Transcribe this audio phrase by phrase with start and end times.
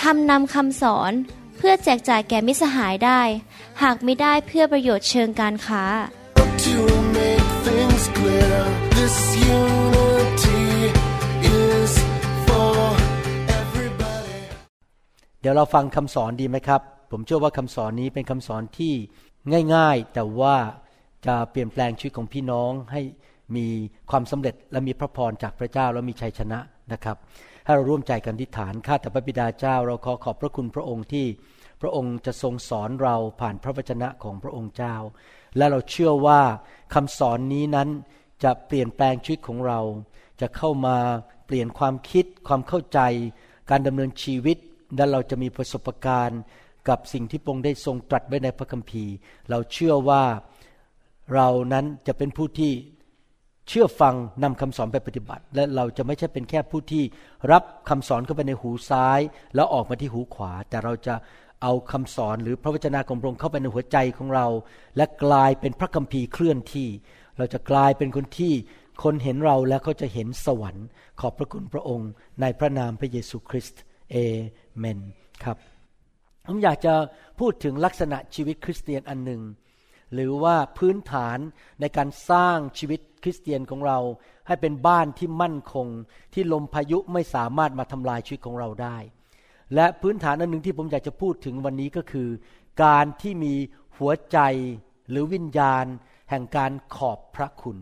[0.00, 1.12] ทำนำคำสอน
[1.56, 3.20] เพื่อแจกจ่ายแก่มิสหายได้
[3.82, 5.84] หากไม่ได้เพื่อประโยชน์เชิงการค้า
[6.66, 6.78] To
[7.18, 8.58] make things clear,
[8.98, 9.16] this
[9.58, 10.64] unity
[11.62, 11.92] is
[12.46, 12.76] for
[13.60, 14.40] everybody.
[15.40, 18.94] เดี๋ยวเราฟังคำสอนดีไหมครับ ผมเชื่อว่าคำสอนนี้เป็นคำสอนที่
[19.74, 20.56] ง่ายๆ แต่ว่า
[21.26, 23.02] จะเปลี่ยนแปลงชีวิตของพี่น้องให้
[23.56, 23.66] มี
[24.10, 26.58] ความสำเร็จและมีพระพรจากพระเจ้าและมีชัยชนะ
[26.92, 27.16] นะครับ
[27.66, 31.26] ให้เราร่วมใจกันทิฏฐาน ข้าแต่พระบิดาเจ้า เราขอขอบพระคุณพระองค์ที่
[31.80, 34.94] พระองค์จะทรงสอนเราผ่านพระวจนะของพระองค์เจ้า
[35.56, 36.40] และเราเชื่อว่า
[36.94, 37.88] คำสอนนี้นั้น
[38.44, 39.80] จะเปลี่ยนแปลงชีวิตของเรา
[40.40, 40.96] จะเข้ามา
[41.46, 43.00] เปลี่ยนความคิด ความเข้าใจ
[43.70, 44.58] การดำเนินชีวิต
[44.96, 46.40] และเราจะมีประสบการณ์
[46.88, 49.14] กับสิ่งที่พระองค์ได้ทรงตรัสไว้ในพระคัมภีร์
[49.50, 50.24] เราเชื่อว่า
[51.34, 52.72] เรานั้นจะเป็นผู้ที่
[53.68, 57.04] เชื่อฟังนำคำสอนไปปฏิบัติ และเราจะไม่ใช่เป็นแค่ผู้ที่
[57.52, 59.20] รับคำสอนเข้าไปในหูซ้าย
[59.54, 61.14] แล้วออกมาที่หูขวา แต่เราจะ
[61.62, 64.46] เอาคำสอนหรือพระวจนะของพระองค์เข้าไปในหัวใจของเรา
[64.96, 66.88] และกลายเป็นพระคัมภีร์เคลื่อนที่
[67.38, 68.52] เราจะกลายเป็นคนที่
[69.02, 70.86] คนเห็นเราแล้วเขาจะเห็นสวรรค์
[71.20, 73.80] ขอบพระคุณพระองค์ในพระนามพระเยซูคริสต์
[74.10, 74.16] เอ
[74.78, 74.98] เมน
[75.44, 75.56] ครับ
[76.46, 76.94] ผมอยากจะ
[77.40, 79.40] พูดถึงลักษณะชีวิตคริสเตียนอันหนึ่ง
[80.14, 81.38] หรือว่าพื้นฐาน
[81.80, 83.98] ในการสร้างชีวิตคริสเตียนของเรา
[84.46, 85.86] ให้เป็นบ้านที่มั่นคง
[86.34, 88.96] ที่ลมพายุไม่สามารถมาทำลายชีวิตของเราได้
[89.74, 92.28] และพื้นฐานอันหนึ่งที่ผมอยากจะพูดถึงวันนี้ก็คือ
[92.84, 93.54] การที่มี
[93.98, 94.38] หัวใจ
[95.10, 95.84] หรือวิญญาณ
[96.30, 97.76] แห่งการขอบพระคุณ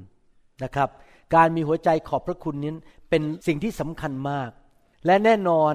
[0.65, 0.89] นะครับ
[1.35, 2.73] การมีหัวใจขอบพระคุณนี้
[3.11, 4.51] เป็นสิ่งที่สำคัญมาก
[5.07, 5.73] และแน่นอน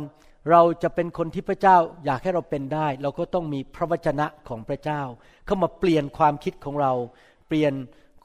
[0.52, 5.02] เราจะเป็นคนที่พระเจ้าอยากให้เราเป็นได้ เราก็ต้องมีพระวจนะของพระเจ้า
[5.46, 6.94] เข้ามาเปลี่ยนความคิดของเรา
[7.48, 7.74] เปลี่ยน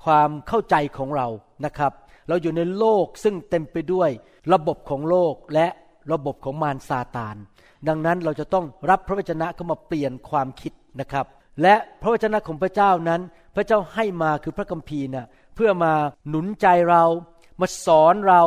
[0.04, 1.26] ความเข้าใจของเรา
[1.64, 1.92] นะครับ
[2.28, 4.10] เราอยู่ในโลกซึ่งเต็มไปด้วย
[4.52, 5.66] ระบบของโลกและ
[6.12, 7.36] ระบบของมารซาตาน
[7.88, 11.26] ดังนั้นเราจะต้องรับพระวจนะเข้ามาเปลี่ยนความคิดนะครับ
[11.62, 13.20] และพระวจนะของพระเจ้านั้น
[13.54, 15.92] พระเจ้าให้มาคือพระคัมภีร์นะเพื่อมา
[16.28, 17.04] หนุนใจเรา
[17.60, 18.42] มาสอนเรา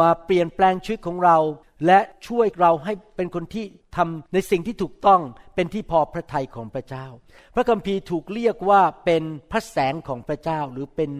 [0.00, 1.38] มาเปลี่ยนแปลงชีวิตของเรา
[1.86, 3.64] และช่วยเราให้เป็นคนที่
[3.96, 5.20] ทำในสิ่งที่ถูกต้อง
[5.54, 7.06] เป็นที่พอพระทัยของพระเจ้า
[7.54, 11.10] พระคัมภีร์ถูกเรียกว่าเป็นพระแสงของพระเจ้า หรือเป็น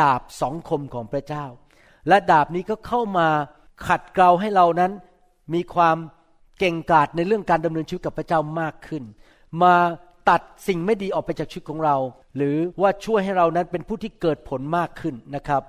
[0.00, 1.44] ดาบสองคมของพระเจ้า
[2.08, 3.28] และดาบนี้ก็เข้ามา
[3.86, 4.92] ขัดเกลาให้เรานั้น
[5.54, 5.96] มีความ
[6.58, 9.02] เก่งกาจในเรื่องการดำเนินชีวิตกับพระเจ้ามากขึ้น
[9.62, 9.74] มา
[10.28, 11.96] ตัดสิ่งไม่ดีออกไปจากชีวิตของเรา
[12.36, 15.62] หรือว่าช่วยให้เรานั้นเป็นผู้ที่เกิดผลมากขึ้นนะครับ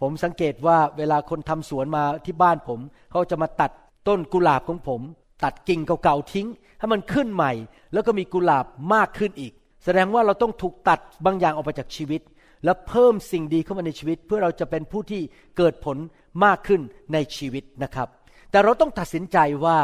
[0.00, 2.80] ผมสังเกตว่าเวลาคนทำสวนมาที่บ้านผม
[3.10, 3.70] เขาจะมาตัด
[4.08, 5.00] ต้นกุหลาบของผม
[5.44, 6.48] ตัดกิ่งเก่าๆทิ้ง
[6.78, 7.52] ให้มันขึ้นใหม่
[7.92, 8.64] แล้วก็มีกุหลาบ
[8.94, 9.52] มากขึ้นอีก
[9.84, 12.20] แสดงว่าเราต้องถูกตัดบางอย่างออกไปจากชีวิต
[12.64, 15.22] แล้วเพิ่มสิ่งดีเข้ามาในชีวิต เพื่อเราจะเป็นผู้ที่
[15.56, 15.96] เกิดผล
[16.44, 16.80] มากขึ้น
[17.12, 18.08] ในชีวิตนะครับ
[18.50, 19.78] แต่เราต้องตัดสินใจว่า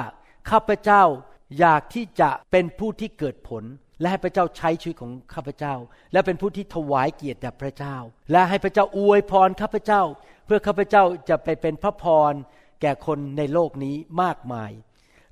[0.51, 1.03] ข้าพเจ้า
[1.59, 3.65] อยากที่จะเป็นผู้ที่เกิดผล
[4.01, 5.75] และให้พระเจ้าใช้ชีวิตของข้าพเจ้า
[6.13, 7.97] และเป็นผู้ที่ถวายเกียรติแด่พระเจ้า
[8.33, 10.03] และให้พระเจ้าอวยพรข้าพเจ้า
[10.47, 12.33] เพื่อข้าพเจ้าจะไปเป็นพระพร
[12.81, 14.71] แก่คนในโลกนี้มากมาย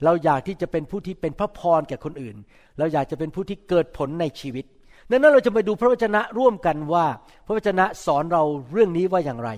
[0.05, 2.37] เราอยากที่จะเป็นผู้ที่เป็นพระพรแก่คนอื่น
[2.79, 4.65] เราอยากจะเป็นผู้ที่เกิดผลในชีวิต
[5.11, 7.07] ดังนั้นเราจะไปดูพระวจนะร่วมกันว่า
[7.47, 8.43] พระวจนะสอนเรา
[8.73, 9.51] เรื่องนี้ว่าอย่างไร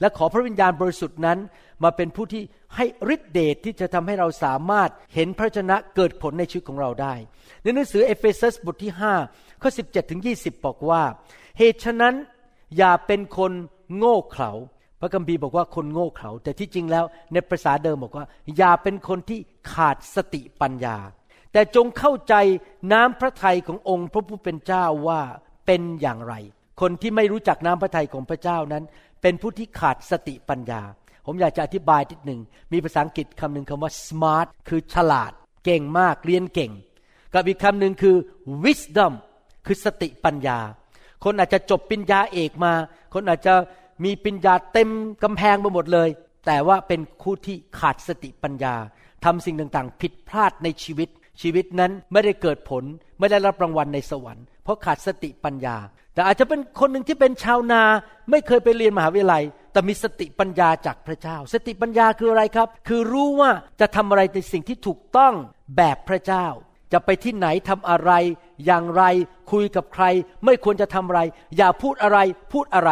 [0.00, 1.38] และขอพระวิญญาณบริสุทธิ์นั้น
[1.84, 2.42] มาเป็นผู้ที่
[2.76, 2.84] ให้
[3.14, 7.14] ฤทธิเดชทที่จะทำให้เราสามารถเห็นพระวจนะเกิดผลในชีวิตของเราได้
[7.62, 8.92] ในหนังสือเอเฟซัสบทที่
[9.26, 11.02] 5ข้อ17ถึง20 บอกว่า
[11.58, 12.14] เหตุฉะนั้น
[12.76, 13.52] อย่าเป็นคน
[13.96, 14.50] โง่เขลา
[15.00, 18.26] พระคัมภีร์บอกว่าคนโง่เขลาแต่ที่จริงแล้วในภาษาเดิมบอกว่า
[18.56, 19.38] อย่าเป็นคนที่
[19.72, 20.96] ขาดสติปัญญา
[21.52, 22.34] แต่จงเข้าใจ
[22.92, 25.20] น้ำพระทัยขององค์พระผู้เป็นเจ้าว่า
[25.66, 26.34] เป็นอย่างไร
[26.80, 28.84] คนที่ไม่รู้จักน้ำพระทัยของพระเจ้านั้น
[29.22, 30.82] เป็นผู้ที่ขาดสติปัญญา
[31.26, 32.40] ผมอยากจะอธิบายทีหนึ่ง
[32.72, 35.32] มีภาษาอังกฤษคำหนึ่งคำว่า smart คือฉลาด
[35.64, 36.72] เก่งมากเรียนเก่ง
[37.34, 38.16] กับอีกคำหนึ่งคือ
[38.64, 39.12] wisdom
[39.66, 40.58] คือสติปัญญา
[41.24, 42.72] คนอาจจะจบปริญญาเอกมา
[43.14, 43.54] คนอาจจะ
[44.04, 44.90] มีปัญญาเต็ม
[45.22, 46.08] กำแพงไปหมดเลย
[46.46, 48.74] แต่ว่าเป็นคู่ที่ขาดสติปัญญา
[49.24, 51.08] ทำสิ่งต่างๆ ผิดพลาดในชีวิต
[51.40, 52.84] ชีวิตนั้นไม่ได้เกิดผล
[53.18, 55.76] ไม่ได้รับรางวัลในสวรรค์เพราะขาดสติปัญญา
[56.14, 57.82] แต่อาจจะเป็นคนหนึ่งที่เป็นชาวนา
[58.30, 63.50] ไม่เคยไปเรียนมหาวิทยาลัย แต่มีสติปัญญาจากพระเจ้า สติปัญญาคืออะไรครับ คือรู้ว่า
[63.80, 65.34] จะทำอะไรในสิ่งที่ถูกต้อง
[65.76, 66.46] แบบพระเจ้า
[66.92, 68.12] จะไปที่ไหนทำอะไร
[68.66, 69.02] อย่างไร
[69.52, 70.04] คุยกับใคร
[70.44, 71.20] ไม่ควรจะทำอะไร
[71.56, 72.18] อย่าพูดอะไร
[72.52, 72.90] พูดอะไร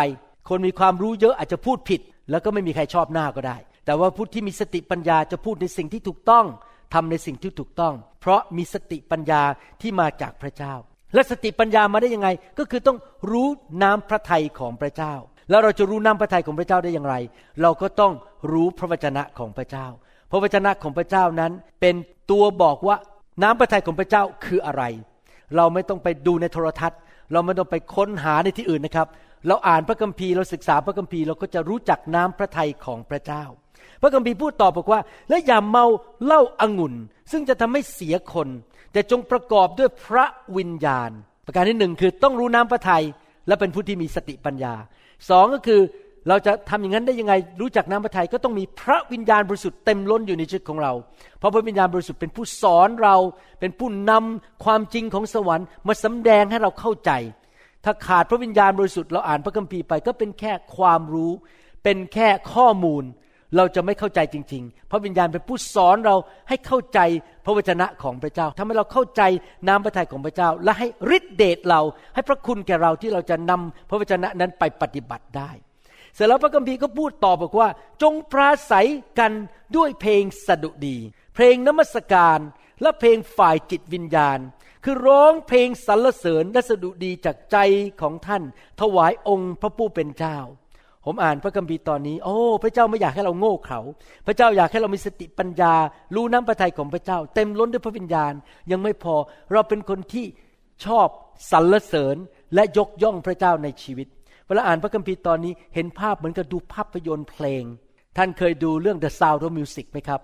[0.49, 2.01] คนมีความรู้เยอะอาจจะพูดผิด
[2.31, 3.57] แล้วก็ไม่มีใครชอบหน้าก็ได้
[3.87, 6.47] แต่ว่าผู้ที่มีสติปัญญาจะพูดในสิ่งที่ถูกต้อง
[6.95, 9.43] ทำในสิ่งที่ถูกต้อง เพราะมีสติปัญญา
[9.81, 10.75] ที่มาจากพระเจ้า
[11.15, 12.29] และสติปัญญามาได้ยังไง
[12.59, 12.99] ก็คือต้อง
[13.31, 13.49] รู้
[13.83, 15.15] น้ำพระทัยของพระเจ้า
[15.51, 17.15] แล้วเราจะรู้น้ำพระทัยของพระเจ้าได้อย่างไร
[17.63, 18.13] เราก็ต้อง
[18.53, 19.87] รู้พระวจนะของพระเจ้า
[20.31, 21.95] พระวจนะของพระเจ้านั้น เป็น
[22.31, 22.97] ตัวบอกว่า
[23.43, 24.83] น้ำพระทัยของพระเจ้าคืออะไร
[25.57, 26.99] เราไม่ต้องไปดูในโทรทัศน์
[27.33, 29.09] เราไม่ต้องไปค้นหาในที่อื่นนะครับ
[29.49, 33.45] เราอ่านพระคัมภีร์เราศึกษาพระคัมภีร์เราก็จะรู้จักน้ำพระทัยของพระเจ้า
[34.03, 35.85] พระคัมภีร์พูดต่อบอกว่า และอย่าเมา
[36.25, 36.95] เหล้าอางุ่น
[37.33, 38.49] ซึ่งจะทำให้เสียคน
[38.93, 40.25] แต่จงประกอบด้วยพระ
[40.57, 41.11] วิญญาณ
[41.47, 43.05] ประการที่หนึ่งคือต้องรู้น้ำพระทัย
[43.47, 44.75] และเป็นผู้ที่มีสติปัญญา
[45.29, 45.81] สองก็คือ
[46.29, 50.93] เราจะทำอย่างนั้นได้ยังไง รู้จักน้ำพระทัยก็ต้องมีพระวิญญาณบริสุทธิ์เต็มล้นอยู่ในชีวิตของเรา
[51.39, 53.17] เพราะพระวิญญาณบริสุทธิ์เป็นผู้สอนเรา
[53.61, 57.11] เป็นผู้นำความจริงของสวรรค์มาสำแดงให้เราเข้าใจ
[57.87, 61.33] ถ้าขาดพระวิญญาณบริสุทธิ์เราอ่านพระคัมภีร์ไป ก็เป็นแค่ความรู้
[61.85, 63.05] เป็นแค่ข้อมูล
[63.57, 66.17] เราจะไม่เข้าใจจริง ๆ พระวิญญาณเป็นผู้สอนเรา
[66.49, 67.01] ให้เข้าใจ
[67.45, 69.23] พระวจนะของพระเจ้าทำให้เราเข้าใจ
[69.69, 70.87] น้ำพระทัยของพระเจ้า และให้
[71.17, 71.81] ฤทธิเดชเรา
[72.15, 75.51] ให้พระคุณแก่เราที่เราจะนำพระวจนะนั้นไปปฏิบัติได้
[76.15, 77.69] เสร็จแล้วพระคัมภีร์ก็พูดต่อบอกว่า
[78.03, 79.33] จงปราศัยกัน
[79.77, 80.97] ด้วยเพลงสดุดี
[81.35, 82.39] เพลงนมัสการ
[82.83, 84.39] และเพลงฝ่ายจิตวิญญาณ
[84.85, 87.57] คือร้องเพลงสรรเสริญและสดุดีจากใจ
[88.01, 88.43] ของท่าน
[88.81, 90.39] ถวายองค์พระผู้เป็นเจ้า
[91.05, 93.81] ผมอ่านพระคัมภีร์ตอนนี้ โอ้ พระเจ้าไม่อยากให้เราโง่เขลา
[94.27, 95.75] พระเจ้าอยากให้เรามีสติปัญญา
[96.15, 98.33] รู้น้ำพระทัยของพระเจ้า เต็มล้นด้วยพระวิญญาณ
[98.71, 99.15] ยังไม่พอ
[99.53, 100.27] เราเป็นคนที่
[100.85, 101.09] ชอบ
[101.51, 102.17] สรรเสริญ
[102.55, 104.07] และยกย่องพระเจ้าในชีวิต
[104.47, 107.65] เวลาอ่านพระคัมภีร์ตอนนี้เห็นภาพเหมือนกับดูภาพยนตร์เพลง
[108.17, 110.21] ท่านเคยดูเรื่อง The Sound of Music ไหมครับ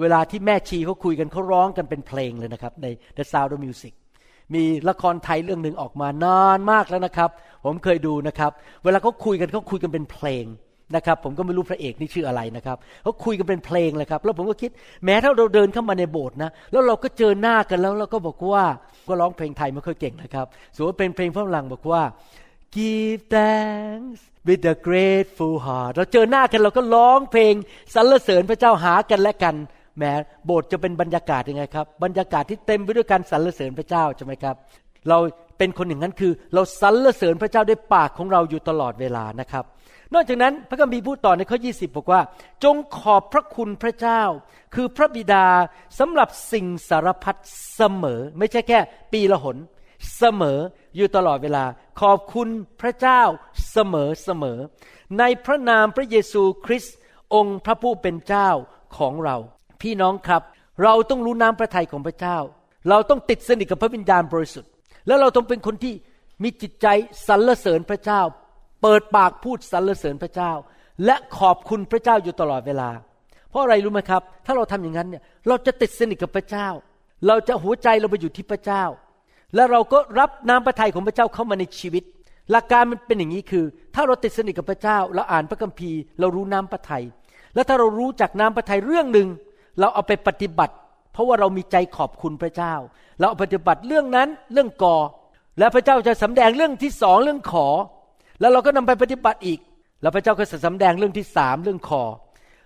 [0.00, 2.86] เวลาที่แม่ชีเขาคุยกันเขาร้องกันเป็นเพลงเลยนะครับ ใน
[3.16, 3.92] The Sound of Music
[4.54, 7.30] มีละครไทยเรื่องหนึ่งออกมานานมากแล้วนะครับ
[7.64, 8.50] ผมเคยดูนะครับ
[8.84, 10.44] เวลาเขาคุยกันเขาคุยกันเป็นเพลง
[10.96, 14.70] นะครับ ผมก็ไม่รู้พระเอกนี่ชื่ออะไรนะครับเขาคุยกันเป็นเพลงเลยครับแล้วผมก็คิด
[15.04, 18.64] แม้ถ้าเราเดินเข้ามาในโบสถ์นะแล้วเราก็เจอหน้ากันแล้วเราก็บอกว่า
[19.08, 22.02] ก็ร้องเพลงไทยไม่ค่อยเก่งนะครับสมมติเป็นเพลงฝรั่งบอกว่า
[22.74, 27.54] give thanks with a grateful heart เราเจอหน้ากันเราก็ร้องเพลง
[27.94, 29.54] สรรเสริญพระเจ้าหากันและกัน
[30.00, 30.06] แหม
[30.46, 34.56] โบสถ์จะเป็นบรรยากาศยังไงครับ บรรยากาศที่เต็มไปด้วยการสรรเสริญพระเจ้าใช่ไหมครับ
[35.08, 35.18] เรา
[35.58, 39.64] เป็นคนอย่างนั้นคือ เราสรรเสริญพระเจ้าด้วยปากของเราอยู่ตลอดเวลานะครับ
[40.14, 42.20] นอกจากนั้นพระคัมภีร์พูดต่อในข้อ 20 บอกว่า
[42.64, 44.22] จงขอบพระคุณพระเจ้า
[44.74, 45.46] คือพระบิดา
[45.98, 47.40] สำหรับสิ่งสารพัด
[47.76, 48.78] เสมอ ไม่ใช่แค่
[49.12, 49.56] ปีละหน
[50.18, 50.58] เสมอ
[50.96, 51.64] อยู่ตลอดเวลา
[52.00, 52.48] ขอบคุณ
[52.80, 53.22] พระเจ้า
[53.72, 54.58] เสมอเสมอ
[55.18, 56.96] ในพระนามพระเยซูคริสต์
[57.34, 58.48] องค์พระผู้เป็นเจ้า
[58.98, 59.36] ของเรา
[59.82, 60.42] พี่น้องครับ
[60.84, 62.36] เราต้องรู้น้ำพระทัยของพระเจ้า
[62.88, 64.70] เราต้องติดสนิทกับพระวิญญาณบริสุทธิ์
[65.06, 65.94] แล้วเราต้องเป็นคนที่
[66.42, 66.86] มีจิตใจ
[67.28, 68.20] สรรเสริญพระเจ้า
[68.82, 70.52] เปิดปากพูดสรรเสริญพระเจ้า
[71.04, 72.90] และขอบคุณพระเจ้าอยู่ตลอดเวลา
[73.50, 76.68] เพราะอะไรรู้ไหมครับ ถ้าเราทำอย่างนั้นเนี่ยเราจะติดสนิทกับพระเจ้า
[77.26, 78.84] เราจะหัวใจเราไปอยู่ที่พระเจ้า
[79.54, 82.04] และเราก็รับน้ำพระทัยของพระเจ้าเข้ามาในชีวิต
[82.50, 87.04] หลักการมันเป็นอย่างนี้คือ ถ้าเราติดสนิทกับพระเจ้า เราอ่านพระคัมภีร์ เรารู้น้ำพระทัย
[87.54, 89.28] แล้วถ้าเรารู้จักน้ำพระทัยเรื่องหนึ่ง
[89.80, 90.74] เราเอาไปปฏิบัติ
[91.12, 92.74] เพราะว่าเรามีใจขอบคุณพระเจ้า
[93.18, 94.96] เราเอาปฏิบัติเรื่องนั้นเรื่องกอ
[95.58, 97.66] และพระเจ้าจะสำแดงเรื่องที่สองเรื่องขอ
[98.40, 99.60] แล้วเราก็นำไปปฏิบัติอีก
[100.02, 102.02] แล้วพระเจ้าก็จะสำแดงเรื่องที่สามเรื่องคอ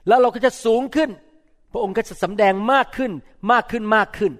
[0.08, 1.10] แล้วเราก็จะสูงขึ้น
[1.72, 3.12] พระองค์ก็จะสำแดงมากขึ้น
[3.52, 4.32] มากขึ้นมากขึ้น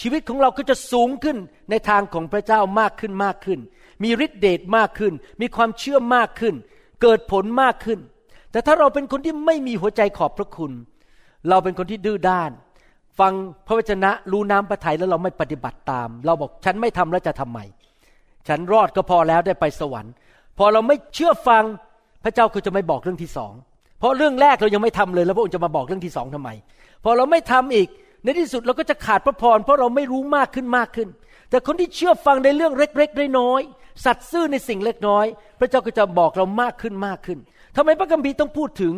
[0.00, 1.36] ชีวิตของเราก็จะสูงขึ้น
[1.70, 3.60] ในทางของพระเจ้ามากขึ้นมากขึ้น
[4.02, 6.54] มีฤทธิเดชมากขึ้น มีความเชื่อมากขึ้น
[7.02, 7.98] เกิดผลมากขึ้น
[8.52, 10.72] แต่ถ้าเราเป็นคนที่ไม่มีหัวใจขอบพระคุณ
[11.48, 12.50] เราเป็นคนที่ดื้อด้าน
[13.18, 13.32] ฟัง
[13.66, 17.58] พระวจนะรู้น้ำพระทัยแล้วเราไม่ปฏิบัติตาม เราบอกฉันไม่ทำแล้วจะทำไม
[18.48, 20.12] ฉันรอดก็พอแล้วได้ไปสวรรค์
[20.58, 21.64] พอเราไม่เชื่อฟัง
[22.24, 23.52] พระเจ้าก็จะไม่บอกเรื่องที่สอง
[23.98, 26.50] เพราะเรื่องแรกเรายังไม่ทำเลยแล้วพระองค์จะมาบอกเรื่องที่สองทำไม
[27.04, 27.88] พอเราไม่ทำอีก
[28.24, 31.08] ในที่สุดเราก็จะขาดพระพรเพราะเราไม่รู้มากขึ้นมากขึ้น
[31.50, 35.26] แต่คนที่เชื่อฟังในเรื่องเล็กๆน้อยๆสัตย์ซื่อในสิ่งเล็กน้อย
[35.58, 37.38] พระเจ้าก็จะบอกเรามากขึ้นมากขึ้น
[37.76, 38.94] ทำไมพระคัมภีร์ต้องพูดถึง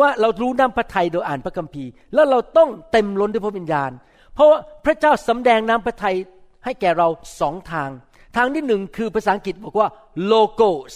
[0.00, 3.90] ว่าเรารู้น้ำพระทัยโดยอ่านพระคัมภีร์ แล้วเราต้องเต็มล้นด้วยพระวิญญาณ
[4.34, 6.16] เพราะว่าพระเจ้าสำแดงน้ำพระทัย
[6.64, 7.08] ให้แก่เรา
[7.40, 7.90] สองทาง
[8.36, 9.88] ทางที่หนึ่งคือภาษาอังกฤษบอกว่า
[10.32, 10.92] logos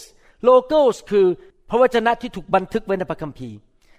[0.47, 1.25] logos คือ
[1.69, 3.55] พระวจนะที่ถูกบันทึกไว้ในพระคัมภีร์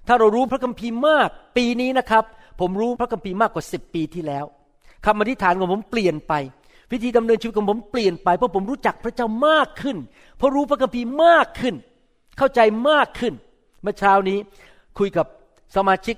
[0.07, 2.25] ถ้าเรารู้พระคัมภีร์มากปีนี้นะครับ
[2.61, 4.45] ผมรู้พระคัมภีร์มากกว่าสิบปีที่แล้ว
[5.07, 6.35] คำอธิษฐานของผมเปลี่ยนไป
[6.93, 9.97] วิธีดำเนินชีวิตของผมเปลี่ยนไปเพราะผมรู้จักพระเจ้ามากขึ้น
[10.37, 11.75] เพราะรู้พระคัมภีร์มากขึ้น
[12.39, 13.35] เข้าใจมากขึ้น
[13.83, 14.39] เมื่อเช้านี้
[15.01, 15.27] คุยกับ
[15.77, 16.17] สมาชิก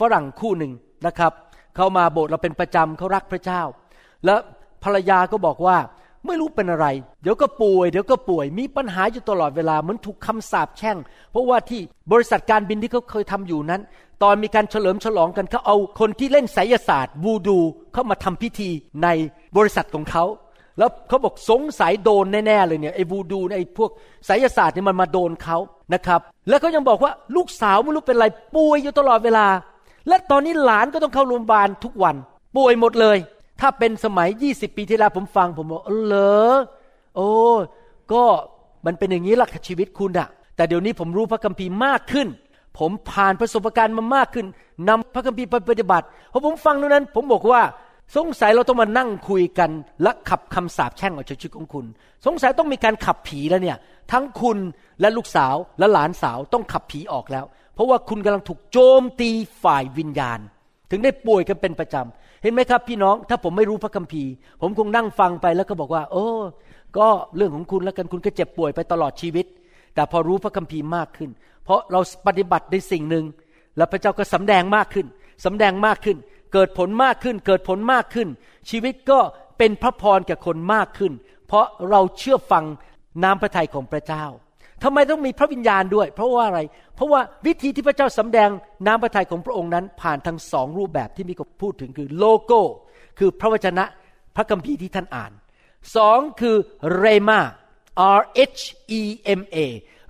[0.00, 0.72] ฝรั่งคู่หนึ่ง
[1.06, 1.32] นะครับ
[1.76, 3.62] เขามาโบสถ์เราเป็นประจำเขารักพระเจ้า
[4.24, 4.38] แล้ว
[4.84, 5.76] ภรรยาก็บอกว่า
[6.26, 6.86] ไม่รู้เป็นอะไร
[7.22, 10.96] เดี๋ยวก็ป่วย เดี๋ยวก็ป่วย มีปัญหาอยู่ตลอดเวลา เหมือนถูกคำสาปแช่ง
[11.30, 11.80] เพราะว่าที่
[12.12, 13.80] บริษัทการบินที่เขาเคยทำอยู่นั้น
[14.22, 17.58] ตอนมีการเฉลิมฉลองกันเขาเอาคนที่เล่นไสยศาสตร์วูดู
[17.92, 18.70] เข้ามาทำพิธี
[19.02, 19.08] ใน
[19.56, 20.24] บริษัทของเขา
[20.78, 23.90] แล้วเขาบอกสงสัยโดนแน่ๆเลยเนี่ยไอ้วูดูไอ้พวก
[24.26, 25.56] ไสยศาสตร์เนี่ยมันมาโดนเขา
[25.94, 29.46] นะครับ แล้วเขายังบอกว่าลูกสาวไม่รู้เป็นอะไรป่วยอยู่ตลอดเวลา
[30.08, 32.16] และตอนนี้หลานก็ต้องเข้าโรงพยาบาลทุกวัน
[32.56, 33.18] ป่วยหมดเลย
[33.60, 36.14] ถ้าเป็นสมัย 20 ปีที่แล้วผมฟังผมบอกเออเหร
[36.44, 36.52] อ
[37.16, 37.30] โอ้
[38.12, 38.22] ก็
[38.86, 42.28] มันเป็นอย่างนี้หละชีวิตคุณอะแต่เดี๋ยวนี้ผมรู้พระคัมภีร์มากขึ้น
[42.78, 44.46] ผมผ่านประสบการณ์มามากขึ้น
[44.88, 47.62] นำพระคัมภีร์ไปปฏิบัติพอผมฟังตรงนั้น ผมบอกว่า
[48.14, 49.70] สงสัยเราต้องมานั่งคุยกัน
[50.02, 51.86] และขับคำสาปแช่งออกจากชีวิตของคุณ
[52.26, 53.76] สงสัยต้องมีการขับผีแล้วเนี่ย
[54.12, 54.58] ทั้งคุณ
[55.00, 57.44] และลูกสาวและหลานสาวต้องขับผีออกแล้ว
[57.74, 59.30] เพราะว่าคุณกำลังถูกโจมตี
[59.62, 60.38] ฝ่ายวิญญาณ
[60.90, 66.26] ถึงได้ป่วยกันเป็นประจำเห็นไหมครับ พี่น้องถ้าผมไม่รู้พระคัมภีร์ ผมคงนั่งฟังไปแล้วก็บอกว่า โอ้
[66.98, 69.46] ก็เรื่องของคุณแล้วกันคุณก็เจ็บป่วยไปตลอดชีวิต
[69.94, 71.30] แต่พอรู้พระคัมภีร์มากขึ้น
[71.64, 73.24] เพราะเราปฏิบัติในสิ่งหนึ่ง
[73.76, 75.06] แล้วพระเจ้าก็สำแดงมากขึ้น
[75.44, 76.16] สำแดงมากขึ้น
[76.52, 78.28] เกิดผลมากขึ้น เกิดผลมากขึ้น
[78.70, 79.18] ชีวิตก็
[79.58, 81.12] เป็นพระพรแก่คนมากขึ้น
[81.46, 82.64] เพราะเราเชื่อฟัง
[83.22, 84.24] น้ำพระทัยของพระเจ้า
[84.82, 86.60] ทำไมต้องมีพระวิญญาณด้วย เพราะว่าอะไร
[86.94, 88.50] เพราะว่าวิธีที่พระเจ้าสำแดง
[88.86, 92.60] น้ำพระทัยของพระองค์นั้น ผ่านทั้งสองรูปแบบที่มีคนพูดถึงคือโลโก้
[93.18, 93.84] คือพระวจนะ
[94.36, 95.32] พระคัมภีร์ที่ท่านอ่าน
[95.96, 96.56] สองคือ
[96.96, 97.40] เรมา
[98.18, 98.22] R
[98.58, 98.62] H
[99.00, 99.02] E
[99.40, 99.56] M A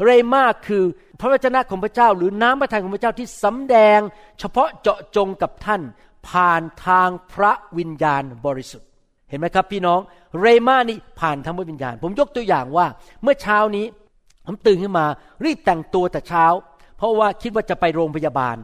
[0.04, 0.84] เรมาคือ
[1.20, 4.00] พระวจนะของพระเจ้า หรือน้ำพระทัยของพระเจ้าที่สำแดง
[4.38, 5.82] เฉพาะเจาะจงกับท่าน
[6.28, 8.88] ผ่านทางพระวิญญาณบริสุทธิ์
[9.28, 10.00] เห็นไหมครับพี่น้อง
[10.40, 12.86] เรมานี่ผ่านทางพระวิญญาณ ผมยกตัวอย่างว่า
[13.22, 13.86] เมื่อเช้านี้
[14.46, 15.06] ผมตื่นขึ้นมา
[15.44, 16.44] รีบแต่งตัวแต่เช้า
[16.98, 18.56] เพราะว่าคิดว่าจะไปโรงพยาบาล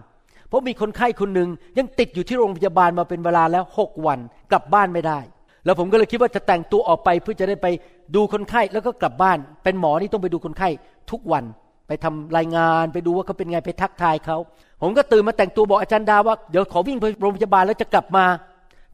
[0.49, 4.19] เพราะมีคนไข้คนหนึ่งยังติดอยู่ที่โรงพยาบาลมาเป็นเวลาแล้วหกวัน
[4.50, 5.19] กลับบ้านไม่ได้
[5.64, 7.66] แล้วผมก็เลยคิดว่าจะแต่งตัวออกไปเพื่อจะได้ไป
[8.14, 10.69] ดูคนไข้แล้วก็กลับบ้าน เป็นหมอนี่ต้องไปดูคนไข้
[11.11, 11.45] ทุกวัน
[11.86, 14.36] ไปทำรายงานไปดูว่าเขาเป็นไงไปทักทายเขา
[14.82, 18.24] ผมก็ตื่นมาแต่งตัวบอกอาจารย์ดาว่าเดี๋ยวขอวิ่งไปโรงพยาบาลแล้วจะกลับมา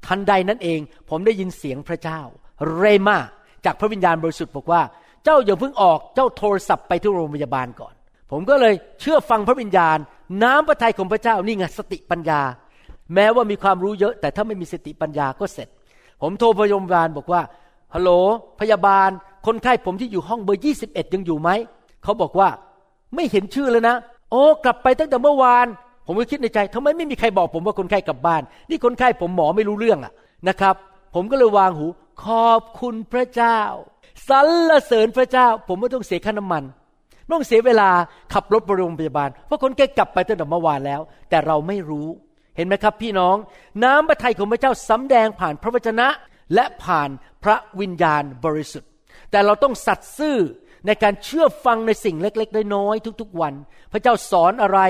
[0.06, 0.80] ทันใดนั้นเอง
[1.10, 2.20] ผมได้ยินเสียงพระเจ้า
[2.76, 3.18] เรมา
[3.64, 4.82] จากพระวิญญาณบริสุทธิ์บอกว่า
[5.24, 7.94] เจ้าอย่าเพิ่งออกเจ้าโทรศัพท์ไปที่โรงพยาบาลก่อน
[8.30, 9.98] ผมก็เลยเชื่อฟังพระวิญญาณ
[10.42, 12.40] น้ำพระทัยของพระเจ้านี่ไงสติปัญญา
[13.14, 15.68] แม้ว่ามีความรู้เยอะ แต่ถ้าไม่มีสติปัญญาก็เสร็จ
[16.22, 17.42] ผมโทรพยาบาลบอกว่า
[17.94, 18.10] ฮัลโหล
[18.60, 19.10] พยาบาล
[19.46, 21.50] คนไข้ผมที่อยู่ห้องเบอร์ 21 ยังอยู่ไหม
[22.04, 22.48] เขาบอกว่า
[23.14, 23.96] ไม่เห็นชื่อเลยนะ
[24.30, 25.66] โอ้กลับไปตั้งแต่เมื่อวาน
[26.06, 30.12] ผมก็คิดในใจทำไมไม่มีใครบอกผมว่าคนไข้กลับบ้าน นี่คนไข้ผมหมอไม่รู้เรื่องอะ
[30.48, 30.74] นะครับ
[31.14, 31.86] ผมก็เลยวางหู
[32.24, 33.58] ขอบคุณพระเจ้า
[34.28, 36.62] สรรเสริญพระเจ้า ผมไม่ต้องเสียค่าน้ำมัน
[37.24, 37.90] ไม่ต้องเสียเวลา
[38.32, 41.00] ขับรถไปโรงพยาบาล เพราะคนแก่กลับไปตั้งแต่เมื่อวานแล้ว
[41.30, 42.08] แต่เราไม่รู้
[42.56, 43.36] เห็นไหมครับพี่น้อง
[43.84, 46.08] น้ำพระทัยของพระเจ้าสำแดงผ่านพระวจนะ
[46.54, 47.10] และผ่าน
[47.44, 48.90] พระวิญญาณบริสุทธิ์
[49.30, 50.36] แต่เราต้องสัตย์ซื่อ
[50.86, 53.54] ในการเชื่อฟังในสิ่งเล็กๆน้อยๆทุกๆวัน
[53.92, 54.80] พระเจ้าสอนอะไร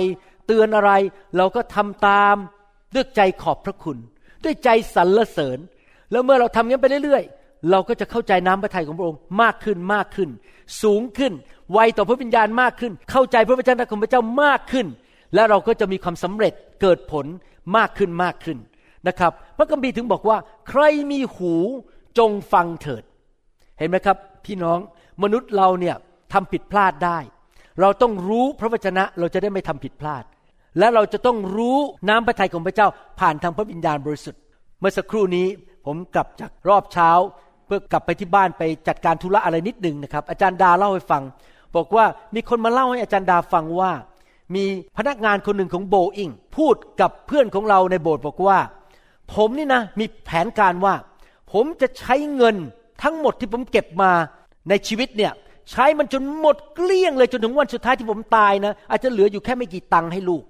[0.47, 0.91] เตือนอะไร
[1.37, 2.37] เราก็ทำตาม
[2.95, 3.99] ด้วยใจขอบพระคุณ
[4.45, 5.59] ด้วยใจสรรเสริญ
[6.11, 10.31] แล้วเมื่อเราทำงั้นไปเรื่อยๆ เราก็จะเข้าใจน้ำพระทัยของพระองค์มากขึ้นมากขึ้น
[10.83, 11.33] สูงขึ้น
[11.73, 14.87] ไวต่อพระวิญญาณมากขึ้น เข้าใจพระวจนะของพระเจ้ามากขึ้น
[15.35, 17.27] และเราก็จะมีความสำเร็จเกิดผล
[17.77, 18.59] มากขึ้นมากขึ้น
[19.09, 21.55] นะครับ พระคัมภีร์ถึงบอกว่า ใครมีหู
[22.19, 23.03] จงฟังเถิด
[23.79, 24.79] เห็นไหมครับ พี่น้อง
[25.23, 25.97] มนุษย์เราเนี่ย
[26.33, 27.19] ทำผิดพลาดได้
[27.81, 30.25] เราต้องรู้พระวจนะเราจะได้ไม่ทำผิดพลาด
[30.79, 32.89] และเราจะต้องรู้น้ำพระทัยของพระเจ้า
[33.21, 34.41] ผ่านทางพระวิญญาณบริสุทธิ์
[34.81, 35.47] เมื่อสักครู่นี้
[35.87, 37.11] ผมกลับจากรอบเช้า
[37.67, 41.23] เพื่อกลับไปที่บ้านไปจัดการธุระอะไรนิดหนึ่งนะครับ อาจารย์ดาเล่าให้ฟัง
[41.77, 43.93] บอกว่ามีคนมาเล่าให้อาจารย์ดาฟังว่า
[44.55, 44.65] มี
[44.97, 48.59] พนักงานคนหนึ่งของโบอิงพูดกับเพื่อนของเราในโบสถ์บอกว่า
[49.35, 50.95] ผมนี่นะมีแผนการว่า
[51.53, 52.57] ผมจะใช้เงิน
[53.03, 54.13] ทั้งหมดที่ผมเก็บมา
[54.69, 55.33] ในชีวิตเนี่ย
[55.71, 60.43] ใช้มันจนหมดเกลี้ยงเลยจนถึงวันสุดท้ายที่ผมตายนะอาจจะเหลืออยู่แค่ไม่กี่ตังค์ให้ลูก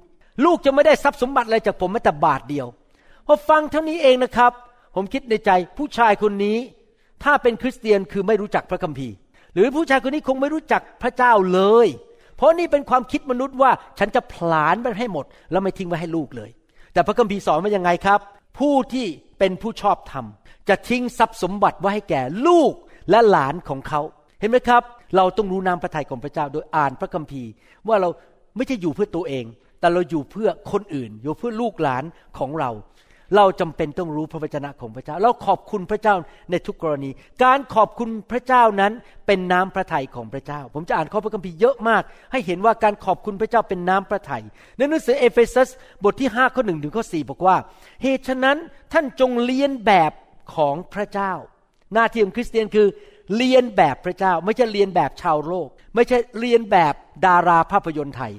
[0.44, 2.66] ลูกจะไม่ได้ทรัพย์สมบัติอะไรจากผมแม้แต่บาทเดียว
[3.26, 4.52] พอฟังเท่านี้เองนะครับ
[4.94, 6.58] ผมคิดในใจผู้ชายคนนี้
[7.24, 9.14] ถ้าเป็นคริสเตียนคือไม่รู้จักพระคัมภีร์
[9.54, 11.86] หรือผู้ชายคนนี้คงไม่รู้จักพระเจ้าเลย
[12.36, 16.50] เพราะนี่เป็นความคิดมนุษย์ว่าฉันจะผลาญมันให้หมด แล้วไม่ทิ้งไว้ให้ลูกเลย
[16.92, 18.20] แต่พระคัมภีร์สอนว่ายังไงครับ
[18.58, 19.06] ผู้ที่
[19.38, 20.24] เป็นผู้ชอบธรรม
[20.68, 22.72] จะทิ้งทรัพย์สมบัติไว้ให้แก่ลูก
[23.10, 24.00] และหลานของเขา
[24.40, 24.82] เห็นไหมครับ
[25.16, 27.50] เราต้องรู้น้ำพระทัยของพระเจ้าโดยอ่านพระคัมภีร์
[27.88, 28.08] ว่าเรา
[28.56, 29.44] ไม่ใช่อยู่เพื่อตัวเอง
[29.80, 32.04] แต่เราอยู่เพื่อคนอื่น อยู่เพื่อลูกหลาน
[32.38, 32.70] ของเรา
[33.36, 36.14] เราจำเป็นต้องรู้พระวจนะของพระเจ้า เราขอบคุณพระเจ้า
[36.50, 37.10] ในทุกกรณี
[37.44, 38.92] การขอบคุณพระเจ้านั้น
[39.26, 44.42] เป็นน้ำพระทัยของพระเจ้า ผมจะอ่านข้อพระคัมภีร์เยอะมาก ให้เห็นว่าการขอบคุณพระเจ้าเป็นน้ำพระทัย
[44.76, 45.68] ในหนังสือเอเฟซัส
[46.04, 47.56] บทที่5ข้อ1ถึงข้อ4บอกว่า
[48.02, 48.56] เหตุฉะนั้น
[48.92, 50.12] ท่านจงเลียนแบบ
[50.54, 51.32] ของพระเจ้า
[51.94, 52.86] หน้าที่ของคริสเตียนคือ
[53.36, 56.94] เลียนแบบพระเจ้า ไม่ใช่เลียนแบบชาวโลก ไม่ใช่เรียนแบบ
[57.26, 58.32] ดาราภาพยนตร์ไทย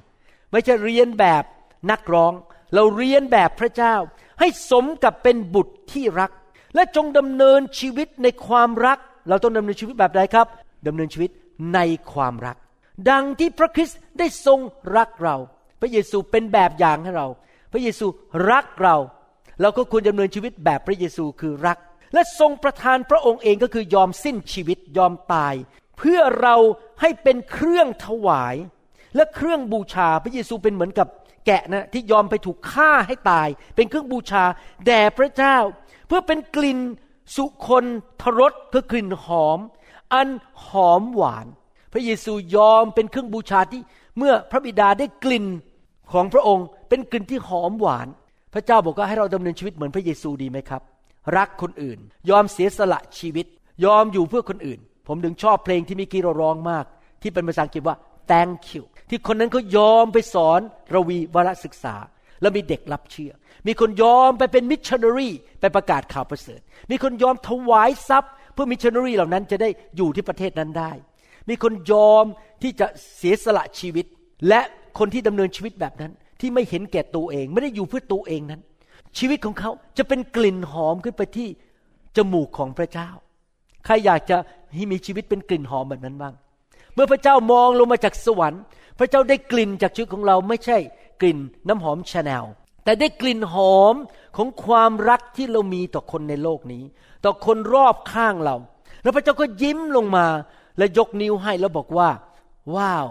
[0.51, 1.43] ไม่ใช่เรียนแบบ
[1.91, 2.33] นักร้อง
[2.75, 3.95] เราเรียนแบบพระเจ้า
[4.39, 6.31] ให้สมกับเป็นบุตรที่รัก
[6.75, 8.97] และจงดำเนินชีวิตในความรัก
[9.29, 10.47] เราต้องดำเนินชีวิตแบบใดครับ
[10.87, 11.31] ดำเนินชีวิต
[11.73, 11.79] ใน
[12.13, 12.57] ความรัก
[13.09, 14.59] ดังที่พระคริสต์ได้ทรง
[14.97, 15.35] รักเรา
[15.81, 17.27] พระเยซูเป็นแบบอย่างให้เรา
[17.71, 18.05] พระเยซู
[18.51, 18.95] รักเรา
[19.61, 21.77] เราก็ควรดำเนินชีวิตแบบพระเยซูคือรัก
[22.13, 25.55] และทรงประทานพระองค์เองก็คือยอมสิ้นชีวิตยอมตาย
[25.97, 26.55] เพื่อเรา
[27.01, 28.55] ให้เป็นเครื่องถวาย
[29.15, 31.07] และเครื่องบูชาพระเยซูเป็นเหมือนกับ
[31.45, 34.43] แกะนะที่ยอมไปถูกฆ่าให้ตาย เป็นเครื่องบูชา
[34.85, 35.57] แด่พระเจ้า
[36.07, 36.79] เพื่อเป็นกลิ่น
[37.35, 37.85] สุคน
[38.21, 39.59] ทรสคือกลิ่นหอม
[40.13, 40.29] อัน
[40.67, 41.47] หอมหวาน
[41.93, 43.81] พระเยซูยอมเป็นเครื่องบูชาที่
[44.17, 45.45] เมื่อพระบิดาได้กลิ่น
[46.11, 48.07] ของพระองค์ เป็นกลิ่นที่หอมหวาน
[48.53, 50.81] พระเจ้าบอกว่าให้เราดำเนินชีวิตเหมือนพระเยซูดีไหมครับ
[51.37, 51.99] รักคนอื่น
[52.29, 53.45] ยอมเสียสละชีวิต
[53.85, 56.85] ยอมอยู่เพื่อคนอื่น ผมถึงชอบเพลงที่มิกี้เราร้องมาก
[57.21, 57.95] ที่เป็นภาษาอังกฤษว่า
[58.31, 60.59] thank you ที่คนนั้นเขายอมไปสอน
[60.93, 61.95] รวีวารศึกษา
[62.41, 63.31] แล้วมีเด็กรับเชื่อ
[63.67, 66.61] มีคนยอมไปเป็นมิชชันนารีไปประกาศข่าวประเสริฐ
[66.91, 70.91] มีคนยอมถวายทรัพย์ เพื่อมิชชันนารีเหล่านั้นจะได้อยู่ที่ประเทศนั้นได้
[71.49, 72.25] มีคนยอม
[72.61, 74.05] ที่จะเสียสละชีวิต
[74.47, 74.61] และ
[74.99, 76.11] คนที่ดำเนินชีวิตแบบนั้น
[76.41, 78.61] ที่ไม่เห็นแก่ตัวเอง ไม่ได้อยู่เพื่อตัวเองนั้น
[79.17, 81.47] ชีวิตของเขาจะเป็นกลิ่นหอมขึ้นไปที่
[82.17, 83.09] จมูกของพระเจ้า
[83.85, 84.37] ใครอยากจะ
[84.73, 86.33] ให้มีชีวิตเป็นกลิ่นหอมแบบนั้นบ้าง
[86.93, 88.61] เมื่อพระเจ้ามองลงมาจากสวรรค์
[88.99, 90.77] พระเจ้าได้กลิ่นจากชีวิตของเราไม่ใช่
[91.21, 91.37] กลิ่น
[91.67, 92.43] น้ำหอมชาแนล
[92.83, 93.95] แต่ได้กลิ่นหอม
[94.37, 96.83] ของความรักที่เรามีต่อคนในโลกนี้
[97.25, 98.55] ต่อคนรอบข้างเรา
[99.03, 100.27] แล้วพระเจ้าก็ยิ้มลงมา
[100.77, 102.09] และยกนิ้วให้แล้วบอกว่า
[102.75, 103.07] ว้าว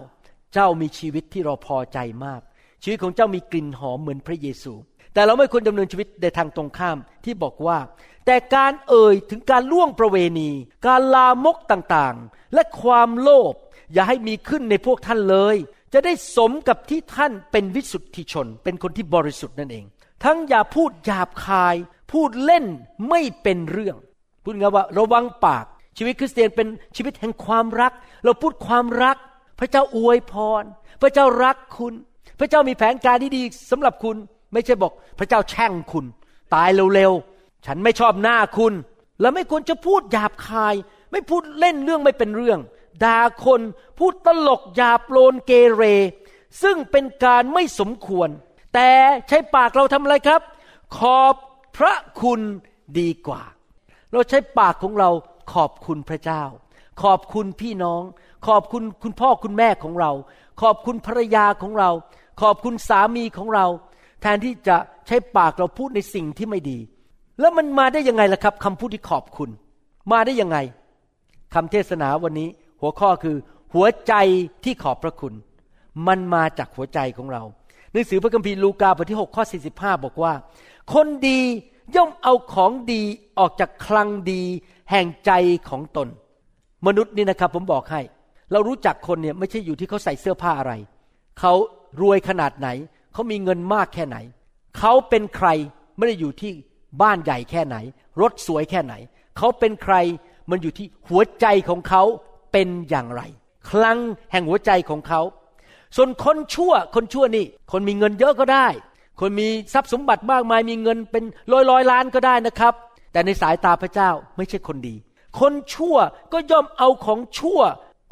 [0.52, 2.40] เจ้ามีชีวิตที่เราพอใจมาก
[2.82, 4.72] ชีวิตของเจ้ามีกลิ่นหอมเหมือนพระเยซู
[5.18, 7.78] แต่เราไม่ควรดำเนินชีวิตในทางตรงข้ามที่บอกว่า
[8.26, 10.50] แต่การเอ่ยถึงการล่วงประเวณี
[10.86, 13.54] การลามกต่างๆ และความโลภ
[13.92, 15.56] อย่าให้มีขึ้นในพวกท่านเลย
[15.92, 19.84] จะได้สมกับที่ท่านเป็นวิสุทธิชน เป็นคนที่บริสุทธิ์นั่นเอง
[20.24, 21.76] ทั้งอย่าพูดหยาบคาย
[22.12, 22.64] พูดเล่น
[23.08, 23.96] ไม่เป็นเรื่อง
[24.42, 25.64] พูดง่ายว่าระวังปาก
[25.96, 27.92] ชีวิตคริสเตียนเป็นชีวิตแห่งความรัก
[28.24, 29.16] เราพูดความรัก
[29.58, 30.62] พระเจ้าอวยพร
[31.02, 31.94] พระเจ้ารักคุณ
[32.38, 34.18] พระเจ้ามีแผนการที่ดีสำหรับคุณ
[34.52, 36.04] ไม่ใช่บอกพระเจ้าแช่งคุณ
[36.54, 38.72] ตายเร็วๆ ฉันไม่ชอบหน้าคุณ
[39.20, 40.74] แล้วไม่ควรจะพูดหยาบคาย
[41.12, 42.60] ไม่พูดเล่นเรื่องไม่เป็นเรื่อง
[43.04, 43.60] ด่าคน
[43.98, 45.82] พูดตลกหยาบโลนเกเร
[46.62, 48.28] ซึ่งเป็นการไม่สมควร
[48.74, 48.90] แต่
[49.28, 50.40] ใช้ปากเราทำอะไรครับ
[50.98, 51.34] ขอบ
[51.76, 52.40] พระคุณ
[52.98, 53.42] ดีกว่า
[54.12, 55.10] เราใช้ปากของเรา
[55.52, 56.42] ขอบคุณพระเจ้า
[57.02, 58.02] ขอบคุณพี่น้อง
[58.46, 60.12] ขอบคุณคุณพ่อคุณแม่ของเรา
[60.62, 61.90] ขอบคุณภรรยาของเรา
[62.42, 63.66] ขอบคุณสามีของเรา
[64.20, 64.76] แทนที่จะ
[65.06, 66.78] ใช้ปากเราพูดในสิ่งที่ไม่ดี
[67.40, 69.50] แล้วมันมาได้ยังไงล่ะครับคำพูดที่ขอบคุณ
[70.12, 70.58] มาได้ยังไง
[71.54, 72.48] คำเทศนาวันนี้
[72.80, 73.36] หัวข้อคือ
[73.74, 74.14] หัวใจ
[74.64, 75.34] ที่ขอบพระคุณ
[76.06, 77.42] มันมาจากหัวใจของเรา
[77.92, 80.32] หนังสือพระคัมภีร์ลูกาบทที่ 6 ข้อ 45 บอกว่า
[80.94, 81.40] คนดี
[81.96, 83.02] ย่อมเอาของดี
[83.38, 84.42] ออกจากคลังดี
[84.90, 85.32] แห่งใจ
[85.68, 86.08] ของตน
[86.86, 88.00] มนุษย์นี่นะครับผมบอกให้
[88.52, 90.72] เรารู้จักคนเนี่ยไม่ใช่อยู่ที่เขาใส่เสื้อผ้าอะไร
[91.40, 91.52] เขา
[92.00, 92.68] รวยขนาดไหน
[93.18, 94.16] เขามีเงินมากแค่ไหน
[94.78, 95.48] เขาเป็นใคร
[95.96, 96.52] ไม่ได้อยู่ที่
[97.02, 97.76] บ้านใหญ่แค่ไหน
[98.20, 98.94] รถสวยแค่ไหน
[99.38, 99.94] เขาเป็นใคร
[100.50, 102.02] มันอยู่ที่หัวใจของเขา
[102.52, 103.22] เป็นอย่างไร
[103.70, 103.98] คลัง
[104.32, 105.20] แห่งหัวใจของเขา
[105.96, 108.66] ส่วนคนชั่วคนชั่วนี่ คนมีเงินเยอะก็ได้
[109.20, 112.74] คนมีทรัพย์สมบัติมากมายมีเงินเป็นร้อยร้อยล้านก็ได้นะครับ
[113.12, 114.94] แต่ในสายตาพระเจ้าไม่ใช่คนดี
[115.40, 115.96] คนชั่ว
[116.32, 117.60] ก็ย่อมเอาของชั่ว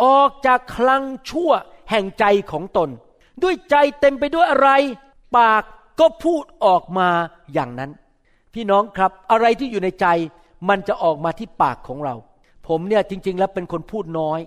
[0.04, 1.50] ออกจากคลังชั่ว
[1.90, 2.90] แห่งใจของตน
[3.42, 4.70] ด้วยใจเต็มไปด้วยอะไร
[5.36, 5.62] ปาก
[6.00, 7.08] ก็พูดออกมา
[7.54, 7.90] อย่างนั้น
[8.54, 10.06] พี่น้องครับอะไรที่อยู่ในใจ
[10.68, 12.14] มันจะออกมาที่ปากของเรา
[12.68, 14.40] ผมเนี่ยจริง ๆ แล้วเป็นคนพูดน้อย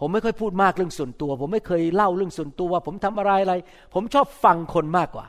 [0.00, 3.54] ผมไม่ค่อยพูดมากเรื่องส่วนตัว ผมไม่เคยเล่าเรื่องส่วนตัวว่าผมทำอะไรอะไร
[3.94, 5.26] ผมชอบฟังคนมากกว่า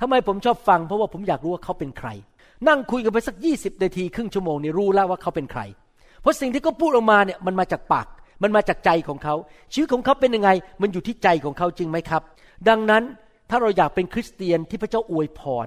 [0.00, 2.08] ทำไมผมชอบฟัง เพราะว่าผมอยากรู้ว่าเขาเป็นใคร
[2.68, 5.62] นั่งคุยกันไปสักยี่สิบนาทีครึ่งชั่วโมงนี่รู้แล้วว่าเขาเป็นใคร
[6.20, 8.06] เพราะสิ่งที่เขาพูดออกมาเนี่ยมันมาจากปาก
[8.42, 9.34] มันมาจากใจของเขา
[9.72, 10.50] ชีวิตของเขาเป็นยังไง
[10.82, 12.22] มันอยู่ที่ใจของเขาจริงไหมครับ
[12.68, 13.04] ดังนั้น
[13.50, 15.66] ถ้าเราอยากเป็นคริสเตียนที่พระเจ้าอวยพร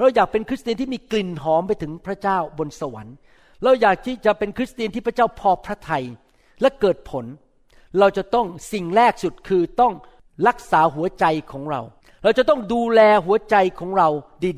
[0.00, 3.16] เราอยากเป็นคริสเตียนที่มีกลิ่นหอมไปถึงพระเจ้าบนสวรรค์
[3.62, 6.04] เราอยากที่จะเป็นคริสเตียนที่พระเจ้าพอพระทัย
[6.60, 7.24] และเกิดผล
[7.98, 9.92] เราจะต้องสิ่งแรกสุดคือต้อง
[10.48, 11.80] รักษาหัวใจของเรา
[12.22, 14.08] เราจะต้องดูแลหัวใจของเรา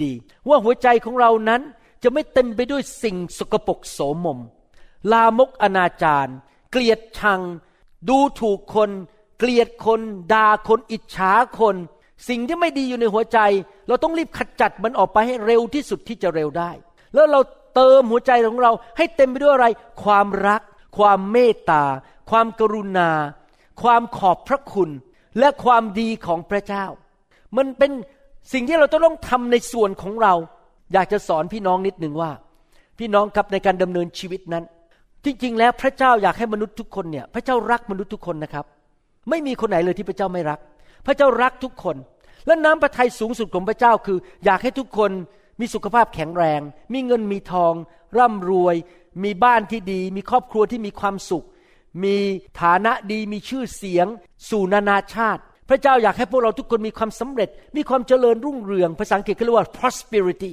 [0.04, 1.62] ดีๆ ว่าหัวใจของเรานั้น
[2.02, 4.38] จะไม่เต็มไปด้วยสิ่งสกปรกโสมม
[5.12, 6.32] ลามกอนาจาร
[6.70, 7.40] เกลียดชัง
[8.08, 8.90] ดูถูกคน
[9.38, 10.00] เกลียดคน
[10.32, 11.76] ด่าคนอิจฉาคน
[12.28, 13.38] สิ่งที่ไม่ดีอยู่ในหัวใจ
[13.88, 16.70] เราต้องรีบขจัดมันออกไปให้เร็วที่สุดที่จะเร็วได้
[17.14, 17.40] แล้วเรา
[17.74, 19.66] เติมหัวใจของเราให้เต็มไปด้วยอะไร
[20.04, 20.62] ความรัก
[20.98, 21.84] ความเมตตา
[22.30, 23.10] ความกรุณา
[23.82, 24.90] ความขอบพระคุณ
[25.38, 26.84] และความดีของพระเจ้า
[27.56, 27.90] มันเป็น
[28.52, 30.34] สิ่งที่เราต้องทำในส่วนของเรา
[30.92, 32.30] อยากจะสอนพี่น้องนิดหนึ่งว่า
[32.98, 34.64] พี่น้องครับในการดำเนินชีวิตนั้น
[35.24, 38.66] จริงๆ แล้วพระเจ้าอยากให้มนุษย์ทุกคนเนี่ย พระเจ้ารักมนุษย์ทุกคนนะครับ
[39.30, 40.58] ไม่มีคนไหนเลยที่พระเจ้าไม่รัก
[41.06, 41.96] พระเจ้ารักทุกคน
[42.46, 45.10] และน้ำพระทัยสูงสุดของพระเจ้าคือ อยากให้ทุกคน
[45.60, 46.60] มีสุขภาพแข็งแรง
[46.92, 47.72] มีเงินมีทอง
[48.18, 48.76] ร่ำรวย
[49.24, 51.46] มีบ้านที่ดี มีครอบครัวที่มีความสุข
[52.04, 52.16] มี
[52.60, 54.06] ฐานะดีมีชื่อเสียง
[54.50, 60.52] สู่นานาชาติ พระเจ้าอยากให้พวกเราทุกคนมีความสำเร็จ มีความเจริญรุ่งเรือง ภาษาอังกฤษเขาเรียกว่า prosperity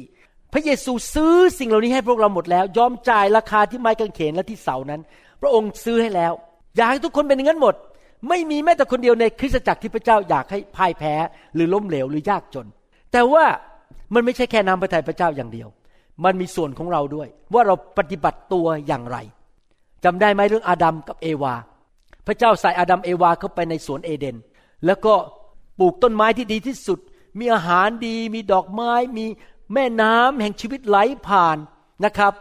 [0.54, 5.02] พระเยซูซื้อสิ่งเหล่านี้ให้พวกเราหมดแล้ว ยอมจ่ายราคาที่ไม้กางเขนและที่เสานั้น
[5.42, 6.34] พระองค์ซื้อให้แล้ว
[6.76, 7.76] อยากให้ทุกคนเป็นอย่างนั้นหมด
[8.30, 11.14] ไม่มีแม้แต่คนเดียวในคริสตจักรที่พระเจ้าอยากให้พ่ายแพ้
[11.56, 12.68] หรือล้มเหลวหรือยากจน
[13.12, 13.46] แต่ว่า
[14.14, 15.68] มันไม่ใช่แค่น้ำพระทัยพระเจ้าอย่างเดียว
[16.24, 19.18] มันมีส่วนของเราด้วย ว่าเราปฏิบัติตัวอย่างไร
[20.04, 21.54] จำได้ไหมเรื่องอาดัมกับเอวา
[22.28, 24.38] พระเจ้าใส่อาดัมเอวาเข้าไปในสวนเอเดน
[24.86, 25.14] แล้วก็
[25.80, 27.00] ปลูกต้นไม้ที่ดีที่สุด
[27.40, 29.26] มีอาหารดี มีดอกไม้ มี
[29.74, 30.98] แม่น้ำแห่งชีวิตไหล
[31.28, 31.58] ผ่าน
[32.06, 32.34] นะครับ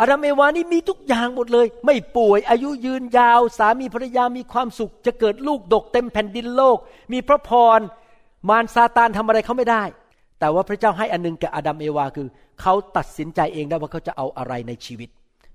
[0.00, 6.78] อาดัมเอวานี่มีทุกอย่างหมดเลย ไม่ป่วยอายุยืนยาว สามีภรรยามีความสุข จะเกิดลูกดกเต็มแผ่นดินโลก
[7.12, 7.80] มีพระพร
[8.48, 9.82] มารซาตานทำอะไรเขาไม่ได้
[10.38, 12.28] แต่ว่าพระเจ้าให้อันนึงแก่อาดัมเอวาคือ
[12.60, 15.08] เขาตัดสินใจเองได้ว่าเขาจะเอาอะไรในชีวิต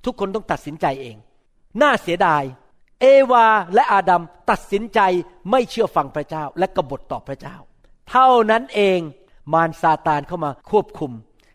[0.05, 1.15] ทุกคนต้องตัดสินใจเอง
[1.81, 2.43] น่าเสียดาย
[3.01, 4.99] เอวาและอาดัมตัดสินใจ
[5.51, 7.55] ไม่เชื่อฟังพระเจ้าและกบฏต่อพระเจ้า
[8.09, 8.99] เท่านั้นเอง
[9.53, 11.11] มารซาตานเข้ามาควบคุม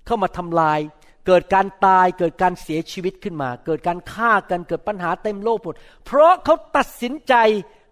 [0.07, 0.79] เข้ามาทำลาย
[1.29, 5.75] เกิดการตายเกิดการเสียชีวิตขึ้นมา เกิดการฆ่ากันเกิดปัญหาเต็มโลกหมด
[6.07, 7.35] เพราะเขาตัดสินใจ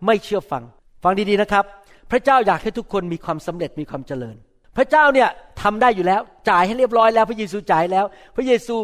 [0.06, 0.62] ไม่เชื่อฟัง
[1.04, 1.64] ฟังดีๆนะครับ
[2.10, 4.36] พระเจ้าอยากให้ทุกคนมีความสำเร็จมีความเจริญ
[4.76, 5.28] พระเจ้าเนี่ย
[5.62, 6.20] ทำได้อยู่แล้ว
[6.50, 8.04] จ่ายให้เรียบร้อยแล้วพระเยซูจ่ายแล้ว
[8.36, 8.76] พระเยซู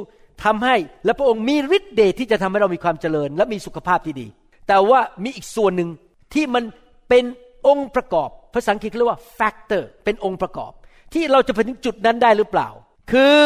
[0.44, 4.26] ทำให้และพระองค์มีฤทธิ์เดชที่จะทำให้เรามีความเจริญ และมีสุขภาพที่ดี
[4.68, 5.88] แต่ว่ามีอีกส่วนหนึ่ง
[6.34, 6.64] ที่มัน
[7.08, 7.24] เป็น
[7.66, 10.72] องค์ประกอบภาษาอังกฤษเรียกว่า factor เป็นองค์ประกอบ
[11.14, 12.68] ที่เราจะไปถึงจุดนั้นได้หรือเปล่า
[13.12, 13.38] คือ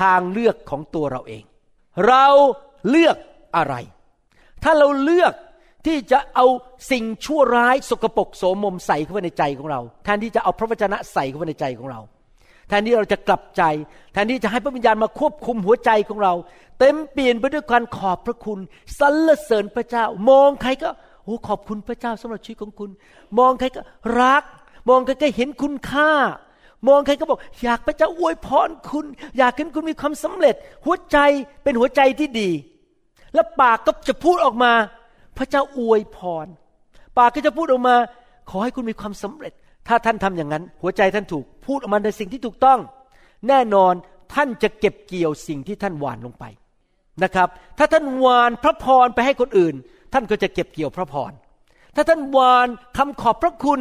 [0.00, 1.44] ทางเลือกของตัวเราเอง
[2.08, 2.26] เรา
[2.90, 3.16] เลือก
[3.56, 3.74] อะไร
[4.62, 5.34] ถ้าเราเลือก
[5.86, 6.46] ที่จะเอา
[6.90, 12.00] สิ่งชั่วร้ายสกปรกโสมมใส่เข้าไปในใจของเรา แทนที่จะเอาพระวจนะใส่เข้าไปในใจของเรา
[12.68, 13.62] แทนที่เราจะกลับใจ
[14.12, 16.34] แทนที่จะให้พระวิญญาณมาควบคุมหัวใจของเรา
[16.78, 18.58] เต็มเปลี่ยนไปด้วยการขอบพระคุณ
[19.00, 20.90] สรรเสริญพระเจ้า มองใครก็
[21.24, 22.90] โอ้ขอบคุณพระเจ้าสำหรับชีวิตของคุณ
[23.38, 23.82] มองใครก็
[24.20, 24.44] รัก
[24.88, 26.10] มองใครก็เห็นคุณค่า
[26.88, 29.06] มองใครก็บอก อยากพระเจ้าอวยพรคุณ
[29.38, 31.18] อยากเห็นคุณมีความสำเร็จ หัวใจ
[31.62, 32.50] เป็นหัวใจที่ดี
[33.34, 34.72] แล้วปากก็จะพูดออกมา
[35.38, 36.46] พระเจ้าอวยพร
[37.18, 37.96] ปากก็จะพูดออกมา
[38.50, 39.52] ขอให้คุณมีความสำเร็จ
[39.88, 42.78] ถ้าท่านทำอย่างนั้น หัวใจท่านถูกพูดออกมาในสิ่งที่ถูกต้อง
[43.48, 43.92] แน่นอน
[44.34, 46.44] ท่านจะเก็บเกี่ยวสิ่งที่ท่านหวานลงไป
[47.22, 49.74] นะครับ ถ้าท่านหวานพระพรไปให้คนอื่น
[50.12, 51.32] ท่านก็จะเก็บเกี่ยวพระพร
[51.94, 53.80] ถ้าท่านหวานคำขอบพระคุณ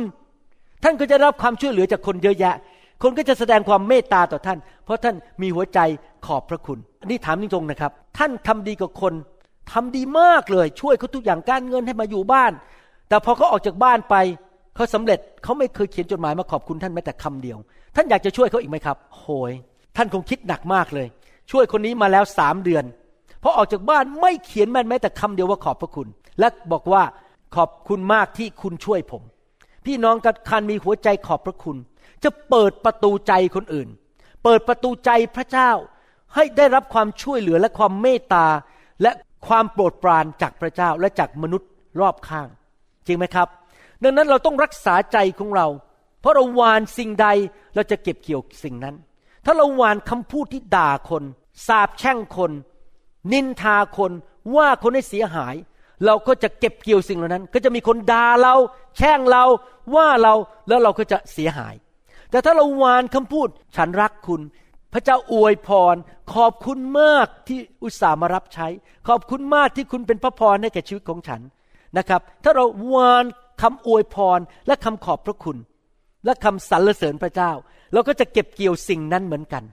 [0.84, 2.56] ท่านก็จะรับความช่วยเหลือจากคนเยอะแยะ
[3.04, 5.80] คนก็จะแสดงความเมตตาต่อท่าน เพราะท่านมีหัวใจ
[6.26, 9.14] ขอบพระคุณ อันนี้ถามจริงๆนะครับ ท่านทำดีกับคน
[9.72, 12.52] ทำดีมากเลย ช่วยเขาทุกอย่างการเงินให้มาอยู่บ้าน
[13.10, 14.16] แต่พอเขาออกจากบ้านไป
[14.76, 17.58] เขาสำเร็จเขาไม่เคยเขียนจดหมายมาขอบคุณท่านแม้แต่คำเดียว
[17.96, 19.52] ท่านอยากจะช่วยเขาอีกไหมครับ โหย
[19.98, 21.08] ท่านคงคิดหนักมากเลย
[21.52, 22.84] ช่วยคนนี้มาแล้วสามเดือน
[23.44, 26.08] พอออกจากบ้านไม่เขียนแม้แต่คำเดียวว่าขอบพระคุณ
[26.40, 27.04] และบอกว่า
[27.56, 29.22] ขอบคุณมากที่คุณช่วยผม
[29.86, 31.78] พี่น้องกับคันมีหัวใจขอบพระคุณ
[32.24, 33.90] จะเปิดประตูใจคนอื่น
[34.44, 35.72] เปิดประตูใจพระเจ้า
[36.36, 38.48] ให้ได้รับความช่วยเหลือและความเมตตา
[39.02, 39.12] และ
[39.48, 41.70] ความโปรดปรานจากพระเจ้าและจากมนุษย์
[42.02, 42.48] รอบข้าง
[43.06, 43.48] จริงไหมครับ
[44.04, 45.68] ดังนั้นเราต้องรักษาใจของเรา
[46.22, 47.28] เพราะเราหวานสิ่งใด
[47.76, 48.96] เราจะเก็บเกี่ยวสิ่งนั้น
[49.46, 51.24] ถ้าเราหวานคำพูดที่ด่าคน
[51.68, 52.52] สาบแช่งคน
[53.32, 54.12] นินทาคน
[54.56, 55.56] ว่าคนให้เสียหาย
[56.06, 58.56] เราก็จะเก็บเกี่ยวสิ่งเหล่านั้น ก็จะมีคนด่าเรา
[58.98, 59.44] แช่งเรา
[59.96, 60.34] ว่าเรา
[60.68, 61.76] แล้วเราก็จะเสียหาย
[62.34, 64.42] แต่ถ้าเราหวานคำพูด ฉันรักคุณ
[64.94, 65.96] พระเจ้าอวยพร
[66.34, 68.68] ขอบคุณมากที่อุตส่าห์มารับใช้
[69.08, 71.42] ขอบคุณมากที่คุณเป็นพระพรให้แก่ชีวิตของฉัน
[71.98, 73.26] นะครับ ถ้าเราหวาน
[73.62, 75.58] คำอวยพรและคำขอบพระคุณ
[76.26, 77.52] และคำสรรเสริญพระเจ้า
[77.94, 79.64] เราก็จะเก็บเกี่ยวสิ่งนั้นเหมือนกัน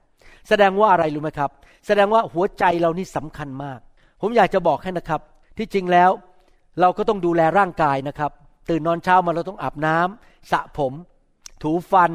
[0.49, 1.51] แสดงว่าอะไรรู้ไหมครับ
[1.87, 3.81] แสดงว่าหัวใจเรานี่สำคัญมาก
[4.20, 5.20] ผมอยากจะบอกให้นะครับ
[5.59, 6.11] ที่จริงแล้ว
[6.81, 8.33] เราก็ต้องดูแลร่างกายนะครับ
[8.70, 10.92] ตื่นนอนเช้ามาเราต้องอาบน้ำสระผม
[11.62, 12.11] ถูฟัน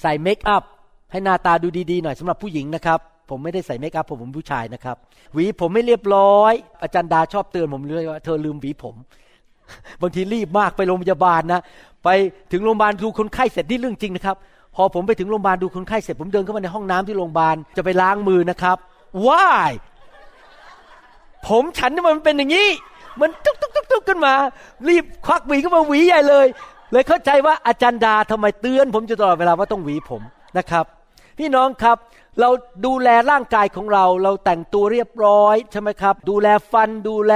[0.00, 0.62] ใส่เมคอัพ
[1.10, 2.98] ให้หน้าตาดูดีๆหน่อยสำหรับผู้หญิงนะครับ
[3.30, 4.96] ผมไม่ได้ใส่เมคอัพผมผมผู้ชายนะครับ
[5.32, 8.94] หวีผมไม่เรียบร้อย อาจารย์ดาชอบเตือนผมเลยว่าเธอลืมหวีผม
[10.00, 11.60] บางทีรีบมากไปโรงพยาบาลนะ
[12.04, 12.08] ไป
[12.52, 14.36] ถึงโรงพยาบาลดูคนไข้เสร็จนี่เรื่องจริงนะครับ
[14.74, 18.76] พอผมไปถึงโรงพยาบาลดูคนไข้เสร็จผมเดินเข้ามาในห้องน้ำที่โรงพยาบาลจะไปล้างมือนะครับ
[19.26, 19.72] ว้าย
[21.48, 22.68] ผมฉันนี่มันเป็นอย่างนี้
[23.20, 24.34] มันตุ๊กตุ๊กตุ๊กตุ๊กขึ้นมา
[24.88, 26.46] รีบควักหวีขึ้นมาหวีใหญ่เลย
[26.92, 30.22] เลยเข้าใจว่าอาจารย์ดาทำไมเตือน ผมอยู่ตลอดเวลาว่าต้องหวีผม
[30.58, 30.84] นะครับ
[31.38, 31.96] พี่น้องครับ
[32.40, 32.50] เรา
[32.86, 37.32] ดูแลร่างกายของเรา เราแต่งตัวเรียบร้อยใช่ไหมครับ ดูแลฟันดูแล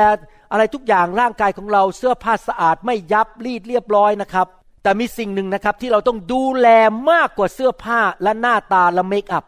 [0.52, 4.46] อะไรทุกอย่างร่างกายของเราเสื้อผ้าสะอาดไม่ยับรีดเรียบร้อยนะครับ
[4.82, 6.68] แต่มีสิ่งหนึ่งนะครับที่เราต้องดูแล
[7.10, 9.44] มากกว่าเสื้อผ้าและหน้าตาและเมคอัพ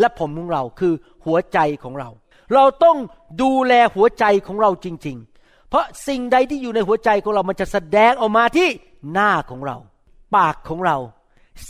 [0.00, 0.92] และผมของเราคือ
[1.24, 2.08] หัวใจของเรา
[2.54, 2.96] เราต้อง
[3.42, 8.68] ดูแลหัวใจของเราจริง ๆ เพราะสิ่งใดที่อยู่ในหัวใจของเรามันจะแสดงออกมาที่
[9.12, 9.76] หน้าของเรา
[10.36, 10.96] ปากของเรา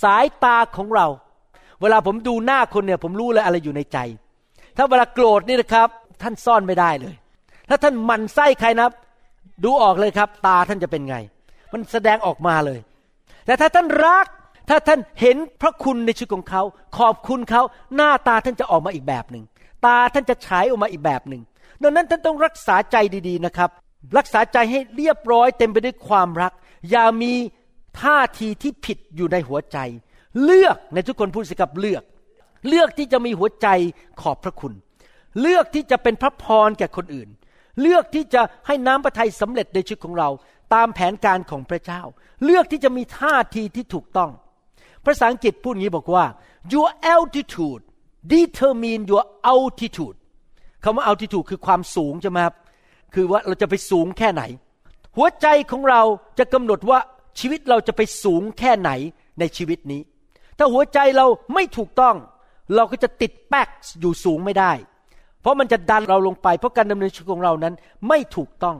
[0.03, 1.07] สายตาของเรา
[1.81, 3.99] เวลาผมดูหน้าคนเนี่ย ผมรู้เลยอะไรอยู่ในใจ
[4.77, 5.88] ถ้าเวลาโกรธนี่นะครับ
[6.23, 7.14] ท่านซ่อนไม่ได้เลย
[7.68, 8.88] ถ้าท่านมันไส้ใครนะ
[9.64, 11.16] ดูออกเลยครับ ตาท่านจะเป็นไง
[11.73, 12.81] มันแสดงออกมาเลย
[13.47, 14.27] แต่ถ้าท่านรัก
[14.68, 16.62] ถ้าท่านเห็นพระคุณในชีวิตของเขา
[16.99, 17.62] ขอบคุณเขา
[17.97, 19.45] หน้าตาท่านจะออกมาอีกแบบหนึ่ง
[19.87, 21.42] ตาท่านจะฉายออกมาอีกแบบหนึ่ง
[21.83, 22.97] ดังนั้นท่านต้องรักษาใจ
[23.29, 23.71] ดีๆนะครับ
[24.18, 26.53] รักษาใจให้เรียบร้อยเต็มไปด้วยความรัก
[26.90, 27.33] อย่ามี
[28.01, 29.79] ท่าทีที่ผิดอยู่ในหัวใจ
[30.45, 32.03] เลือกในทุกคนพูดสิครับเลือก
[32.68, 33.68] เลือกที่จะมีหัวใจ
[34.21, 34.73] ขอบพระคุณ
[35.40, 37.29] เลือกที่จะเป็นพระพรแก่คนอื่น
[37.81, 40.29] เลือกที่จะให้น้ำพระทัยสำเร็จในชีวิตของเรา
[40.75, 42.03] ตามแผนการของพระเจ้า
[42.45, 44.31] เลือกที่จะมีท่าทีที่ถูกต้อง
[45.05, 46.25] ภาษาอังกฤษพูดงี้บอกว่า
[46.73, 47.83] your altitude
[48.33, 50.16] determine your altitude
[50.85, 52.55] คำว่า altitude คือความสูงใช่ไหมครับ
[53.14, 54.42] คือว่าเราจะไปสูงแค่ไหน
[55.16, 56.03] หัวใจของเรา
[56.38, 56.98] จะกำหนดว่า
[57.38, 58.90] ชีวิตเราจะไปสูงแค่ไหน
[59.38, 60.01] ในชีวิตนี้
[60.59, 62.16] ถ้าหัวใจเราไม่ถูกต้อง
[62.75, 63.68] เราก็จะติดแป๊ก
[64.01, 64.72] อยู่สูงไม่ได้
[65.40, 67.75] เพราะมันจะดันเราลงไป เพราะการดำเนินชีวิตของเรานั้น
[68.09, 68.77] ไม่ถูกต้อง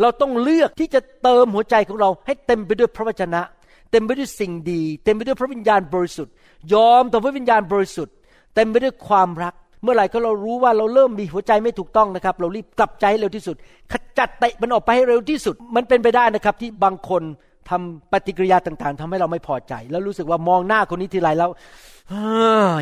[0.00, 3.42] เราต้องเลือกที่จะเติมหัวใจของเราให้เต็มไปด้วยพระวจนะ
[3.90, 6.32] เต็มไปด้วยสิ่งดี เต็มไปด้วยพระวิญญาณบริสุทธิ์
[6.72, 8.14] ยอมต่อพระวิญญาณบริสุทธิ์
[8.54, 13.56] เต็มไปด้วยความรัก เมื่อไหร่ก็เรารู้ว่าเราเริ่มมีหัวใจไม่ถูกต้องนะครับ เรารีบกลับใจให้เร็วที่สุด
[13.92, 17.22] ขจัดเตะมันออกไปให้เร็วที่สุด มันเป็นไปได้นะครับที่บางคน
[17.70, 21.50] ทำปฏิกิริยาต่างๆทำให้เราไม่พอใจ แล้วรู้สึกว่ามองหน้าคนนี้ทีไรแล้ว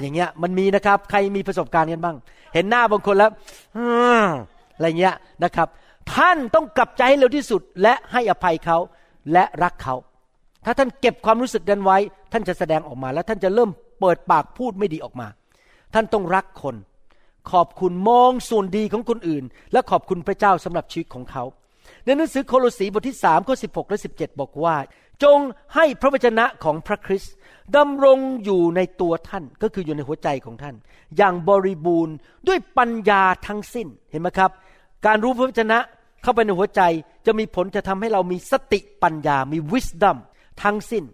[0.01, 2.17] อย่างเงี้ย มันมีนะครับ ใครมีประสบการณ์กันบ้าง
[2.55, 3.31] เห็นหน้าบางคนแล้ว
[4.77, 5.69] อะไรเงี้ยนะครับ
[6.15, 8.79] ท่านต้องกลับใจให้เร็วที่สุด และให้อภัยเขา
[9.33, 9.95] และรักเขา
[10.65, 11.99] ถ้าท่านเก็บความรู้สึกนั้นไว้
[12.33, 15.27] ท่านจะแสดงออกมา แล้วท่านจะเริ่มเปิดปากพูดไม่ดีออกมา
[15.95, 16.77] ท่านต้องรักคน
[17.51, 21.45] ขอบคุณมองส่วนดีของคนอื่น และขอบคุณพระเจ้าสำหรับชีวิตของเขา
[22.05, 24.77] ในหนังสือโคโลสีบทที่3ข้อ16และ17บอกว่า
[25.23, 25.39] จง
[25.75, 27.35] ให้พระวจนะของพระคริสต์
[27.77, 30.75] ดำรงอยู่ในตัวท่านก็คืออยู่ในหัวใจของท่าน
[31.17, 32.15] อย่างบริบูรณ์
[32.49, 34.51] ด้วยปัญญาทั้งสิ้นเห็นไหมครับ
[35.07, 35.79] การรู้พระวจนะ
[36.23, 36.83] เข้าไปในหัวใจ
[37.27, 40.17] จะมีผลจะทำให้เรามีสติปัญญามี wisdom
[40.63, 41.05] ทั้งสิ้น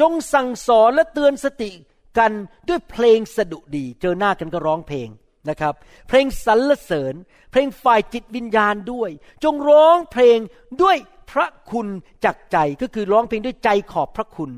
[0.00, 1.70] จงสั่งสอนและเตือนสติ
[2.18, 2.32] กัน
[2.68, 5.08] ด้วยเพลงสดุดี เจอหน้ากันก็ร้องเพลง
[5.48, 5.74] นะครับ
[6.08, 7.14] เพลงสรรเสริญ
[7.50, 9.10] เพลงฝ่ายจิตวิญญาณด้วย
[9.44, 10.38] จงร้องเพลง
[10.82, 10.96] ด้วย
[11.30, 11.88] พระคุณ
[12.24, 14.50] จากใจก็คือร้องเพลงด้วยใจขอบพระคุณ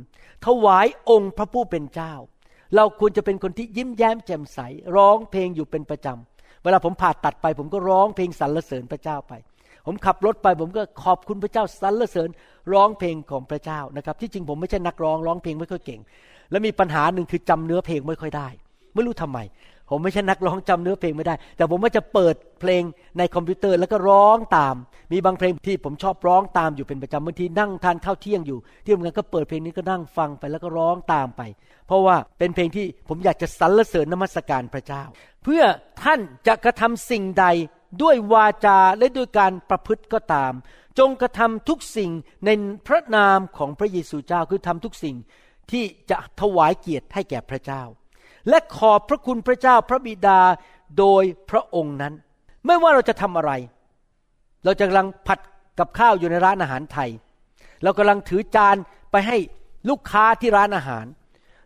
[0.46, 2.12] ถวายองค์พระผู้เป็นเจ้า
[2.76, 4.58] เราควรจะเป็นคนที่ยิ้มแย้มแจ่มใส
[4.96, 9.32] ร้องเพลงอยู่เป็นประจำเวลาผมผ่าตัดไป ผมก็ร้องเพลงสรรเสริญพระเจ้าไป
[9.86, 12.28] ผมขับรถไป ผมก็ขอบคุณพระเจ้าสรรเสริญ
[12.72, 16.00] ร้องเพลงของพระเจ้านะครับ ที่จริงผมไม่ใช่นักร้องร้องเพลงไม่ค่อยเก่ง
[16.52, 18.48] และมีปัญหาหนึ่งคือจำเนื้อเพลงไม่ค่อยได้
[18.94, 19.38] ไม่รู้ทำไม
[19.90, 22.82] ผมไม่ใช่นักร้องจำเนื้อเพลงไม่ได้ แต่ผมว่าจะเปิดเพลง
[23.18, 24.74] ในคอมพิวเตอร์แล้วก็ร้องตาม
[25.12, 31.42] มีบางเพลงที่ผมชอบร้องตามอยู่เป็นประจำบางทีนั่งทานข้าวเที่ยงอยู่ ที่ทำงานก็เปิดเพลงนี้ก็นั่งฟังไปแล้วก็ร้องตามไป
[31.86, 35.02] เพราะว่าเป็นเพลงที่ผมอยากจะสรรเสริญนมัสการพระเจ้า
[35.44, 35.62] เพื่อ
[36.02, 37.46] ท่านจะกระทำสิ่งใด
[38.02, 40.52] ด้วยวาจาและด้วยการประพฤติก็ตาม
[40.98, 42.10] จงกระทำทุกสิ่ง
[42.44, 42.50] ใน
[42.86, 45.16] พระนามของพระเยซูเจ้าคือทำทุกสิ่ง
[45.72, 47.82] ที่จะถวายเกียรติให้แก่พระเจ้า
[48.48, 50.40] และขอบพระคุณพระเจ้าพระบิดา
[50.98, 52.14] โดยพระองค์นั้น
[52.66, 53.52] ไม่ว่าเราจะทำอะไร
[54.64, 55.38] เราจะกำลังผัด
[55.78, 57.10] กับข้าวอยู่ในร้านอาหารไทย
[57.82, 58.76] เรากำลังถือจาน
[59.10, 59.36] ไปให้
[59.88, 61.06] ลูกค้าที่ร้านอาหาร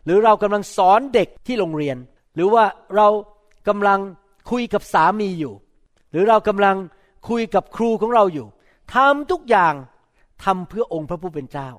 [0.05, 1.97] หรือเรากำลังสอนเด็กที่โรงเรียน
[2.35, 2.63] หรือว่า
[2.95, 3.07] เรา
[3.67, 3.99] กำลัง
[4.51, 5.53] คุยกับสามีอยู่
[6.11, 6.75] หรือเรากำลัง
[7.29, 8.47] คุยกับครูของเราอยู่
[8.93, 9.73] ทำทุกอย่าง
[10.43, 11.69] ทำเพื่อองค์พระผู้เป็นเจ้า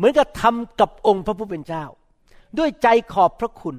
[0.00, 1.84] เหมือนกับทำกับองค์พระผู้เป็นเจ้า
[2.58, 3.74] ด้วยใจขอบพระคุณ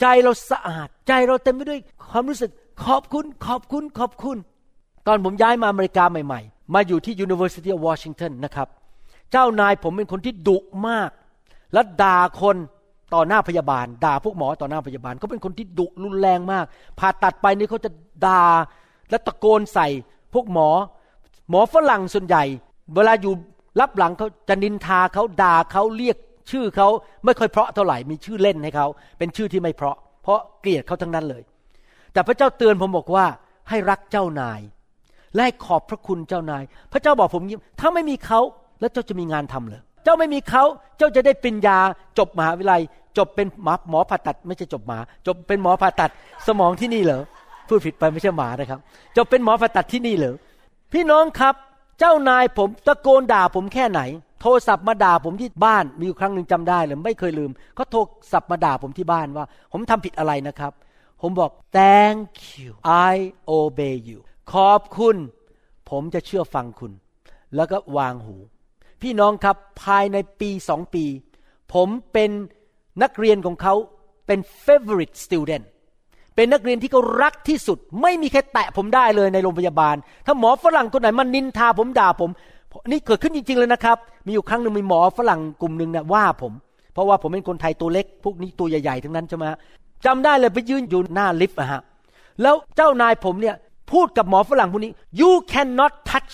[0.00, 2.50] ใจเราสะอาด ใจเราเต็มไปด้วยความรู้สึก
[2.84, 4.36] ขอบคุณ ขอบคุณ ขอบคุณ
[5.06, 8.68] ตอนผมย้ายมาอเมริกาใหม่ ๆ มาอยู่ที่ University of Washington นะครับ
[9.30, 11.10] เจ้านายผมเป็นคนที่ดุมาก
[11.72, 12.56] และด่าคน
[13.14, 16.64] ต่อหน้าพยาบาล ด่าพวกหมอต่อหน้าพยาบาลเขาเป็นคนที่ดุรุนแรงมาก
[16.98, 17.90] ผ่าตัดไปนี่เขาจะ
[18.26, 18.44] ด่า
[19.10, 19.88] และตะโกนใส่
[20.34, 20.68] พวกหมอ
[21.50, 22.44] หมอฝรั่งส่วนใหญ่
[22.94, 23.32] เวลาอยู่
[23.80, 26.16] รับหลังเขาจะนินทาเขาด่าเขาเรียก
[26.50, 26.88] ชื่อเขา
[27.24, 28.86] ไม่ค่อยเพราะเท่าไหร่มีชื่อเล่นให้เขา
[29.18, 31.42] เป็นชื่อที่ไม่เพราะ เพราะเกลียดเขาทั้งนั้นเลย
[32.12, 33.26] แต่พระเจ้าเตือนผมบอกว่า
[33.70, 34.60] ให้รักเจ้านาย
[35.34, 38.40] และให้ขอบพระคุณเจ้านาย พระเจ้าบอกผมย่าถ้าไม่มีเขา
[38.80, 40.64] แล้วเจ้าจะมีงานทำเหรอเจ้าไม่มีเขา
[40.98, 41.78] เจ้าจะได้ปริญญา
[42.18, 42.82] จบมหาวิทยาลัย
[43.18, 46.10] จบเป็นหมอหมอผ่าตัด ไม่ใช่จบหมา จบเป็นหมอผ่าตัด
[46.46, 47.22] สมองที่นี่เหรอ
[47.68, 48.80] พูดผิดไปไม่ใช่หมานะครับ
[49.16, 50.34] จบเป็นหมอผ่าตัดที่นี่เหรอ
[50.92, 51.54] พี่น้องครับ
[51.98, 54.00] เจ้านายผมตะโกนด่าผมแค่ไหน
[54.40, 58.00] โทรศัพท์มาด่าผมที่บ้านมีอยู่ครั้งหนึ่งจำได้เลยไม่เคยลืมเขาโทร
[58.32, 60.72] ศัพท์มาด่าผมที่บ้านว่า ผมทำผิดอะไรนะครับ
[61.20, 62.28] ผมบอก thank
[62.60, 62.72] you
[63.12, 63.14] I
[63.50, 64.18] obey you
[64.52, 65.16] ขอบคุณ
[65.90, 66.92] ผมจะเชื่อฟังคุณ
[67.56, 68.36] แล้วก็วางหู
[69.02, 71.04] พี่น้องครับภายในปีสองปี
[71.74, 72.30] ผมเป็น
[73.02, 73.74] นักเรียนของเขา
[74.26, 75.64] เป็น favorite student
[76.36, 82.30] เป็นนักเรียนที่เขารักที่สุด ไม่มีใครแตะผมได้เลยในโรงพยาบาล ถ้าหมอฝรั่งคนไหนมันนินทาผมด่าผม
[82.90, 86.52] นี่เกิดขึ้นจริง ๆ เลยนะครับ มีอยู่ครั้งหนึ่งมีหมอฝรั่งกลุ่มหนึ่งเนี่ยว่าผม
[86.92, 89.44] เพราะว่าผมเป็นคนไทยตัวเล็ก พวกนี้ตัวใหญ่ๆทั้งนั้นใช่ไหม
[90.04, 91.80] จำได้เลยไปยืนอยู่หน้าลิฟต์อะฮะ
[92.42, 93.56] แล้วเจ้านายผมเนี่ย
[93.92, 96.32] พูดกับหมอฝรั่งพวกนี้ you cannot touch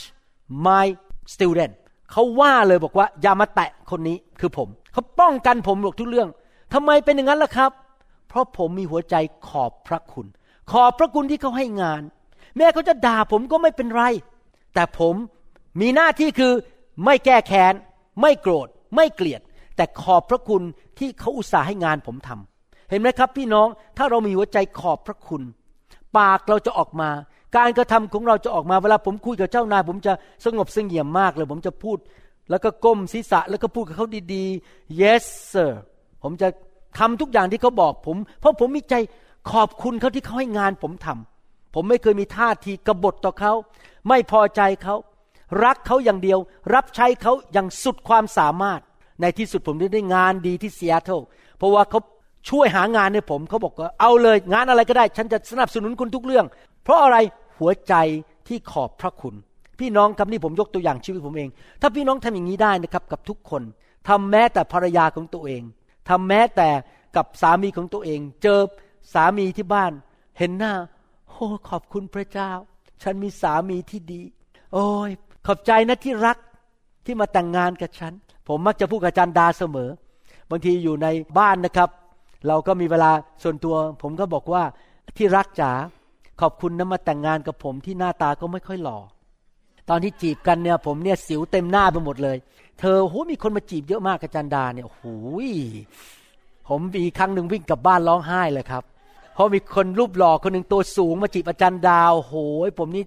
[0.67, 0.87] my
[1.35, 1.73] student
[2.13, 6.29] เขาว่าเลยบอกว่าอย่ามาแตะคนนี้คือผม เขาป้องกันผมหมดทุกเรื่อง
[6.75, 7.71] ทำไมเป็นอย่างนั้นล่ะครับ
[8.29, 9.15] เพราะผมมีหัวใจ
[9.49, 10.27] ขอบพระคุณ
[10.73, 12.03] ขอบพระคุณที่เขาให้งาน
[12.57, 14.03] แม้เขาจะด่าผมก็ไม่เป็นไร
[14.75, 15.15] แต่ผม
[15.81, 16.53] มีหน้าที่คือ
[17.05, 17.75] ไม่แก้แค้น
[18.21, 19.41] ไม่โกรธ ไม่เกลียด
[19.77, 20.63] แต่ขอบพระคุณ
[20.99, 25.43] ที่เขาอุตส่าห์ให้งานผมทำเห็นไหมครับ พี่น้องถ้าเรามีหัวใจขอบพระคุณ
[26.19, 27.11] ปากเราจะออกมา
[27.57, 30.13] การกระทำของเราจะออกมาเวลาผมคุยกับเจ้านาย ผมจะ
[30.45, 31.99] สงบเสงี่ยมมากเลย ผมจะพูด
[32.51, 35.71] แล้วก็ก้มศีรษะแล้วก็พูดกับเขาดีๆ yes sir
[36.23, 36.49] ผมจะ
[36.99, 38.95] ทำทุกอย่างที่เขาบอกผม เพราะผมมีใจ
[39.51, 43.53] ขอบคุณเขาที่เขาให้งานผมทำผมไม่เคยมีท่าทีกบฏต่อเขา
[44.09, 44.95] ไม่พอใจเขา
[45.65, 46.39] รักเขาอย่างเดียว
[46.75, 48.81] รับใช้เขาอย่างสุดความสามารถ
[49.21, 51.21] ในที่สุดผมได้ได้งานดีที่เซีแอตเทล
[51.59, 52.01] เพราะว่าเขา
[52.49, 56.47] ช่วยหางานให้ผมเขาบอกว่าเอาเลยงานอะไรก็ได้ ฉันจะสนับสนุนคุณทุกเรื่อง
[56.85, 57.17] เพราะอะไร
[57.59, 57.95] หัวใจ
[58.49, 59.35] ที่ขอบพระคุณ
[59.79, 61.49] พี่น้องครับนี่ผมยกตัวอย่างชีวิตผมเอง
[61.81, 63.63] ถ้าพี่น้องทำอย่างนี้ได้นะครับกับทุกคน
[64.09, 65.63] ทำแม้แต่ภรรยาของตัวเอง
[66.09, 66.69] ทำแม้แต่
[67.17, 68.61] กับสามีของตัวเอง เจอ
[69.15, 69.93] สามีที่บ้าน
[70.39, 70.75] เห็นหน้า
[71.29, 72.51] โอ้ขอบคุณพระเจ้า
[73.03, 74.23] ฉันมีสามีที่ดี
[74.73, 75.11] โอ้ย
[75.47, 76.39] ขอบใจนะที่รัก
[77.05, 78.13] ที่มาแต่งงานกับฉัน
[78.49, 79.91] ผมมักจะพูดกับอาจารย์ดาเสมอ
[80.51, 81.07] บางทีอยู่ใน
[81.39, 81.91] บ้านนะครับ
[82.47, 83.11] เราก็มีเวลา
[83.43, 84.63] ส่วนตัว ผมก็บอกว่า
[85.17, 85.73] ที่รักจ๋า
[86.41, 88.99] ขอบคุณนะมาแต่งงานกับผมที่หน้าตาก็ไม่ค่อยหล่อ
[89.89, 92.37] ตอนที่จีบกันเนี่ยผมเนี่ยสิวเต็มหน้าไปหมดเลย
[92.81, 95.03] เธอโหมีคนมาจีบเยอะมากอาจารย์ดาเนี่ยโอ้โห
[96.69, 98.83] ผมมีครั้งหนึ่งวิ่งกลับบ้านร้องไห้เลยครับ
[99.35, 102.35] เพราะมีคนรูปหล่อคนหนึ่งตัวสูงมาจีบอาจารย์ดาวโห
[102.67, 103.05] ยผมนี่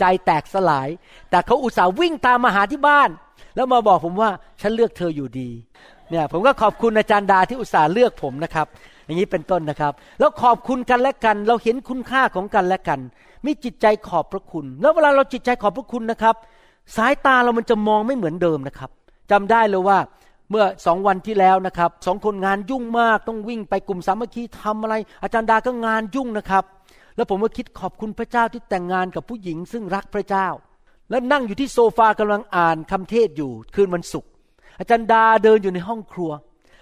[0.00, 0.88] ใจแตกสลาย
[1.30, 3.08] แต่เขาอุตส่าห์วิ่งตามมาหาที่บ้าน
[3.54, 5.50] แล้วมาบอกผมว่าฉันเลือกเธออยู่ดี
[6.08, 8.66] เนี่ยผมก็ขอบคุณอาจารย์ดาที่อุตส่าห์เลือกผมนะครับ
[9.06, 13.00] อย่างนี้เป็นต้นนะครับ แล้วขอบคุณกันและกัน เราเห็นคุณค่าของกันและกัน
[13.46, 16.34] มีจิตใจขอบพระคุณ แล้วเวลาเราจิตใจขอบพระคุณนะครับ
[16.96, 18.90] สายตาเรามันจะมองไม่เหมือนเดิมนะครับ
[19.30, 19.98] จำได้เลยว่า
[20.50, 26.64] เมื่อสองวันที่แล้วนะครับสองคนงานยุ่งมากต้องวิ่งไปกลุ่มสามัคคีทำอะไร อาจารย์ดาก็งานยุ่งนะครับ
[27.16, 30.46] แล้วผมก็คิดขอบคุณพระเจ้าที่แต่งงานกับผู้หญิงซึ่งรักพระเจ้า
[31.10, 34.30] แล้วนั่งอยู่ที่โซฟากำลังอ่านคำเทศอยู่คืนวันศุกร์
[34.78, 36.30] อาจารย์ดาเดินอยู่ในห้องครัว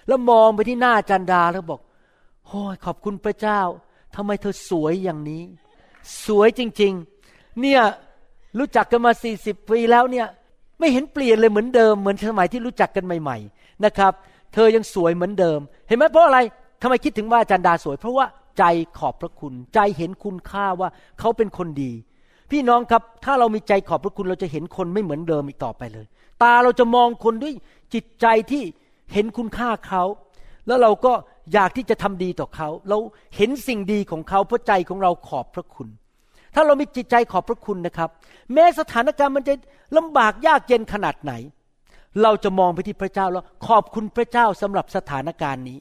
[0.08, 1.80] แล้วมองไปที่หน้าอาจารย์ดาแล้วบอก
[2.48, 3.60] โอ้ยขอบคุณพระเจ้า
[4.14, 5.42] ทำไมเธอสวยอย่างนี้
[6.26, 6.92] สวยจริง
[7.26, 7.82] ๆ เนี่ย
[8.58, 10.26] รู้จักกันมาสี่สิบปีแล้วเนี่ย
[10.78, 14.12] ไม่เห็นเปลี่ยนเลยเหมือนเดิมเหมือนสมัยที่รู้จักกันใหม่ ๆ นะครับ
[14.54, 16.38] เธอยังสวยเหมือนเดิม เห็นไหมเพราะอะไร
[16.82, 18.26] ทำไมคิดถึงว่าอาจารย์ดาสวย เพราะว่า
[18.58, 18.64] ใจ
[18.98, 20.88] ขอบพระคุณ ใจเห็นคุณค่าว่า
[21.20, 21.92] เขาเป็นคนดี
[22.50, 26.06] พี่น้องครับถ้าเรามีใจขอบพระคุณเราจะเห็นคนไม่เหมือนเดิมอีกต่อไปเลย
[26.42, 27.54] ตาเราจะมองคนด้วย
[27.94, 28.62] จิตใจที่
[29.12, 30.02] เห็นคุณค่าเขา
[30.66, 31.12] แล้วเราก็
[31.52, 32.98] อยากที่จะทำดีต่อเขา เรา
[33.36, 35.88] เห็นสิ่งดีของเขาเพราะใจของเราขอบพระคุณ
[36.54, 38.08] ถ้าเรามีจิตใจขอบพระคุณนะครับ
[38.52, 39.54] แม้สถานการณ์มันจะ
[39.96, 41.32] ลำบากยากเย็นขนาดไหน
[42.22, 45.78] เราจะมองไปที่พระเจ้าแล้วขอบคุณพระเจ้าสำหรับสถานการณ์นี้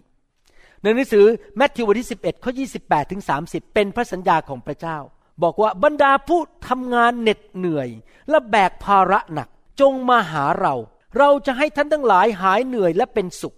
[0.82, 1.26] ในหนังสือ
[1.57, 2.51] แมทธิวบทที่ 11ข้อ
[2.82, 4.97] 28ถึง30 เป็นพระสัญญาของพระเจ้า
[5.43, 7.89] บอกว่าบรรดาผู้ทำงานเหน็ดเหนื่อย
[8.30, 9.49] และแบกภาระหนัก
[9.82, 10.74] จงมาหาเรา
[11.18, 13.55] เราจะให้ท่านทั้งหลายหายเหนื่อยและเป็นสุข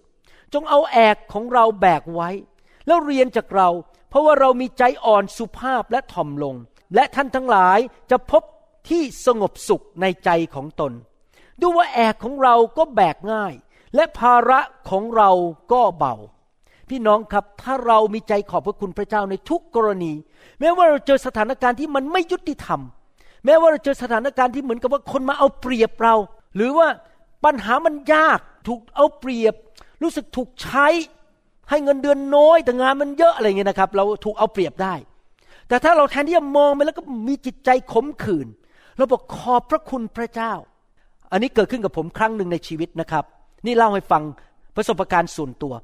[0.52, 2.30] จงเอาแอกของเราแบกไว้
[2.86, 3.68] แล้วเรียนจากเรา
[4.08, 6.54] เพราะว่าเรามีใจอ่อนสุภาพและถ่อมลง
[6.94, 7.78] และท่านทั้งหลาย
[8.10, 8.42] จะพบ
[8.88, 10.92] ที่สงบสุขในใจของตน
[11.60, 13.52] ดูว่าแอกของเราก็แบกง่าย
[13.94, 15.30] และภาระของเรา
[15.72, 16.14] ก็เบา
[16.88, 20.12] พี่น้องครับถ้าเรามีใจขอบพระคุณพระเจ้าในทุกกรณี
[20.60, 22.80] แม้ว่าเราเจอสถานการณ์ที่มันไม่ยุติธรรม
[23.44, 26.14] แม้ว่าเราเจอสถานการณ์ที่เหมือนกับว่าคนมาเอาเปรียบเรา
[26.56, 26.88] หรือว่า
[27.44, 29.54] ปัญหามันยากถูกเอาเปรียบ
[30.02, 30.86] รู้สึกถูกใช้
[31.70, 34.94] ให้เงินเดือนน้อยแต่งานมันเยอะอะไรเงี้ยนะครับ เราถูกเอาเปรียบได้
[35.68, 38.48] แต่ถ้าเราแทนที่จะมองไปแล้วก็มีจิตใจขมขื่น
[38.96, 40.52] เราบอกขอบพระคุณพระเจ้า
[41.32, 43.24] อันนี้เกิดขึ้นกับผมครั้งหนึ่งในชีวิตนะครับ
[43.66, 44.22] นี่เล่าให้ฟัง
[44.76, 45.74] ประสบการณ์ส่วนตัว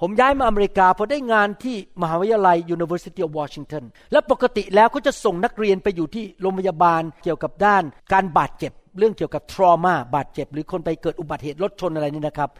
[0.00, 12.50] ผมย้ายมาอเมริกาพอได้งานที่มหาวิทยาลัย University of Washington และปกติแล้วเขาจะส่งนักเรียนไปอยู่ที่โรงพยาบาลเกี่ยวกับด้านการบาดเจ็บ เรื่องเกี่ยวกับทรมาบาดเจ็บ หรือคนไปเกิดอุบัติเหตุรถชนอะไรนี่นะครับ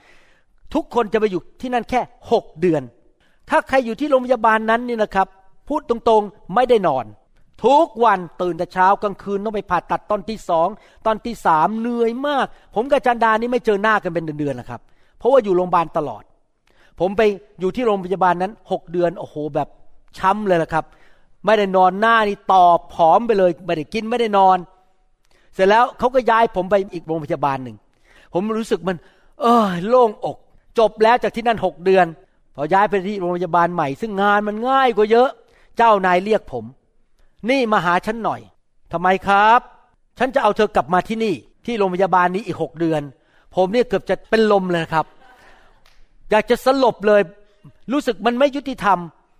[0.75, 2.01] ทุกคนจะไปอยู่ที่นั่นแค่
[2.33, 2.83] 6เดือน
[3.51, 5.29] ถ้าใครอยู่ที่โรงพยาบาลนั้นนี่นะครับ
[5.69, 7.07] พูดตรงๆไม่ได้นอน
[7.65, 10.69] ทุกวันตื่นแต่เช้ากลางคืนต้องไปผ่าตัดตอนที่สอง
[11.07, 14.81] ตอนที่สามเหนื่อยมาก ผมกับจันดานี่ไม่เจอหน้ากันเป็นเดือนๆนะครับ
[15.19, 16.23] เพราะว่าอยู่โรงพยาบาลตลอด
[17.01, 17.23] ผมไป
[17.61, 19.69] อยู่ที่โรงพยาบาลนั้นหกเดือนโอ้โหแบบ
[20.19, 20.85] ช้ำเลยละครับ
[21.45, 24.59] ไม่ได้นอนหน้านี่ตอบผอมไปเลย ไม่ได้กินไม่ได้นอน
[25.55, 27.77] เสร็จแล้วเขาก็ย้ายผมไปอีกโรงพยาบาลหนึ่ง
[28.33, 28.97] ผมรู้สึกมัน
[29.41, 30.37] เออโล่งอก
[30.79, 32.07] จบแล้วจากที่นั่นหกเดือน
[32.55, 35.29] พอย้ายไปที่โรงพยาบาลใหม่ ซึ่งงานมันง่ายกว่าเยอะ
[35.77, 36.65] เจ้านายเรียกผม
[37.51, 38.41] นี่มาหาฉันหน่อย
[38.93, 39.61] ทำไมครับ
[40.19, 41.35] ฉันจะเอาเธอกลับมาที่นี่
[41.67, 43.03] ที่โรงพยาบาลนี้อีกหกเดือน
[43.55, 45.07] ผมเนี่ยเกือบจะเป็นลมเลยครับ
[46.31, 47.23] อยากจะสลบเลย
[47.93, 48.99] รู้สึกมันไม่ยุติธรรม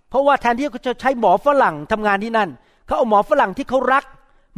[0.09, 2.49] เพราะว่าแทนที่เขาจะใช้หมอฝรั่งทำงานที่นั่น
[2.85, 4.03] เขาเอาหมอฝรั่งที่เขารัก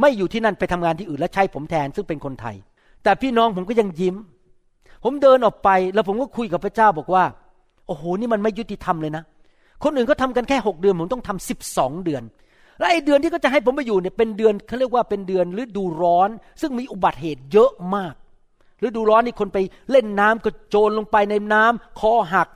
[0.01, 2.55] ไม่อยู่ที่นั่นไปทำงานที่อื่นและใช้ผมแทนซึ่งเป็นคนไทย
[3.03, 4.15] แต่พี่น้องผมก็ยังยิ้ม
[5.03, 7.23] ผมเดินออกไปแล้วผมก็คุยกับพระเจ้าบอกว่า
[7.87, 9.23] โอ้โห นี่มันไม่ยุติธรรมเลยนะ
[9.83, 12.23] คนอื่นก็ทำกันแค่หกเดือน ผมต้องทำสิบสองเดือน
[12.79, 16.29] และไอ้เดือนที่เขาจะให้ผมไปอยู่เนี่ยเป็นเดือนเขาเรียกว่าเป็นเดือนฤดูร้อน
[16.61, 18.13] ซึ่งมีอุบัติเหตุเยอะมาก
[18.85, 19.57] ฤดูร้อนนี่คนไป
[19.91, 22.47] เล่นน้ำก็โจรลงไปในน้ำคอหัก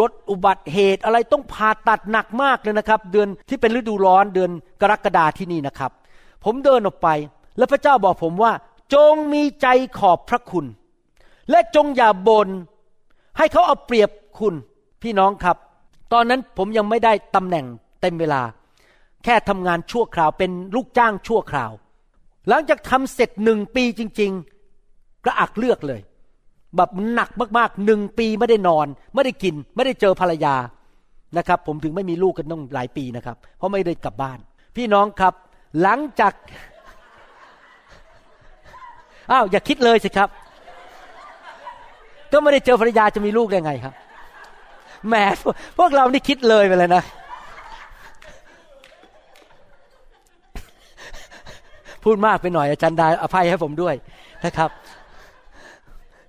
[0.00, 5.90] รถอุบัติเหตุอะไรต้องผ่าตัดหนักมากเลยนะครับ เดือนที่เป็นฤดูร้อนเดือนกรกฎาที่นี่นะครับ
[6.44, 7.08] ผมเดินออกไป
[7.58, 8.52] แล้วพระเจ้าบอกผมว่า
[8.94, 9.66] จงมีใจ
[9.98, 10.66] ขอบพระคุณ
[11.50, 12.48] และจงอย่าบน่น
[13.38, 14.54] ให้เขาเอาเปรียบคุณ
[15.02, 15.56] พี่น้องครับ
[16.12, 17.66] ตอนนั้นผมยังไม่ได้ตำแหน่ง
[18.00, 18.42] เต็มเวลา
[19.24, 21.72] แค่ทำงานชั่วคราวเป็นลูกจ้างชั่วคราว
[22.48, 24.32] หลังจากทำเสร็จหนึ่งปีจริง
[24.78, 26.00] ๆ กระอักเลือกเลย
[26.76, 30.54] แบบหนักมากๆหนึ่งปีไม่ได้นอน ไม่ได้กิน ไม่ได้เจอภรรยา
[31.38, 34.38] นะครับ ผมถึงไม่มีลูกกันต้องหลายปีนะครับ เพราะไม่ได้กลับบ้าน
[34.76, 35.34] พี่น้องครับ
[35.82, 36.32] หลังจาก
[39.30, 40.28] อ้าวอย่าคิดเลยสิครับ
[42.32, 43.94] ก็ไม่ได้เจอภรรยาจะมีลูกได้ไงครับ
[45.08, 47.04] แหมพวกพวกเรานี่คิดเลยไปเลยนะ
[52.04, 53.94] พูดมากไปหน่อยอาจารย์ดาอภัยให้ผมด้วย
[54.44, 54.70] นะครับ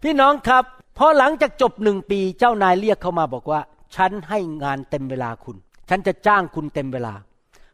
[0.03, 0.63] พี่น้องครับ
[0.97, 3.61] พอหลังจากจบหนึ่งปีเจ้านายเรียกเข้ามาบอกว่า
[3.95, 5.57] ฉันให้งานเต็มเวลาคุณ
[5.89, 7.13] ฉันจะจ้างคุณเต็มเวลา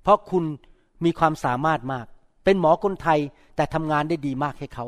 [0.03, 0.43] เพราะคุณ
[1.05, 2.05] มีความสามารถมาก
[2.43, 3.19] เป็นหมอคนไทย
[3.55, 4.85] แต่ทำงานได้ดีมากให้เขา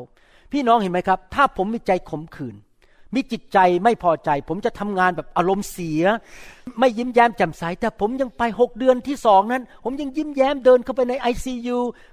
[0.52, 2.56] พี่น้องเห็นไหมครับ ถ้าผมมีใจขมขื่น
[3.14, 6.02] มีจิตใจไม่พอใจ ผมจะทำงานแบบอารมณ์เสีย
[6.78, 11.46] ไม่ยิ้มแย้มแจ่มใส แต่ผมยังไปหกเดือนที่สองนั้น ผมยังยิ้มแย้มเดินเข้าไปในไอซ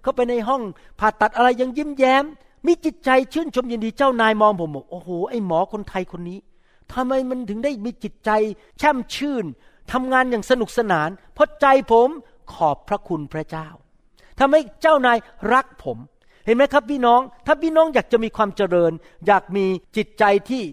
[0.04, 0.62] เข้าไปในห้อง
[1.00, 2.26] ผ่าตัดอะไรยังยิ้มแย้ม
[2.68, 6.39] มีจิตใจชื่นชมยินดีเจ้านายมองผมบอกโอ้โหไอหมอคนไทยคนนี้
[6.93, 8.30] ทำไมมันถึงได้มีจิตใจ
[8.80, 9.45] แช่มชื่น
[9.91, 12.10] ทำงานอย่างสนุกสนาน เพราะใจผม
[12.54, 13.68] ขอบพระคุณพระเจ้า
[14.39, 15.18] ทำให้เจ้านาย
[15.54, 15.97] รักผม
[16.45, 18.91] เห็นไหมครับพี่น้อง ถ้าพี่น้องอยากจะมีความเจริญ
[19.28, 19.66] อยากมี
[19.97, 20.64] จิตใจที่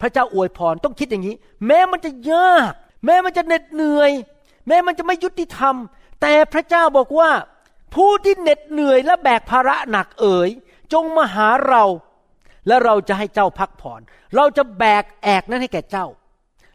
[0.00, 1.34] พระเจ้าอวยพรต้องคิดอย่างนี้
[1.66, 2.72] แม้มันจะยาก
[3.04, 4.12] แม้มันจะเหน็ดเหนื่อย
[4.68, 5.74] แม้มันจะไม่ยุติธรรม
[6.20, 7.30] แต่พระเจ้าบอกว่า
[7.94, 10.50] ผู้ที่เหน็ดเหนื่อยและแบกภาระหนักเอ๋ย
[10.92, 11.84] จงมาหาเรา
[12.66, 14.00] และเราจะให้เจ้าพักผ่อน
[14.36, 16.06] เราจะแบกแอกนั้นให้แก่เจ้า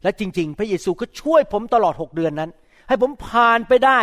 [0.04, 2.50] และจริง ๆ พระเยซูก็ช่วยผมตลอดหกเดือนนั้น
[2.88, 4.00] ให้ผมผ่านไปได้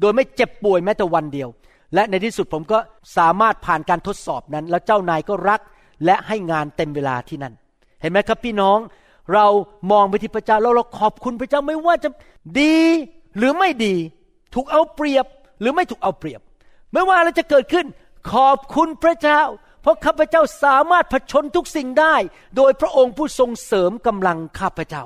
[0.00, 1.48] โดยไม่เจ็บป่วยแม้แต่วันเดียว
[1.94, 2.78] และในที่สุดผมก็
[3.16, 5.60] สามารถผ่านการทดสอบนั้น แล้วเจ้านายก็รัก
[6.04, 7.54] และให้งานเต็มเวลาที่นั่น
[8.00, 8.78] เห็นไหมครับพี่น้อง
[9.34, 9.46] เรา
[9.90, 12.08] มองไปที่พระเจ้าแล้วเราขอบคุณพระเจ้าไม่ว่าจะ
[12.60, 12.76] ดี
[13.36, 13.94] หรือไม่ดี
[14.54, 15.26] ถูกเอาเปรียบ
[15.60, 16.40] หรือไม่ถูกเอาเปรียบ
[16.92, 17.86] ไม่ว่าอะไรจะเกิดขึ้น
[18.32, 19.42] ขอบคุณพระเจ้า
[19.82, 22.14] เพราะข้าพเจ้าสามารถผชนทุกสิ่งได้
[22.56, 25.04] โดยพระองค์ผู้ทรงเสริมกำลังข้าพเจ้า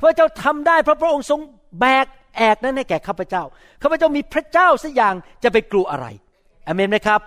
[0.00, 1.40] พระเจ้าทำได้เพราะพระองค์ทรง
[1.80, 3.42] แบกแอกนั้นให้แก่ข้าพเจ้า
[3.82, 6.06] ข้าพเจ้ามีพระเจ้าสักอย่างจะไปกลัวอะไร
[6.66, 7.20] อเมนไหมครับ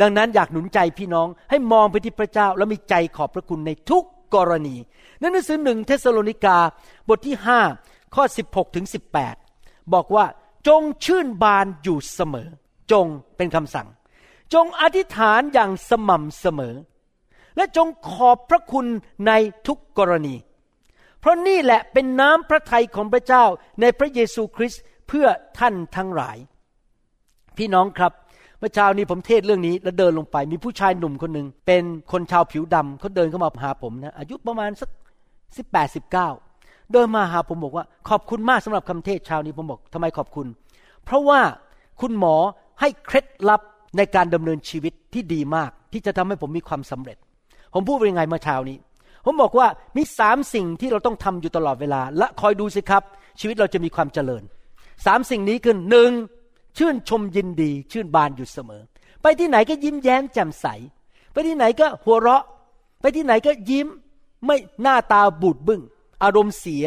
[0.00, 4.04] ดังนั้นอยากหนุนใจพี่น้องให้มองไปที่พระเจ้าแล้วมีใจขอบพระคุณในทุก
[4.34, 4.76] กรณี
[5.22, 6.58] นั่นหนังสือหนึ่งเทสโลนิกา
[7.08, 7.60] บทที่ห้า
[8.14, 8.86] ข้อ 16ถึง
[9.38, 10.26] 18 บอกว่า
[10.68, 12.48] จงชื่นบานอยู่เสมอ
[12.92, 13.06] จง
[13.36, 13.88] เป็นคำสั่ง
[14.54, 16.74] จงอธิษฐานอย่างสม่ำเสมอ
[17.56, 18.86] และจงขอบพระคุณ
[19.26, 19.32] ใน
[19.66, 20.34] ทุกกรณี
[21.20, 23.44] เพราะนี่แหละเป็นน้ำพระทัยของพระเจ้า
[23.80, 25.26] ในพระเยซูคริสต์เพื่อ
[25.58, 26.36] ท่านทั้งหลาย
[27.56, 28.12] พี่น้องครับ
[28.58, 31.82] เมื่อเช้านี้ผมเทศเรื่องนี้แล้วเดินลงไป มีผู้ชายหนุ่มคนหนึ่งเป็น
[32.12, 34.88] คนชาวผิวดำเขาเดินเข้ามาหาผมนะอายุประมาณสัก
[35.56, 36.28] สิบแปดสิบเก้า
[36.92, 40.46] เดินมาหาผมบอกว่า ขอบคุณมากสำหรับคำเทศเช้านี้ผมบอกทำไมขอบคุณ
[41.04, 41.40] เพราะว่า
[42.00, 42.36] คุณหมอ
[42.80, 43.60] ให้เคล็ดลับ
[43.96, 47.16] ในการดำเนินชีวิตที่ดีมาก ที่จะทำให้ผมมีความสำเร็จ
[47.74, 48.76] ผมพูดเป็นยังไงเมื่อเช้านี้
[49.24, 53.02] ผมบอกว่ามีสามสิ่งที่เราต้องทำอยู่ตลอดเวลา และคอยดูสิครับ
[53.40, 54.42] ชีวิตเราจะมีความเจริญ
[55.06, 56.10] สามสิ่งนี้คือหนึ่ง
[56.76, 58.82] ชื่นชมยินดี ชื่นบานอยู่เสมอ
[59.22, 60.66] ไปที่ไหนก็ยิ้มแย้มแจ่มใส
[61.32, 62.44] ไปที่ไหนก็หัวเราะ
[63.00, 63.86] ไปที่ไหนก็ยิ้ม
[64.46, 65.82] ไม่หน้าตาบูดบึง้ง
[66.22, 66.86] อารมณ์เสีย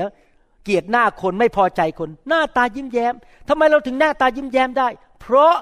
[0.63, 3.13] เกลียดหน้าคนไม่พอใจคน หน้าตายิ้มแย้ม
[3.47, 4.87] ทำไมเราถึงหน้าตายิ้มแย้มได้
[5.19, 5.53] เพราะ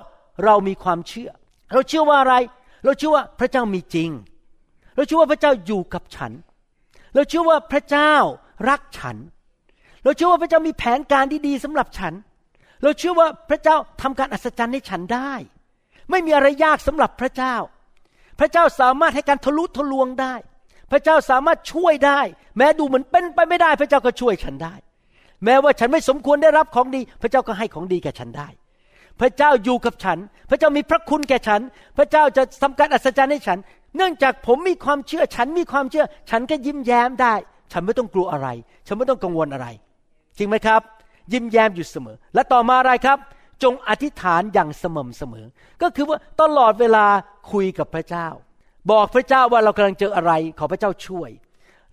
[0.43, 1.29] เรามีความเชื่อ
[1.73, 2.35] เราเชื่อว่าอะไร
[2.83, 4.09] เราเชื่อว่าพระเจ้ามีจริง
[4.95, 6.31] เราเชื่อว่าพระเจ้าอยู่กับฉัน
[7.13, 8.13] เราเชื่อว่าพระเจ้า
[8.69, 9.17] รักฉัน
[10.03, 12.13] เราเชื่อว่าพระเจ้ามีแผนการที่ดีสำหรับฉัน
[12.83, 15.33] เราเชื่อว่าพระเจ้าทำการอัศจรรย์ให้ฉันได้
[16.09, 17.55] ไม่มีอะไรยากสำหรับพระเจ้า
[18.39, 20.33] พระเจ้าสามารถให้การทะลุทะลวงได้
[20.91, 22.19] พระเจ้าสามารถช่วยได้
[22.57, 24.73] แม้ดูเหมือนเป็นไปไม่ได้ พระเจ้าก็ช่วยฉันได้
[25.45, 28.47] แม้ว่าฉันไม่สมควรได้รับของดี พระเจ้าก็ให้ของดีแก่ฉันได้
[29.19, 30.17] พระเจ้าอยู่กับฉัน
[30.49, 31.61] พระเจ้ามีพระคุณแก่ฉัน
[31.97, 33.59] พระเจ้าจะทำการอัศจรรย์ให้ฉัน
[33.95, 37.33] เนื่องจากผมมีความเชื่อ ฉันมีความเชื่อ ฉันก็ยิ้มแย้มได้
[37.71, 38.47] ฉันไม่ต้องกลัวอะไร
[38.87, 39.67] ฉันไม่ต้องกังวลอะไร
[40.37, 40.81] จริงไหมครับ
[41.33, 43.17] ยิ้มแย้มอยู่เสมอ และต่อมาอะไรครับ
[43.63, 45.45] จงอธิษฐานอย่างสม่ำเสมอ
[45.81, 47.05] ก็คือว่าตลอดเวลา
[47.51, 48.27] คุยกับพระเจ้า
[48.91, 51.29] บอกพระเจ้าว่าเรากำลังเจออะไร ขอพระเจ้าช่วย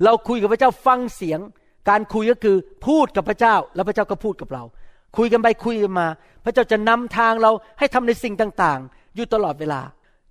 [0.04, 1.40] เราคุยกับพระเจ้าฟังเสียง
[1.90, 2.56] การคุยก็คือ
[2.86, 4.64] พูดกับพระเจ้า แล้วพระเจ้าก็พูดกับเรา
[5.16, 6.06] คุยกันไปคุยกันมา
[6.44, 9.80] พระเจ้าจะนำทางเราให้ทำในสิ่งต่างๆ อยู่ตลอดเวลา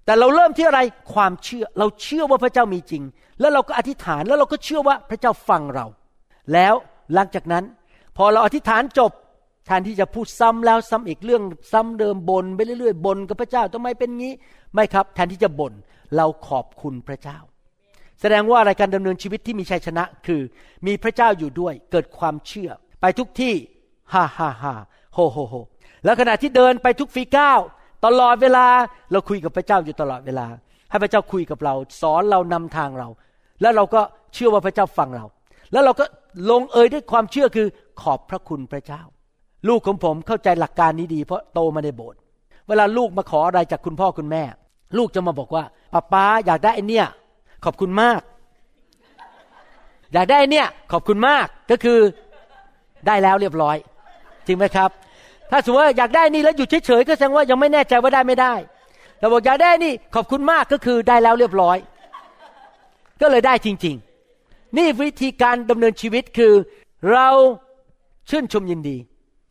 [0.05, 0.79] แต่เราเริ่มที่อะไร
[1.13, 3.03] ความเชื่อเราเชื่อว่าพระเจ้ามีจริง
[3.39, 5.85] แล้วเราก็อธิษฐานแล้วเราก็เชื่อว่าพระเจ้าฟังเรา
[6.53, 6.73] แล้ว
[7.13, 7.63] หลังจากนั้น
[8.18, 9.11] พอเราอธิษฐานจบ
[9.66, 14.34] แทนที่จะพูดซ้ำแล้วซ้ำอีกเรื่องซ้ำเดิมบนไปเรื่อยๆบนกับพระเจ้าทำไมเป็นงี้
[14.74, 15.74] ไม่ครับ แทนที่จะบ่น
[16.16, 17.38] เราขอบคุณพระเจ้า
[18.22, 20.41] แสดงว่าอะไรการดำเนินชีวิตที่มีชัยชนะคือ
[20.88, 22.70] มีพระเจ้าอยู่ด้วยเกิดความเชื่อ
[23.01, 23.53] ไปทุกที่
[24.14, 24.74] ฮ่าฮ่าฮ่า
[25.14, 25.55] โฮโฮโฮ
[26.05, 27.59] แล้วขณะที่เดินไปทุกฝีก้าว
[28.05, 28.66] ตลอดเวลา
[29.11, 30.47] เราคุยกับพระเจ้าอยู่ตลอดเวลา
[30.89, 33.07] ให้พระเจ้าคุยกับเรา สอนเรานำทางเรา
[33.61, 34.01] แล้วเราก็
[34.34, 35.26] เชื่อว่าพระเจ้าฟังเรา
[35.72, 36.05] แล้วเราก็
[36.51, 37.68] ลงเอยด้วยความเชื่อคือ
[38.01, 39.01] ขอบพระคุณพระเจ้า
[39.67, 42.19] ลูกของผมเข้าใจหลักการนี้ดี เพราะโตมาในโบสถ์
[42.67, 44.43] เวลาลูกมาขออะไรจากคุณพ่อคุณแม่
[44.97, 45.63] ลูกจะมาบอกว่า
[45.93, 47.07] ป้าป้าอยากได้ไอเนี่ย
[47.65, 48.21] ขอบคุณมาก
[50.13, 51.99] อยากได้ไอเนี่ย ขอบคุณมากก็คือ
[53.07, 53.77] ได้แล้วเรียบร้อย
[54.47, 54.89] จริงไหมครับ
[55.51, 58.53] ถ้าสมมติว่าอยากได้นี่แล้วอยู่เฉยๆก็แสดงว่ายังไม่แน่ใจว่าได้ไม่ได้
[59.17, 61.77] แต่บอกอยากได้นี่ขอบคุณมากก็คือได้แล้วเรียบร้อย
[63.21, 63.95] ก็เลยได้จริง
[64.35, 66.53] ๆ นี่วิธีการดำเนินชีวิตคือ
[67.11, 67.27] เรา
[68.30, 68.97] ชื่นชมยินดี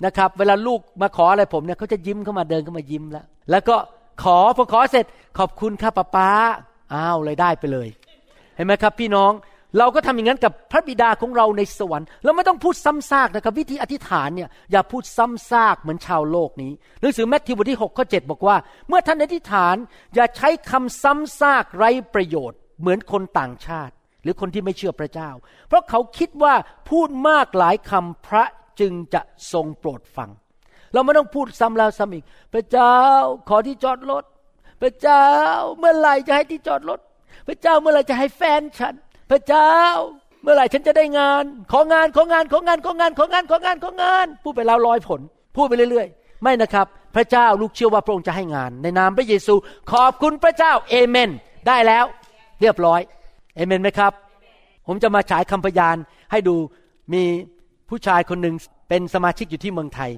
[0.05, 3.77] นะครับ เวลาลูกมาขออะไรผมเนี่ยเขาจะยิ้มเข้ามาเดินเข้ามายิ้มแล้ว แล้วก็
[4.23, 5.07] ขอพอขอเสร็จ
[5.39, 6.29] ขอบคุณครับป้าป้า
[6.95, 7.89] อ้าวเลยได้ไปเลย
[8.57, 9.33] เห็นไหมครับ พี่น้อง
[9.79, 18.57] เราก็ทำอย่างนั้นกับพระบิดาของเราในสวรรค์เราไม่ต้องพูดซ้ำซากนะครับ วิธีอธิษฐานเนี่ยอย่าพูดซ้ำซากเหมือนชาวโลกนี้หนังสือแมทธิวบทที่6ข้อ7บอกว่า
[18.89, 19.77] เมื่อท่านอธิษฐาน
[20.15, 25.31] อย่าใช้คำซ้ำซากไร้ประโยชน์ เหมือนคนต่างชาติ หรือคนที่ไม่เชื่อพระเจ้า
[25.69, 26.55] เพราะเขาคิดว่า
[26.91, 28.45] พูดมากหลายคำพระ
[28.81, 29.21] จึงจะ
[29.53, 30.31] ทรงโปรดฟัง
[30.93, 32.95] เราไม่ต้องพูดซ้ำแล้วซ้ำอีก พระเจ้า
[33.49, 34.25] ขอที่จอดรถ
[34.83, 35.25] พระเจ้า
[35.79, 37.01] เมื่อไหร่จะให้ที่จอดรถ
[37.49, 38.95] พระเจ้าเมื่อไหร่จะให้แฟนฉัน
[39.31, 39.73] พระเจ้า
[40.43, 45.21] เมื่อไหร่ฉันจะได้งาน ของานของานของานของานของานของานของานพูดไปแล้วร้อยผล
[45.57, 49.55] พูดไปเรื่อยๆ ไม่นะครับ พระเจ้าลูกเชื่อว่าพระองค์จะให้งาน ในนามพระเยซู
[49.93, 51.31] ขอบคุณพระเจ้าเอเมน
[51.69, 52.05] ได้แล้ว
[52.61, 53.01] เรียบร้อย
[53.57, 54.13] เอเมนไหมครับ
[54.87, 55.97] ผมจะมาฉายคำพยาน
[56.31, 56.57] ให้ดู
[57.13, 57.23] มี
[57.93, 58.55] ผู้ชายคนหนึ่ง
[58.89, 60.11] เป็นสมาชิกอยู่ที่เมืองไทย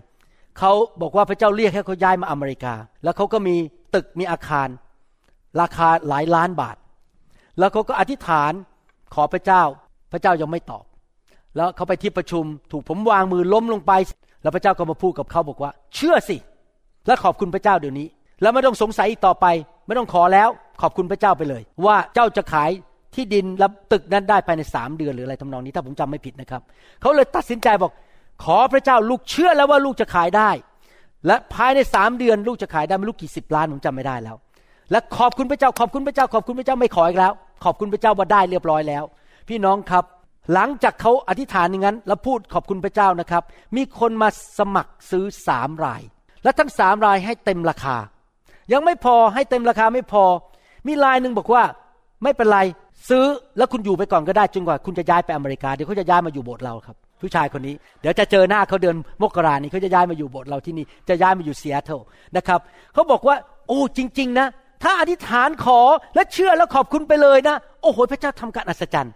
[0.59, 0.73] เขา
[1.03, 3.57] บอกว่าพระเจ้าเรียกให้เขาย้ายมาอเมริกา แล้วเขาก็มี
[3.95, 4.69] ตึกมีอาคาร
[5.61, 6.77] ราคาหลายล้านบาท
[7.59, 8.53] แล้วเขาก็อธิษฐาน
[9.15, 9.63] ขอพระเจ้า
[10.13, 10.85] พระเจ้ายังไม่ตอบ
[11.57, 13.93] แล้วเขาไปที่ประชุมถูกผมวางมือล้มลงไป
[14.43, 16.37] แล้วพระเจ้าก็มาพูดกับเขาบอกว่า เชื่อสิ
[17.07, 18.09] และขอบคุณพระเจ้าเดี๋ยวนี้
[18.43, 19.47] แล้วไม่ต้องสงสัยอีกต่อไป
[19.87, 20.49] ไม่ต้องขอแล้ว
[20.83, 22.71] ขอบคุณพระเจ้าไปเลย ว่าเจ้าจะขาย
[23.15, 26.63] ที่ดินและตึกนั้นได้ภายในสามเดือนหรืออะไรทำนองนี้ถ้าผมจำไม่ผิดนะครับ
[27.01, 27.93] เขาเลยตัดสินใจบอก
[28.45, 30.51] ขอพระเจ้าลูกเชื่อแล้วว่าลูกจะขายได้
[31.27, 34.37] และภายในสามเดือนลูกจะขายได้ไม่รู้กี่สิบล้านผมจำไม่ได้แล้ว
[34.91, 37.33] และขอบคุณพระเจ้าขอบคุณพระเจ้าขอบคุณพระเจ้าไม่ขออีกแล้ว
[37.65, 39.05] ขอบคุณพระเจ้าว่าได้เรียบร้อยแล้ว
[39.49, 40.05] พี่น้องครับ
[40.55, 43.43] หลังจากเขาอธิษฐานอย่างนั้น แล้วพูดขอบคุณพระเจ้านะครับ
[43.77, 46.03] มีคนมาสมัครซื้อสามราย
[46.45, 47.97] และทั้งสามรายให้เต็มราคา
[48.73, 50.25] ยังไม่พอให้เต็มราคาไม่พอ
[50.87, 51.63] มีรายหนึ่งบอกว่า
[52.23, 52.61] ไม่เป็นไร
[53.09, 53.25] ซื้อ
[53.57, 61.95] แล้วคุณอยู่ไปก่อนก็ได้จนกว่าคุณจะย้ายไปอเมริกาเดี๋ยวเขาจะย้ายมาอยู่โบสถ์เราครับ ผู้ชายคนนี้เดี๋ยวจะเจอหน้าเขาเดินมกรานี้เขาจะย้ายมาอยู่โบสถ์เราที่นี่จะย้ายมาอยู่เซียโตร
[62.37, 62.61] นะครับ
[62.95, 63.37] เขาบอกว่า
[63.69, 64.47] โอ้จริง ๆ นะ
[64.83, 65.81] ถ้าอธิษฐานขอ
[66.15, 69.15] และเชื่อแล้วขอบคุณไปเลยนะ โอ้โห พระเจ้าทำการอัศจรรย์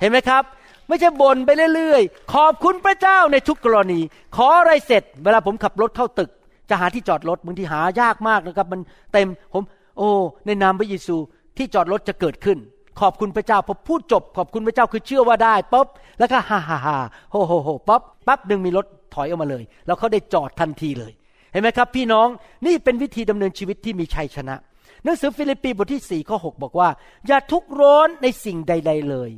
[0.00, 0.42] เห็นไหมครับ
[0.88, 4.00] ไม่ใช่บ่นไปเรื่อยๆ ขอบคุณพระเจ้าในทุกกรณี
[4.36, 6.30] ขออะไรเสร็จ เวลาผมขับรถเข้าตึก
[6.70, 8.80] จะหาที่จอดรถบางทีหายากมากนะครับ มัน
[9.12, 9.62] เต็มผม
[9.98, 10.08] โอ้
[10.46, 11.16] ในนามพระเยซู
[11.56, 12.58] ที่จอดรถจะเกิดขึ้น
[13.00, 15.86] ขอบคุณพระเจ้าพอพูดจบ ขอบคุณพระเจ้าคือเชื่อว่าได้ปุ๊บ
[16.18, 16.96] แล้วก็ฮ่าฮ่าฮ่า
[17.30, 21.12] โฮโฮโฮปั๊บปั๊บหนึ่งมีรถถอยออกมาเลย แล้วเขาได้จอดทันทีเลย
[21.52, 22.28] เห็นไหมครับ พี่น้อง
[22.66, 24.56] นี่เป็นวิธีดำเนินชีวิตที่มีชัยชนะ
[25.04, 26.88] หนังสือฟิลิปปีบทที่4ี่ข้อ6บอกว่า
[27.26, 29.30] อย่าทุกข์ร้อนในสิ่งใด ๆเลย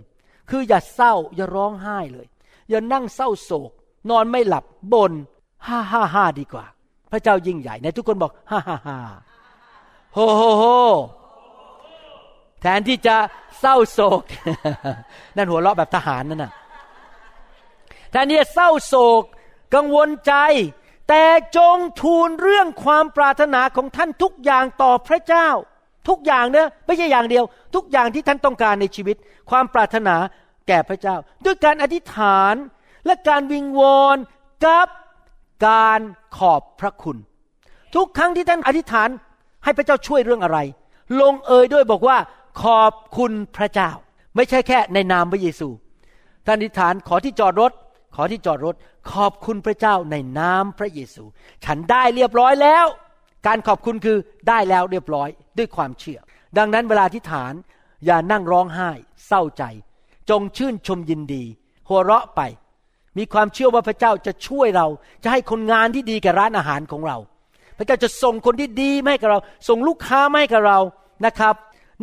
[0.50, 2.26] คืออย่าเศร้าอย่าร้องไห้เลย
[2.70, 3.70] อย่านั่งเศร้าโศก
[4.10, 5.12] นอนไม่หลับบ่น
[5.66, 6.64] ฮ่าฮ่าฮ่าดีกว่า
[7.10, 8.98] พระเจ้ายิ่งใหญ่ไหนทุกคนบอกฮ่าฮ่าฮ่า
[10.14, 10.64] โฮโฮโฮ
[12.62, 13.16] แทนที่จะ
[13.60, 14.22] เศร้าโศก
[15.36, 16.52] นั่นหัวเราะแบบทหารนั่นน่ะ
[18.10, 19.22] แทนที่จะเศร้าโศก
[19.74, 20.34] กังวลใจ
[21.08, 21.24] แต่
[21.56, 25.48] จงทูลเรื่องความปรารถนาของท่านทุกอย่างต่อพระเจ้า
[26.08, 27.44] ทุกอย่างเนะไม่ใช่อย่างเดียว
[27.74, 29.16] ทุกอย่างที่ท่านต้องการในชีวิต
[29.50, 30.16] ความปรารถนา
[30.68, 32.54] แก่พระเจ้า ด้วยการอธิษฐาน
[33.06, 34.16] และการวิงวอน
[34.64, 34.88] กับ
[35.68, 36.00] การ
[36.36, 37.16] ขอบพระคุณ
[37.94, 39.08] ทุกครั้งที่ท่านอธิษฐาน
[39.64, 40.58] ให้พระเจ้าช่วยเรื่องอะไร
[41.20, 42.16] ลงเอยด้วยบอกว่า
[42.62, 43.90] ขอบคุณพระเจ้า
[44.36, 45.68] ไม่ใช่แค่ในนามพระเยซู
[46.46, 47.72] ท่านอธิษฐานขอที่จอดรถ
[48.16, 48.74] ขอที่จอดรถ
[49.12, 51.24] ขอบคุณพระเจ้าในนามพระเยซู
[51.64, 52.86] ฉันได้เรียบร้อยแล้ว
[53.46, 55.28] การขอบคุณคือได้แล้วเรียบร้อย
[55.58, 56.18] ด้วยความเชื่อ
[56.58, 57.52] ดังนั้นเวลาอธิษฐาน
[58.06, 58.90] อย่านั่งร้องไห้
[59.26, 59.64] เศร้าใจ
[60.30, 61.44] จงชื่นชมยินดี
[61.88, 62.40] หัวเราะไป
[63.18, 64.86] มีความเชื่อว่าพระเจ้าจะช่วยเรา
[65.22, 67.16] จะให้คนงานที่ดีกับร้านอาหารของเรา
[67.78, 69.38] พระเจ้าจะส่งคนที่ดีมาให้กับเรา
[69.68, 70.78] ส่งลูกค้ามาให้กับเรา
[71.26, 71.54] นะครับ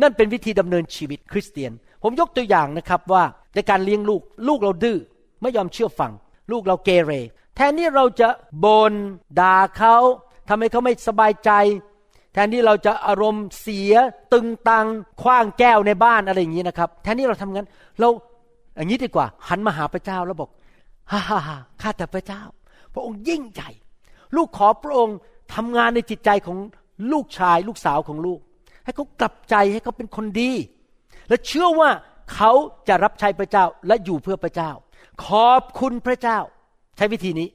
[0.02, 1.72] นั่นเป็นวิธีดำเนินชีวิตคริสเตียน
[2.02, 3.24] ผมยกตัวอย่างนะครับว่า
[3.54, 4.98] ในการเลี้ยงลูกลูกเราดื้อ
[5.42, 6.12] ไม่ยอมเชื่อฟัง
[6.52, 7.12] ลูกเราเกเร
[7.56, 8.28] แทนที่เราจะ
[8.64, 8.92] บน่น
[9.40, 9.96] ด่าเขา
[10.48, 11.50] ทำให้เขาไม่สบายใจ
[12.32, 13.94] แทนที่เราจะอารมณ์เสีย
[14.32, 14.86] ตึงตัง
[15.22, 17.68] คว้างแก้วในบ้านอะไรอย่างนี้นะครับ แทนที่เราทำงั้น
[18.00, 18.08] เรา
[18.76, 20.50] อย่างนี้ดีกว่า หันมาหาพระเจ้าแล้วบอก
[21.12, 22.42] ฮ่าฮ่าฮ่าข้าแต่พระเจ้า
[22.94, 23.70] พระองค์ยิ่งใหญ่
[24.36, 25.16] ลูกขอพระองค์
[25.54, 26.58] ทำงานในจิตใจของ
[27.12, 28.38] ลูกชายลูกสาวของลูก
[28.88, 30.52] ให้เขากลับใจให้เขาเป็นคนดี
[31.28, 31.90] และเชื่อว่า
[32.34, 32.52] เขา
[32.88, 34.70] จะรับใช้พระเจ้าและอยู่เพื่อพระเจ้า
[35.26, 36.38] ขอบคุณพระเจ้า
[36.96, 37.48] ใช้วิธีนี้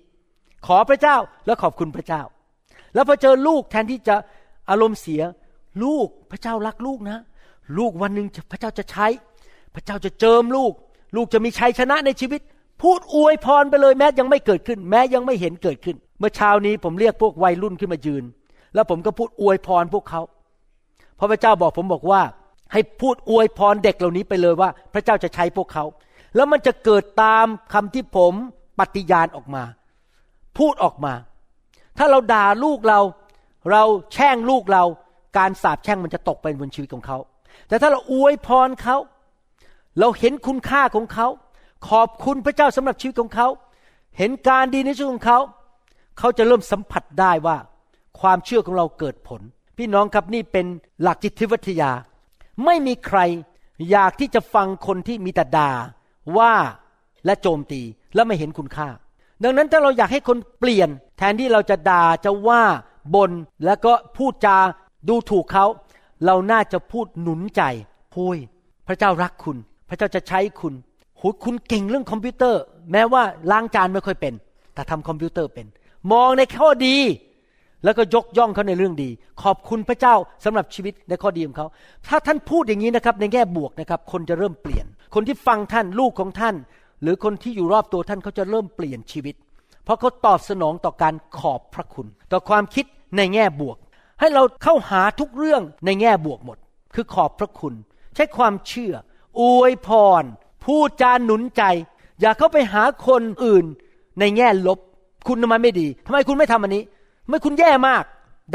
[0.67, 2.21] ขอพระเจ้าแล้วขอบคุณพระเจ้า
[2.93, 4.15] แล้วพอเจอลูกแทนที่จะ
[4.69, 5.21] อารมณ์เสีย
[5.83, 7.17] ลูกพระเจ้ารักลูกนะ
[7.77, 9.07] ลูกวันหนึ่งพระเจ้าจะใช้
[9.75, 10.73] พระเจ้าจะเจิมลูก
[11.15, 12.41] ลูกจะมีชัยชนะในชีวิต
[12.81, 18.23] พูดอวยพรไปเลยแม้ยังไม่เกิดขึ้น แม้ยังไม่เห็นเกิดขึ้น เมื่อเช้านี้ผมเรียกพวกวัยรุ่นขึ้นมายืน
[18.73, 20.21] แล้วผมก็พูดอวยพรพวกเขา
[21.23, 22.21] ราะพระเจ้าบอกผมบอกว่า
[22.71, 25.83] ให้พูดอวยพรเด็กเหล่านี้ไปเลยว่า พระเจ้าจะใช้พวกเขา
[26.35, 28.33] แล้วมันจะเกิดตามคำที่ผม
[28.79, 29.63] ปฏิญาณออกมา
[30.57, 31.13] พูดออกมา
[31.97, 32.99] ถ้าเราด่าลูกเรา
[33.71, 34.83] เราแช่งลูกเรา
[35.37, 37.17] การสาปแช่งมันจะตกไปบนชีวิตของเขา
[37.67, 38.97] แต่ถ้าเราอวยพรเขา
[39.99, 41.27] เราเห็นคุณค่าของเขา
[41.89, 43.47] ขอบคุณพระเจ้าสำหรับชีวิตของเขา
[44.17, 45.39] เห็นการดีในชีวิตของเขา
[46.19, 47.57] เขาจะเริ่มสัมผัสได้ว่า
[48.19, 49.41] ความเชื่อของเราเกิดผล
[49.77, 50.65] พี่น้องครับนี่เป็น
[51.01, 51.91] หลักจิตวิทยา
[52.65, 53.19] ไม่มีใคร
[53.89, 55.71] อยากที่จะฟังคนที่มีแต่ด่า
[56.37, 56.53] ว่า
[57.25, 57.81] และโจมตี
[58.15, 58.87] และไม่เห็นคุณค่า
[59.43, 62.63] ดังนั้นถ้าเราอยากให้คนเปลี่ยน แทนที่เราจะด่าจะว่า
[63.15, 63.31] บน
[63.65, 64.57] แล้วก็พูดจา
[65.09, 65.65] ดูถูกเขา
[66.25, 67.61] เราน่าจะพูดหนุนใจ
[68.13, 68.37] พุย
[68.87, 69.57] พระเจ้ารักคุณ
[69.89, 70.73] พระเจ้าจะใช้คุณ
[71.19, 72.61] หูคุณเก่งเรื่องคอมพิวเตอร์
[72.91, 74.33] แม้ว่าล้างจานไม่ค่อยเป็น
[74.73, 75.67] แต่ทำคอมพิวเตอร์เป็น
[76.11, 76.97] มองในข้อดี
[77.83, 79.09] แล้วก็ยกย่องเขาในเรื่องดี
[79.43, 80.15] ขอบคุณพระเจ้า
[80.45, 81.67] สำหรับชีวิตในข้อดีของเขา
[82.07, 86.55] ถ้าท่านพูดอย่างนี้นะครับในแง่บวกนะครับ คนจะเริ่มเปลี่ยน คนที่ฟังท่านลูกของท่าน
[87.01, 89.35] หรือคนที่อยู่รอบตัวท่านเขาจะเริ่มเปลี่ยนชีวิต
[89.83, 92.85] เพราะเขาตอบสนองต่อการขอบพระคุณ ต่อความคิด
[93.17, 93.77] ในแง่บวก
[94.19, 96.57] ให้เราเข้าหาทุกเรื่องในแง่บวกหมด
[96.95, 97.73] คือขอบพระคุณ
[98.15, 98.93] ใช้ความเชื่อ
[99.41, 99.89] อวยพ
[100.21, 100.23] ร
[100.65, 101.63] พูดจาหนุนใจ
[102.21, 103.65] อย่าเข้าไปหาคนอื่น
[104.19, 104.79] ในแง่ลบ
[105.27, 106.83] คุณทำไมไม่ดีทำไมคุณไม่ทำอันนี้
[107.23, 108.03] ทำไมคุณแย่มาก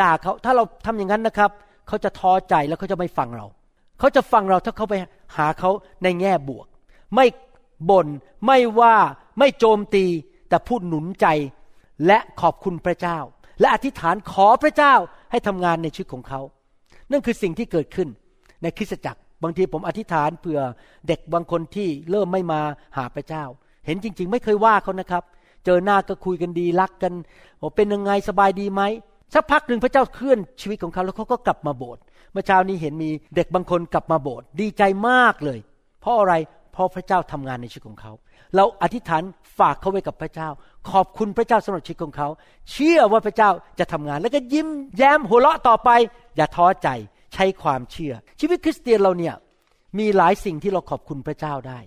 [0.01, 1.51] ด่าเขาถ้าเราทำอย่างนั้นนะครับ
[1.89, 3.47] เขาจะท้อใจแล้วเขาจะไม่ฟังเรา
[3.99, 4.95] เขาจะฟังเราถ้าเขาไป
[5.37, 5.71] หาเขา
[6.03, 6.67] ในแง่บวก
[7.15, 7.27] ไม่
[7.91, 8.07] บน่น
[8.47, 8.97] ไม่ว่า
[9.39, 10.05] ไม่โจมตี
[10.49, 11.27] แต่พูดหนุนใจ
[12.07, 13.19] และขอบคุณพระเจ้า
[13.61, 14.95] และอธิษฐานขอพระเจ้า
[15.31, 16.41] ให้ทำงานในชีวิตของเขา
[17.11, 18.09] นั่นคือสิ่งที่เกิดขึ้น
[18.63, 20.61] ในคริสตจักรบางทีผมอธิษฐานเผื่อ
[21.09, 22.61] เด็กบางคนที่เริ่มไม่มา
[22.97, 23.45] หาพระเจ้า
[23.87, 25.23] เห็นจริง ๆ ไม่เคยว่าเขานะครับ
[25.69, 27.13] เจอหน้าก็คุยกันดีรักกัน
[27.59, 28.83] โอ้เป็นยังไงสบายดีไหม
[29.35, 32.03] สักพักหนึ่งพระเจ้าเคลื่อนชีวิตของเขาแล้วเขาก็กลับมาโบสถ์
[32.33, 35.59] เมื่อเช้านี้เห็นมีเด็กบางคนกลับมาโบสถ์ดีใจมากเลย
[36.01, 36.35] เพราะอะไร
[36.73, 38.13] เพราะพระเจ้าทำงานในชีวิตของเขา
[38.57, 39.23] เราอธิษฐาน
[39.59, 40.49] ฝากเขาไว้กับพระเจ้า
[40.91, 42.29] ขอบคุณพระเจ้าสำหรับชีวิตของเขา
[42.73, 45.91] เชื่อว่าพระเจ้าจะทำงาน แล้วก็ยิ้มแย้มหัวเราะต่อไป
[46.37, 46.89] อย่าท้อใจ
[47.35, 49.35] ใช้ความเชื่อ ชีวิตคริสเตียนเราเนี่ย
[49.99, 51.81] มีหลายสิ่งที่เราขอบคุณพระเจ้าได้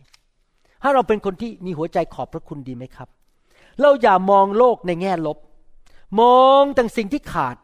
[0.84, 3.09] ถ้าเราเป็นคนที่มีหัวใจขอบพระคุณดีไหมครับ
[3.80, 5.38] เราอย่ามองโลกในแง่ลบ
[6.22, 7.55] มองแต่สิ่งที่ขาด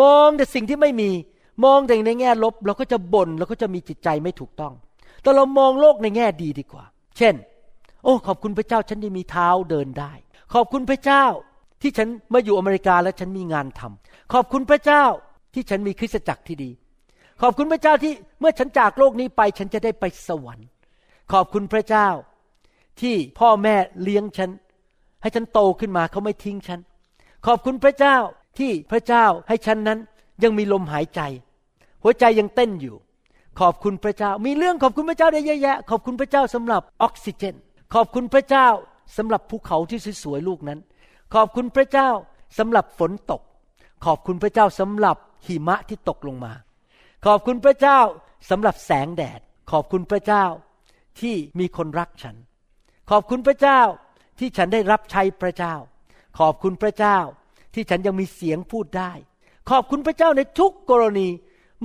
[0.00, 1.10] มองแต่สิ่งที่ไม่มี
[1.64, 4.72] มองแต่ในแง่ลบ เราก็จะบน่นเราก็จะมีจิตใจไม่ถูกต้อง
[5.22, 6.84] แต่เรามองโลกในแง่ดีดีกว่า
[7.16, 7.34] เช่น
[8.04, 10.12] โอ้ ขอบคุณพระเจ้าฉันได้มีเท้าเดินได้
[10.54, 11.24] ขอบคุณพระเจ้า
[11.82, 15.04] ที่ฉันมาอยู่อเมริกาแล้วฉันมีงานทำขอบคุณพระเจ้า
[15.54, 16.70] ที่ฉันมีคริสตจักรที่ดี
[17.42, 20.68] ขอบคุณพระเจ้าที่เมื่อฉันจากโลกนี้ไป ฉันจะได้ไปสวรรค์
[21.32, 22.08] ขอบคุณพระเจ้า
[23.00, 24.50] ที่พ่อแม่เลี้ยงฉัน
[25.24, 26.80] ให้ฉันโตขึ้นมาเขาไม่ทิ้งฉัน
[27.46, 28.16] ขอบคุณพระเจ้า
[28.58, 29.98] ที่พระเจ้าให้ฉันนั้น
[30.42, 31.20] ยังมีลมหายใจ
[32.02, 32.96] หัวใจยังเต้นอยู่
[33.60, 37.54] ขอบคุณพระเจ้า มีเรื่องขอบคุณพระเจ้าได้เยอะแยะ ขอบคุณพระเจ้าสำหรับออกซิเจน
[37.94, 38.66] ขอบคุณพระเจ้า
[39.16, 40.78] สำหรับภูเขาที่สวยๆลูกนั้น
[41.34, 42.08] ขอบคุณพระเจ้า
[42.58, 43.42] สำหรับฝนตก
[44.04, 45.16] ขอบคุณพระเจ้าสำหรับ
[45.46, 46.52] หิมะที่ตกลงมา
[47.26, 47.98] ขอบคุณพระเจ้า
[48.50, 50.44] สำหรับแสงแดด ขอบคุณพระเจ้า
[51.20, 52.36] ที่มีคนรักฉัน
[53.10, 53.80] ขอบคุณพระเจ้า
[54.38, 55.74] ที่ฉันได้รับใช้พระเจ้า
[56.38, 57.18] ขอบคุณพระเจ้า
[57.74, 59.12] ที่ฉันยังมีเสียงพูดได้
[59.70, 61.28] ขอบคุณพระเจ้าในทุกกรณี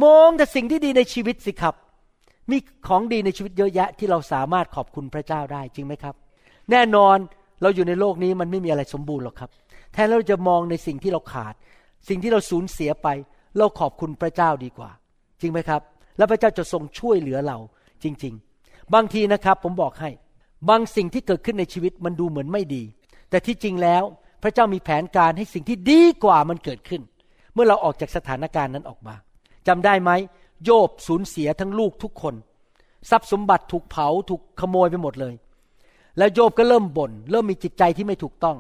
[0.04, 1.76] มองแต่สิ่งที่ดีในชีวิตสิครับ
[2.50, 6.16] มีของดีในชีวิตเยอะแยะที่เราสามารถขอบคุณพระเจ้าได้จริงไหมครับ
[6.72, 7.18] แน่นอน
[7.62, 9.50] เราอยู่ในโลกนี้มันไม่มีอะไรสมบูรณ์หรอกครับ
[9.93, 11.54] แทนเราจะมองในสิ่งที่เราขาด
[12.10, 13.08] สิ่งที่เราสูญเสียไป
[13.58, 14.89] เราขอบคุณพระเจ้าดีกว่า
[15.41, 15.82] จริงไหมครับ
[16.18, 17.58] แล้วพระเจ้าจะทรงช่วยเหลือเรา
[18.04, 18.34] จริง
[18.64, 20.10] ๆ บางทีนะครับผมบอกให้
[20.70, 22.84] บางสิ่งที่เกิดขึ้นในชีวิตมันดูเหมือนไม่ดี
[23.30, 24.03] แต่ที่จริงแล้ว
[24.43, 27.01] พระเจ้ามีแผนการให้สิ่งที่ดีกว่ามันเกิดขึ้น
[27.53, 29.16] เมื่อเราออกจากสถานการณ์นั้นออกมา
[29.68, 30.12] จำได้ไหม
[30.66, 32.36] โยบสูญเสียทั้งลูกทุกคน
[33.10, 35.34] ทรัพย์สมบัติถูกเผาถูกขโมยไปหมดเลย
[36.18, 38.57] แล้วโยบก็เริ่มบน่นเริ่มมีจิตใจที่ไม่ถูกต้อง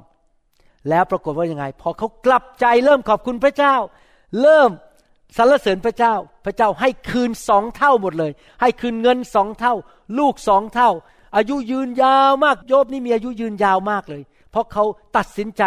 [0.89, 3.75] แล้วปรากฏว่ายังไง พอเขากลับใจเริ่มขอบคุณพระเจ้า
[4.41, 4.69] เริ่ม
[5.37, 6.13] สรรเสริญพระเจ้า
[6.45, 8.31] พระเจ้าให้คืนสองเท่าหมดเลย
[8.61, 9.73] ให้คืนเงินสองเท่า
[10.19, 10.89] ลูกสองเท่า
[11.35, 14.21] อายุยืนยาวมากโยบนี่มีอายุยืนยาวมากเลย
[14.51, 14.83] เพราะเขา
[15.17, 15.63] ตัดสินใจ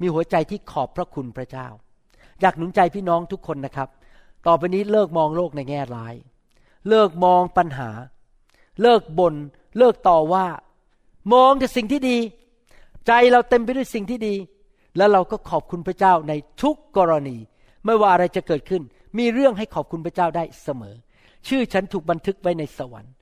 [0.00, 1.68] มีหัวใจที่ขอบพระคุณพระเจ้า
[2.40, 3.88] อยากหนุนใจพี่น้องทุกคนนะครับ
[4.46, 6.14] ต่อไปนี้เลิกมองโลกในแง่ร้าย
[6.88, 7.90] เลิกมองปัญหา
[8.82, 9.34] เลิกบน่น
[9.78, 10.46] เลิกต่อว่า
[11.32, 12.18] มองแต่สิ่งที่ดี
[13.06, 14.34] ใจเราเต็มไปด้วยสิ่งที่ดี
[14.96, 16.32] แล้วเราก็ขอบคุณพระเจ้าใน
[16.62, 17.36] ทุกกรณี
[17.84, 18.82] ไม่ว่าอะไรจะเกิดขึ้น
[19.18, 20.94] มีเรื่องให้ขอบคุณพระเจ้าได้เสมอ
[21.48, 23.12] ชื่อฉันถูกบันทึกไว้ในสวรรค์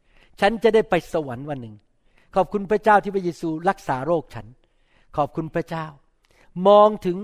[0.41, 1.75] ฉันจะได้ไปสวรรค์วันหนึ่ง
[2.35, 4.47] ขอบคุณพระเจ้าที่พระเยซูรักษาโรคฉัน
[5.17, 5.87] ขอบคุณพระเจ้า
[6.69, 7.17] มองถึง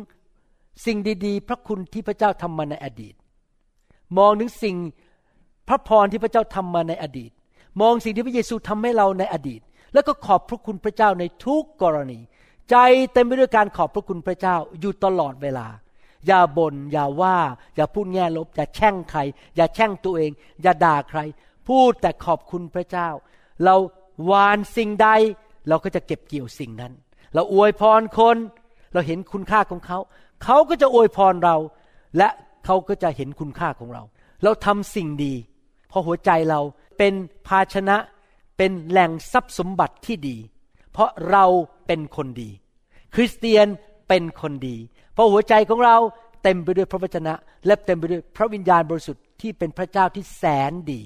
[0.86, 3.14] สิ่งดี ๆ พระคุณที่พระเจ้าทำมาในอดีต
[4.18, 4.76] มองถึงสิ่ง
[5.68, 7.30] พระพรที่พระเจ้าทำมาในอดีต
[7.80, 9.60] มองสิ่งที่พระเยซูทำให้เราในอดีต
[9.92, 12.18] แล้วก็ขอบพระคุณพระเจ้าในทุกกรณี
[12.70, 12.76] ใจ
[13.12, 15.66] เต็มไปด้วยการขอบพระคุณพระเจ้าอยู่ตลอดเวลา
[16.26, 17.36] อย่าบน่นอย่าว่า
[17.76, 19.20] อย่าพูดแง่ลบ อย่าแช่งใคร
[19.56, 20.30] อย่าแช่งตัวเอง
[20.62, 21.20] อย่าด่าใคร
[21.68, 23.08] พูดแต่ขอบคุณพระเจ้า
[23.64, 23.74] เรา
[24.26, 25.08] หวานสิ่งใด
[25.68, 26.92] เราก็จะเก็บเกี่ยวสิ่งนั้น
[27.34, 28.36] เราอวยพรคน
[28.92, 29.98] เราเห็นคุณค่าของเขา
[30.44, 31.56] เขาก็จะอวยพรเรา
[32.18, 32.28] และ
[32.64, 34.02] เขาก็จะเห็นคุณค่าของเรา
[34.44, 35.34] เราทำสิ่งดี
[35.88, 36.60] เพราะหัวใจเรา
[36.98, 37.12] เป็น
[37.46, 37.96] ภาชนะ
[38.58, 40.36] เป็นแหล่งทรัพย์สมบัติที่ดี
[40.92, 41.44] เพราะเรา
[41.86, 42.50] เป็นคนดี
[43.14, 43.66] คริสเตียน
[44.08, 44.76] เป็นคนดี
[45.12, 45.96] เพราะหัวใจของเรา
[46.42, 47.34] เต็มไปด้วยพระวจนะ
[47.66, 51.00] และเต็มไปด้วยพระวิญญาณบริสุทธิ์ที่เป็นพระเจ้าที่แสนดี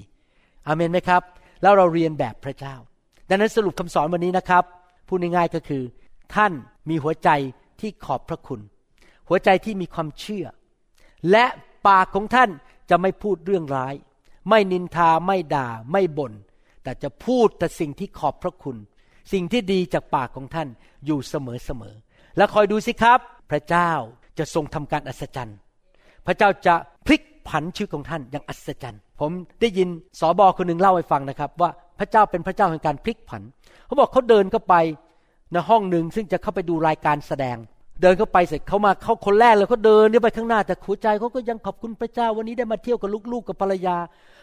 [0.67, 1.21] อาเมนไหมครับ
[1.61, 2.75] แล้วเราเรียนแบบพระเจ้า
[3.29, 4.63] ดังนั้นสรุปคำสอนวันนี้นะครับ
[5.07, 5.83] พูดง่ายๆก็คือ
[6.35, 6.53] ท่าน
[6.89, 7.29] มีหัวใจ
[7.79, 8.61] ที่ขอบพระคุณ
[9.29, 10.45] หัวใจที่มีความเชื่อ
[11.31, 11.45] และ
[11.87, 12.49] ปากของท่าน
[12.89, 13.93] จะไม่พูดเรื่องร้าย
[14.49, 16.33] ไม่นินทาไม่ด่าไม่บน่น
[16.83, 18.77] แต่จะพูดแต่สิ่งที่ขอบพระคุณ
[19.33, 20.67] สิ่งที่ดีจากปากของท่าน
[21.05, 23.19] อยู่เสมอๆแล้วคอยดูสิครับ
[23.51, 23.91] พระเจ้า
[24.37, 25.57] จะทรงทำการอัศจรรย์
[26.25, 29.31] พระเจ้าจะพลิก ผันชีวิตของท่านอย่างอัศจรรย์ ผม
[29.61, 29.87] ได้ยิน
[30.19, 31.69] สอบอคนหนึ่งเล่าให้ฟังนะครับ ว่า
[31.99, 33.41] พระเจ้าเป็นพระเจ้าแห่งการพลิกผัน
[33.85, 34.75] เขาบอกเขาเดินเข้าไป
[35.51, 37.57] ในห้องหนึ่งซึ่งจะเข้าไปดูรายการแสดง
[38.01, 43.97] เดินเข้าไปเสร็จเขามาเขาคนแรกเลยเขาเดินเข้าไปข้างหน้าแต่หัวใจเขาก็ยังขอบคุณพระเจ้าวันนี้ได้มาเที่ยวกับลูกๆกับภรรยา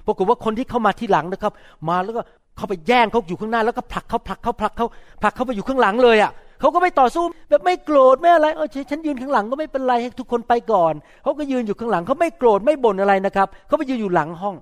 [0.06, 1.52] ปรากฏว่าคนที่เข้ามาที่หลังนะครับ
[1.88, 2.22] มาแล้วก็
[2.56, 4.86] เขาไปแย่งเขาอยู่ข้างหน้าแล้วก็ผลักเขาผลักเขาผลักเขา
[5.22, 14.56] ผลักเขาไปอยู่ข้างหลังเลยอะ เขาก็ไม่ต่อสู้แบบไม่โกรธไม่อะไรเออฉันยืนข้างหลังก็ไม่เป็นไรให้ทุกคนไปก่อนเขาก็ยืนอยู่ข้างหลังเขาไม่โกรธไม่บ่นอะไรนะครับเขาไปยืนอยู่หลังห้อง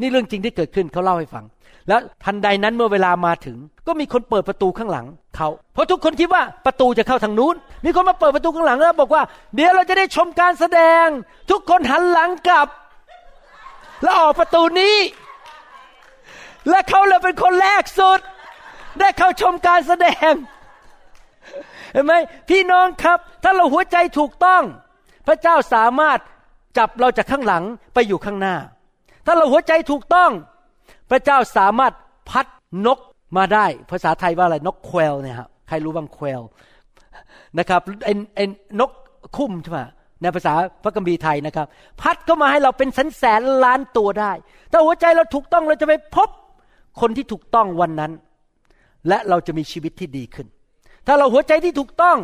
[0.00, 1.44] นี่เรื่องจริงที่เกิดขึ้นเขาเล่าให้ฟัง
[1.88, 9.22] แล้วทันใดนั้นเมื่อเวลามาถึง ก็มีคนเปิดประตูข้างหลังเขาเพราะทุกคนคิดว่าประตูจะเข้าทางนู้น มีคนมาเปิดประตูข้างหลังแล้วบอกว่า
[9.54, 11.06] เดี๋ยวเราจะได้ชมการแสดง
[11.50, 12.68] ทุกคนหันหลังกลับ
[14.02, 14.96] แล้วออกประตูนี้
[16.68, 18.20] และเขาเลยเป็นคนแรกสุด
[19.00, 20.32] ได้เข้าชมการแสดง
[21.92, 22.14] เห็นไหม
[22.50, 24.62] พี่น้องครับ ถ้าเราหัวใจถูกต้อง
[25.26, 26.18] พระเจ้าสามารถ
[26.78, 27.64] จับเราจากข้างหลัง
[27.94, 28.56] ไปอยู่ข้างหน้า
[29.26, 30.30] ถ้าเราหัวใจถูกต้อง
[31.10, 31.92] พระเจ้าสามารถ
[32.30, 32.46] พัด
[32.86, 32.98] นก
[33.36, 36.42] มาได้ ภาษาไทยว่าอะไรนกแควลเนี่ยครับใครรู้บ้างแควล
[37.58, 38.44] นะครับไอ้ไอ้
[38.80, 38.90] นก
[39.36, 39.80] คุ้มใช่ไหม
[40.22, 41.66] ในภาษาพระคัมภีไทยนะครับ
[42.00, 44.32] พัดเข้ามาให้เราเป็นแสนแสนล้านตัวได้
[44.70, 46.28] ถ้าหัวใจเราถูกต้องเราจะไปพบ
[47.00, 48.12] คนที่ถูกต้องวันนั้น
[49.08, 50.46] และเราจะมีชีวิตที่ดีขึ้น
[51.06, 52.18] ถ้าเราหัวใจที่ถูกต้อง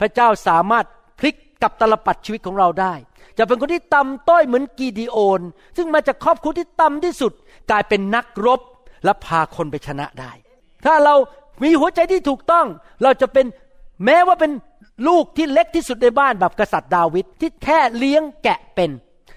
[0.00, 0.86] พระเจ้าสามารถ
[1.18, 2.94] พลิกกับตลปัดชีวิตของเราได้
[3.38, 5.40] จะเป็นคนที่ต่ำต้อยเหมือนกีดีโอน
[5.76, 7.32] ซึ่งมาจากครอบครัวที่ต่ำที่สุด
[7.70, 8.60] กลายเป็นนักรบ
[9.04, 10.32] และพาคนไปชนะได้
[10.84, 11.14] ถ้าเรา
[11.62, 12.66] มีหัวใจที่ถูกต้อง
[13.02, 13.46] เราจะเป็น
[14.04, 14.52] แม้ว่าเป็น
[15.08, 18.90] ลูกที่เล็กที่สุดในบ้านแบบกษัตริย์ดาวิดที่แค่เลี้ยงแกะเป็น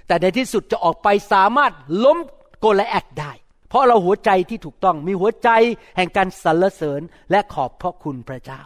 [0.08, 1.72] แต่ในที่สุดจะออกไปสามารถ
[2.04, 2.18] ล้ม
[2.60, 3.32] โกลแอดได้
[3.70, 5.50] เพราะเราหัวใจที่ถูกต้องมีหัวใจ
[5.98, 8.62] แห่งการสรรเสริญและขอบพระคุณพระเจ้า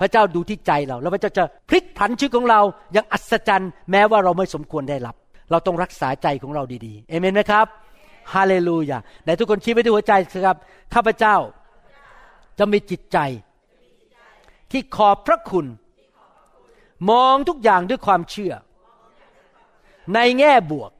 [0.00, 2.60] พระเจ้าดูที่ใจเรา แล้วพระเจ้าจะพลิกผันชีวิตของเรา
[2.92, 5.14] อย่างอัศจรรย์ แม้ว่าเราไม่สมควรได้รับ
[5.50, 7.66] เราต้องรักษาใจของเราดีๆเอเมนไหมครับ
[8.34, 10.12] ฮาเลลูยาในทุกคนชี้ไปที่หัวใจ
[10.46, 10.56] ครับ
[10.94, 11.36] ข้าพเจ้า
[12.58, 13.18] จะมีจิตใจ
[14.70, 15.66] ที่ขอบพระคุณ
[17.10, 18.52] มองทุกอย่างด้วยความเชื่อ
[20.14, 20.90] ในแง่บวก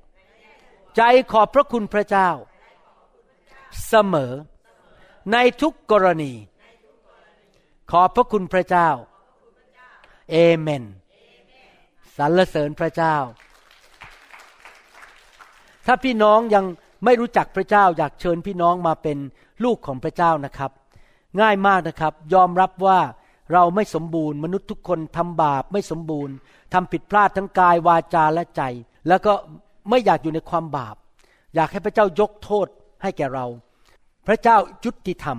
[0.96, 2.30] ใจขอบพระคุณพระเจ้า
[3.88, 4.32] เสมอ
[5.32, 6.32] ในทุกกรณี
[7.90, 8.88] ขอบพระคุณพระเจ้า
[10.30, 10.84] เอเมน
[12.16, 13.16] สรรเสริญพระเจ้า
[15.86, 16.64] ถ้าพี่น้องยัง
[17.04, 19.18] ไม่รู้จักพระเจ้า อยากเชิญพี่น้องมาเป็น
[19.64, 20.70] ลูกของพระเจ้านะครับ
[21.40, 23.00] ง่ายมากนะครับ ยอมรับว่า
[23.52, 26.34] เราไม่สมบูรณ์ มนุษย์ทุกคนทำบาปไม่สมบูรณ์
[26.72, 28.62] ทำผิดพลาดทั้งกายวาจาและใจ
[29.08, 29.32] แล้วก็
[29.90, 30.96] ไม่อยากอยู่ในความบาป
[31.54, 32.68] อยากให้พระเจ้ายกโทษ
[33.02, 33.46] ให้แก่เรา
[34.26, 35.38] พระเจ้ายุติธรรม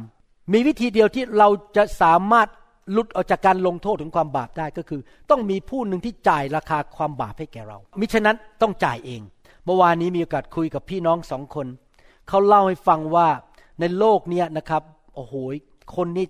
[0.53, 2.47] มีวิธีเดียวที่เราจะสามารถ
[2.91, 9.21] หลุดออกจากการลงโทษถึงความบาปได้ก็คือ ต้องมีผู้หนึ่งที่จ่ายราคาความบาปให้แก่เรา มิฉะนั้นต้องจ่ายเอง
[9.65, 11.67] เมื่อวานนี้มีโอกาสคุยกับพี่น้องสองคน
[12.27, 13.27] เขาเล่าให้ฟังว่า
[13.79, 14.81] ในโลกเนี้ยนะครับ
[15.15, 15.33] โอ้โห
[15.95, 16.25] คนนี้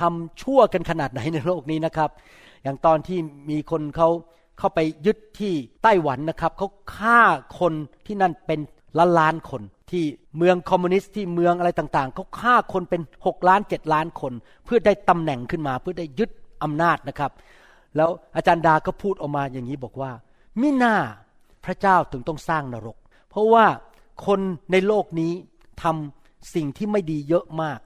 [0.00, 2.10] ทำชั่วกันขนาดไหนในโลกนี้นะครับ
[2.62, 3.18] อย่างตอนที่
[3.50, 4.08] มีคนเขา
[4.58, 7.20] เข้าไปยึดที่ไต้หวันนะครับเขาฆ่า
[7.58, 7.72] คน
[8.06, 8.60] ที่นั่นเป็น
[8.98, 10.04] ล้านล้านคน ที่
[10.36, 14.32] เมืองคอมมิวนิสต์ที่เมืองอะไรต่างๆเขาฆ่าคนเป็นหกล้านเจ็ดล้านคน
[14.64, 16.30] เพื่อได้ตำแหน่งขึ้นมา เพื่อได้ยึด
[16.62, 17.32] อำนาจนะครับ
[17.96, 20.10] แล้วอาจารย์ดาก็พูดออกมาอย่างนี้บอกว่า
[20.60, 20.94] มิน่า
[21.64, 22.96] พระเจ้าถึงต้องสร้างนรก
[23.30, 23.66] เพราะว่า
[24.26, 24.40] คน
[24.72, 25.32] ในโลกนี้
[25.82, 27.80] ทำสิ่งที่ไม่ดีเยอะมาก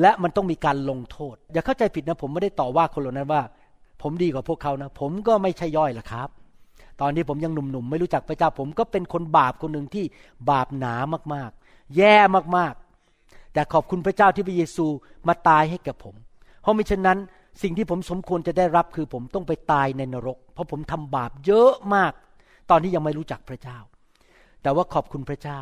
[0.00, 3.42] และมันต้องมีการลงโทษ อย่าเข้าใจผิดนะผมไม่ได้ต่อว่าคนเหล่านั้นว่า
[4.02, 6.28] ผมดีกว่าพวกเขานะ ผมก็ไม่ใช่ย่อยละครับ
[7.00, 10.04] ตอนนี้ผมยังหนุ่มๆไม่รู้จักพระเจ้าผมก็เป็นคนบาปคนหนึ่งที่
[10.50, 10.94] บาปหนา
[11.34, 12.16] มากๆ แย่
[12.56, 14.86] มากๆ แต่ขอบคุณพระเจ้าที่พระเยซู
[15.28, 16.14] มาตายให้กับผม
[16.62, 17.18] เพราะมิฉะนั้น
[17.62, 22.12] สิ่งที่ผมสมควรจะได้รับคือผมต้องไปตายในนรก เพราะผมทำบาปเยอะมาก
[22.70, 23.78] ตอนที่ยังไม่รู้จักพระเจ้า
[24.62, 25.60] แต่ว่าขอบคุณพระเจ้า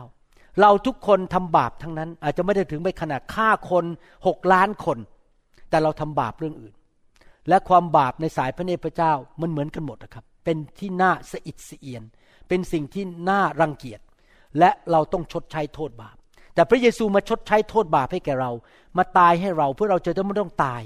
[0.61, 3.85] เราทุกคนทำบาปทั้งนั้น อาจจะไม่ได้ถึงไปขนาดฆ่าคน
[4.27, 4.99] หกล้านคน
[5.71, 6.75] แต่เราทำบาปเรื่องอื่น
[7.49, 12.03] และความบาปในสายพระเนตรพระเจ้ามันเหมือนกันหมดนะครับ เป็นที่น่าสะอิดสะเอียน
[12.49, 14.01] เป็นสิ่งที่น่ารังเกียจ
[14.59, 16.17] และเราต้องชดใช้โทษบาป
[16.55, 18.51] แต่พระเยซูมาชดใช้โทษบาปให้แก่เรา
[18.97, 20.83] มาตายให้เราเพื่อเราจะไม่ต้องตาย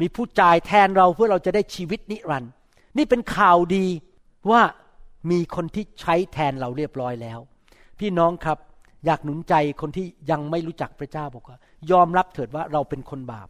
[0.00, 2.52] มีผู้จ่ายแทนเราเพื่อเราจะได้ชีวิตนิรันดร์
[2.96, 3.86] นี่เป็นข่าวดี
[4.50, 4.62] ว่า
[5.30, 7.38] มีคนที่ใช้แทนเราเรียบร้อยแล้ว
[7.98, 8.58] พี่น้องครับ
[9.06, 11.58] อยากหนุนใจคนที่ยังไม่รู้จักพระเจ้าบอกว่า
[11.90, 13.48] ยอมรับเถิดว่าเราเป็นคนบาป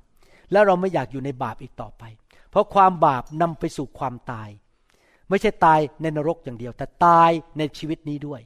[0.53, 2.03] และเราไม่อยากอยู่ในบาปอีกต่อไป
[2.51, 4.49] เพราะความบาปนำไปสู่ความตาย
[5.31, 8.41] ไม่ใช่ตายในนรกอย่างเดียว แต่ตายในชีวิตนี้ด้วย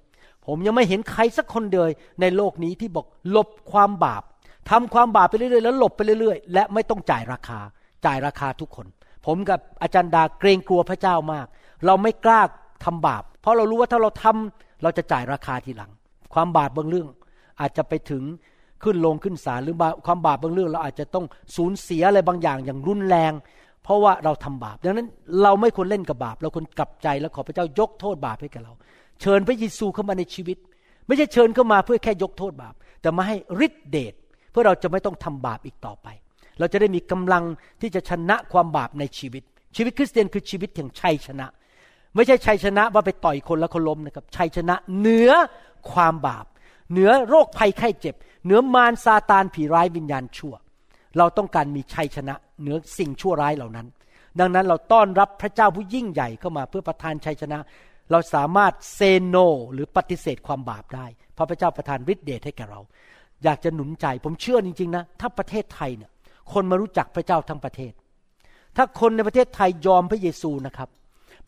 [0.47, 1.87] ผมยังไม่เห็นใครสักคนเดียว
[2.21, 4.23] ในโลกนี้ที่บอกหลบความบาป
[4.71, 7.61] ทำความบาปไปเรื่อยๆแล้วหลบไปเรื่อยๆ และไม่ต้องจ่ายราคา
[8.07, 8.87] จ่ายราคาทุกคน
[9.27, 11.47] ผมกับอาจารย์ดาเกรงกลัวพระเจ้ามาก
[11.87, 12.41] เราไม่กล้า
[12.85, 15.91] ทำบาป เพราะเรารู้ว่าถ้าเราทำเราจะจ่ายราคาทีหลัง
[16.35, 17.09] ความบาปบางเรื่อง
[17.61, 18.23] อาจจะไปถึง
[18.83, 19.77] ขึ้นลงขึ้นศาลหรือ
[20.07, 21.25] ความบาปบางเรื่อง เราอาจจะต้อง
[21.57, 23.33] สูญเสียอะไรบางอย่างอย่างรุนแรง
[23.89, 25.09] เพราะว่าเราทำบาป ดังนั้น
[25.43, 28.73] เราไม่ควรเล่นกับบาป เราควรกลับใจแล้วขอพระเจ้ายกโทษบาปให้กับเรา
[29.21, 30.59] เชิญพระเยซูเข้ามาในชีวิต
[31.07, 33.37] ไม่ใช่เชิญเข้ามาเพื่อแค่ยกโทษบาป แต่มาให้
[33.67, 34.15] ฤทธิเดช
[34.51, 36.09] เพื่อเราจะไม่ต้องทำบาปอีกต่อไป
[36.59, 37.45] เราจะได้มีกำลัง
[37.81, 39.43] ที่จะชนะความบาปในชีวิต
[39.77, 41.47] ชีวิตคริสเตียนคือชีวิตแห่งชัยชนะ
[42.15, 45.31] ไม่ใช่ชัยชนะว่าไปต่อยคนแล้วคนล้มนะครับชัยชนะเหนือ
[45.93, 46.47] ความบาป
[46.91, 48.15] เหนือโรคภัยไข้เจ็บ
[48.45, 50.55] เหนือมารซาตานผีร้ายวิญญาณชั่ว
[51.19, 53.87] เราต้องการมีชัยชนะเหนือสิ่งชั่วร้ายเหล่านั้น
[54.41, 57.59] ดังนั้นเราต้อนรับพระเจ้าผู้ยิ่งใหญ่เข้ามาเพื่อประทานชัยชนะ
[58.11, 59.37] เราสามารถเซโน
[59.73, 62.81] หรือปฏิเสธความบาปได้เพราะพระเจ้าประทานฤทธิเดชให้แก่เรา
[63.45, 66.11] อยากจะหนุนใจผมเชื่อจริงๆนะถ้าประเทศไทยเนี่ย
[66.53, 67.93] คนมารู้จักพระเจ้าทั้งประเทศ
[68.77, 70.89] ถ้าคนในประเทศไทยยอมพระเยซูนะครับ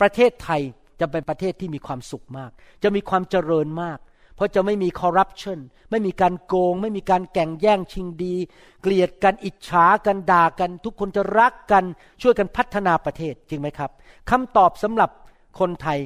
[0.00, 0.61] ประเทศไทย
[1.00, 2.50] จะเป็นประเทศที่มีความสุขมาก
[2.82, 3.98] จะมีความเจริญมาก
[4.41, 5.59] เพราะจะไม่มีคอร์รัปชัน
[5.91, 8.34] ไม่มีการโกง ไม่มีการแก่งแย่งชิงดี
[8.82, 11.84] เกลียดกันอิจฉากันด่ากัน ทุกคนจะรักกัน
[12.22, 13.91] ช่วยกันพัฒนาประเทศจริงไหมครับ
[14.30, 15.11] คำตอบสำหรับ
[15.59, 15.99] คนไทย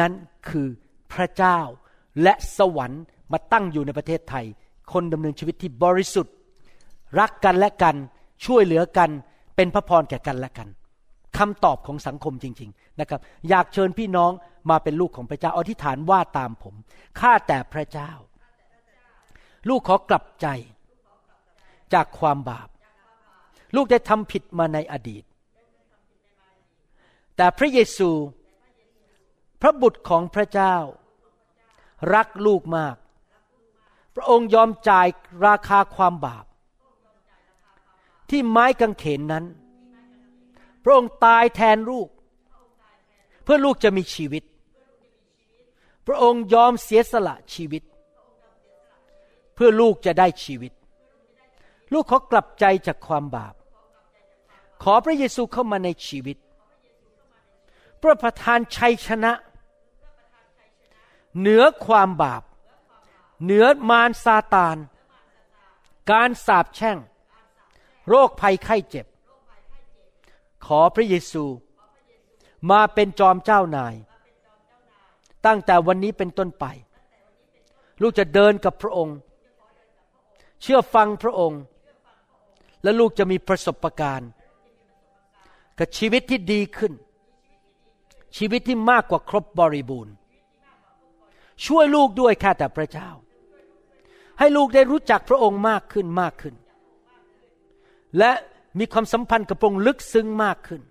[0.00, 0.12] นั้น
[0.48, 0.66] คือ
[1.12, 1.58] พระเจ้า
[2.22, 3.02] และสวรรค์
[3.32, 4.46] มาตั้งอยู่ในประเทศไทย
[4.92, 6.34] คนดำเนินชีวิตที่บริสุทธิ์
[7.20, 7.96] รักกันและกัน
[8.44, 9.10] ช่วยเหลือกัน
[9.56, 10.68] เป็นพระพรแก่กันและกัน
[11.38, 14.32] คำตอบของสังคมจริง ๆนะครับ อยากเชิญพี่น้อง
[14.70, 16.74] มาเป็นลูกของพระเจ้าอธิษฐานว่าตามผม
[17.20, 18.10] ข้าแต่พระเจ้า
[19.68, 20.46] ลูกขอกลับใจ
[21.94, 22.68] จากความบาป
[23.74, 25.24] ลูกได้ทำผิดมาในอดีต
[27.36, 28.10] แต่พระเยซู
[29.60, 30.74] พระบุตรของพระเจ้า
[32.14, 32.96] รักลูกมาก
[34.14, 35.06] พระองค์ยอมจ่าย
[35.46, 36.44] ราคาความบาป
[38.30, 39.44] ที่ไม้กางเขนนั้น
[40.88, 42.08] ระองค์ตายแทนลูก
[43.42, 44.44] เพื่อลูกจะมีชีวิต
[46.06, 47.82] พระองค์ยอมเสียสละชีวิต
[49.54, 50.72] เพื่อลูกจะได้ชีวิต
[51.92, 53.54] ลูกขอกลับใจจากความบาป
[54.82, 56.36] ขอพระเยซูเข้ามาในชีวิต
[57.98, 59.32] เพื่อประทานชัยชนะ
[61.38, 62.42] เหนือความบาป
[63.44, 64.76] เหนือมารซาตาน
[66.10, 66.98] การสาปแช่ง
[68.08, 69.06] โรคภัยไข้เจ็บ
[70.66, 71.44] ขอพระเยซู
[72.70, 73.94] มาเป็นจอมเจ้านาย
[75.46, 76.64] ตั้งแต่วันนี้เป็นต้นไป
[78.02, 79.16] ลูกจะเดินกับพระองค์
[80.62, 81.60] เชื่อฟังพระองค์
[82.82, 84.30] และลูกจะมีประสบการณ์
[85.78, 86.92] กับชีวิตที่ดีขึ้น
[88.36, 90.14] ชีวิตที่มากกว่าครบบริบูรณ์
[91.66, 93.08] ช่วยลูกด้วยแค่แต่พระเจ้า
[94.38, 96.54] ให้ลูกได้รู้จักพระองค์มากขึ้นมากขึ้น
[98.18, 98.32] และ
[98.78, 100.82] มีความสัมพันธ์กับพระองค์ลึกซึ้งมากขึ้น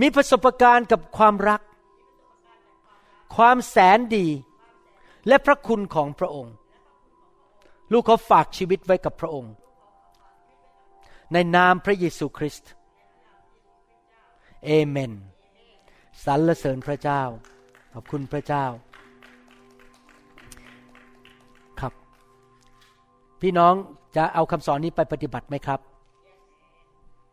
[0.00, 1.60] มีประสบการณ์กับความรัก
[3.36, 4.26] ความแสนดี
[5.28, 6.54] และพระคุณของพระองค์
[7.92, 9.52] ลูกเขาฝากชีวิตไว้กับพระองค์
[11.32, 12.70] ในนามพระเยซูคริสต์
[14.64, 15.12] เอเมน
[16.24, 17.22] สรรเสริญพระเจ้า
[17.92, 18.64] ขอบคุณพระเจ้า
[21.80, 21.92] ครับ
[23.40, 23.74] พี่น้อง
[24.16, 25.80] จะเอาคำสอนนี้ไปปฏิบัติไหมครับ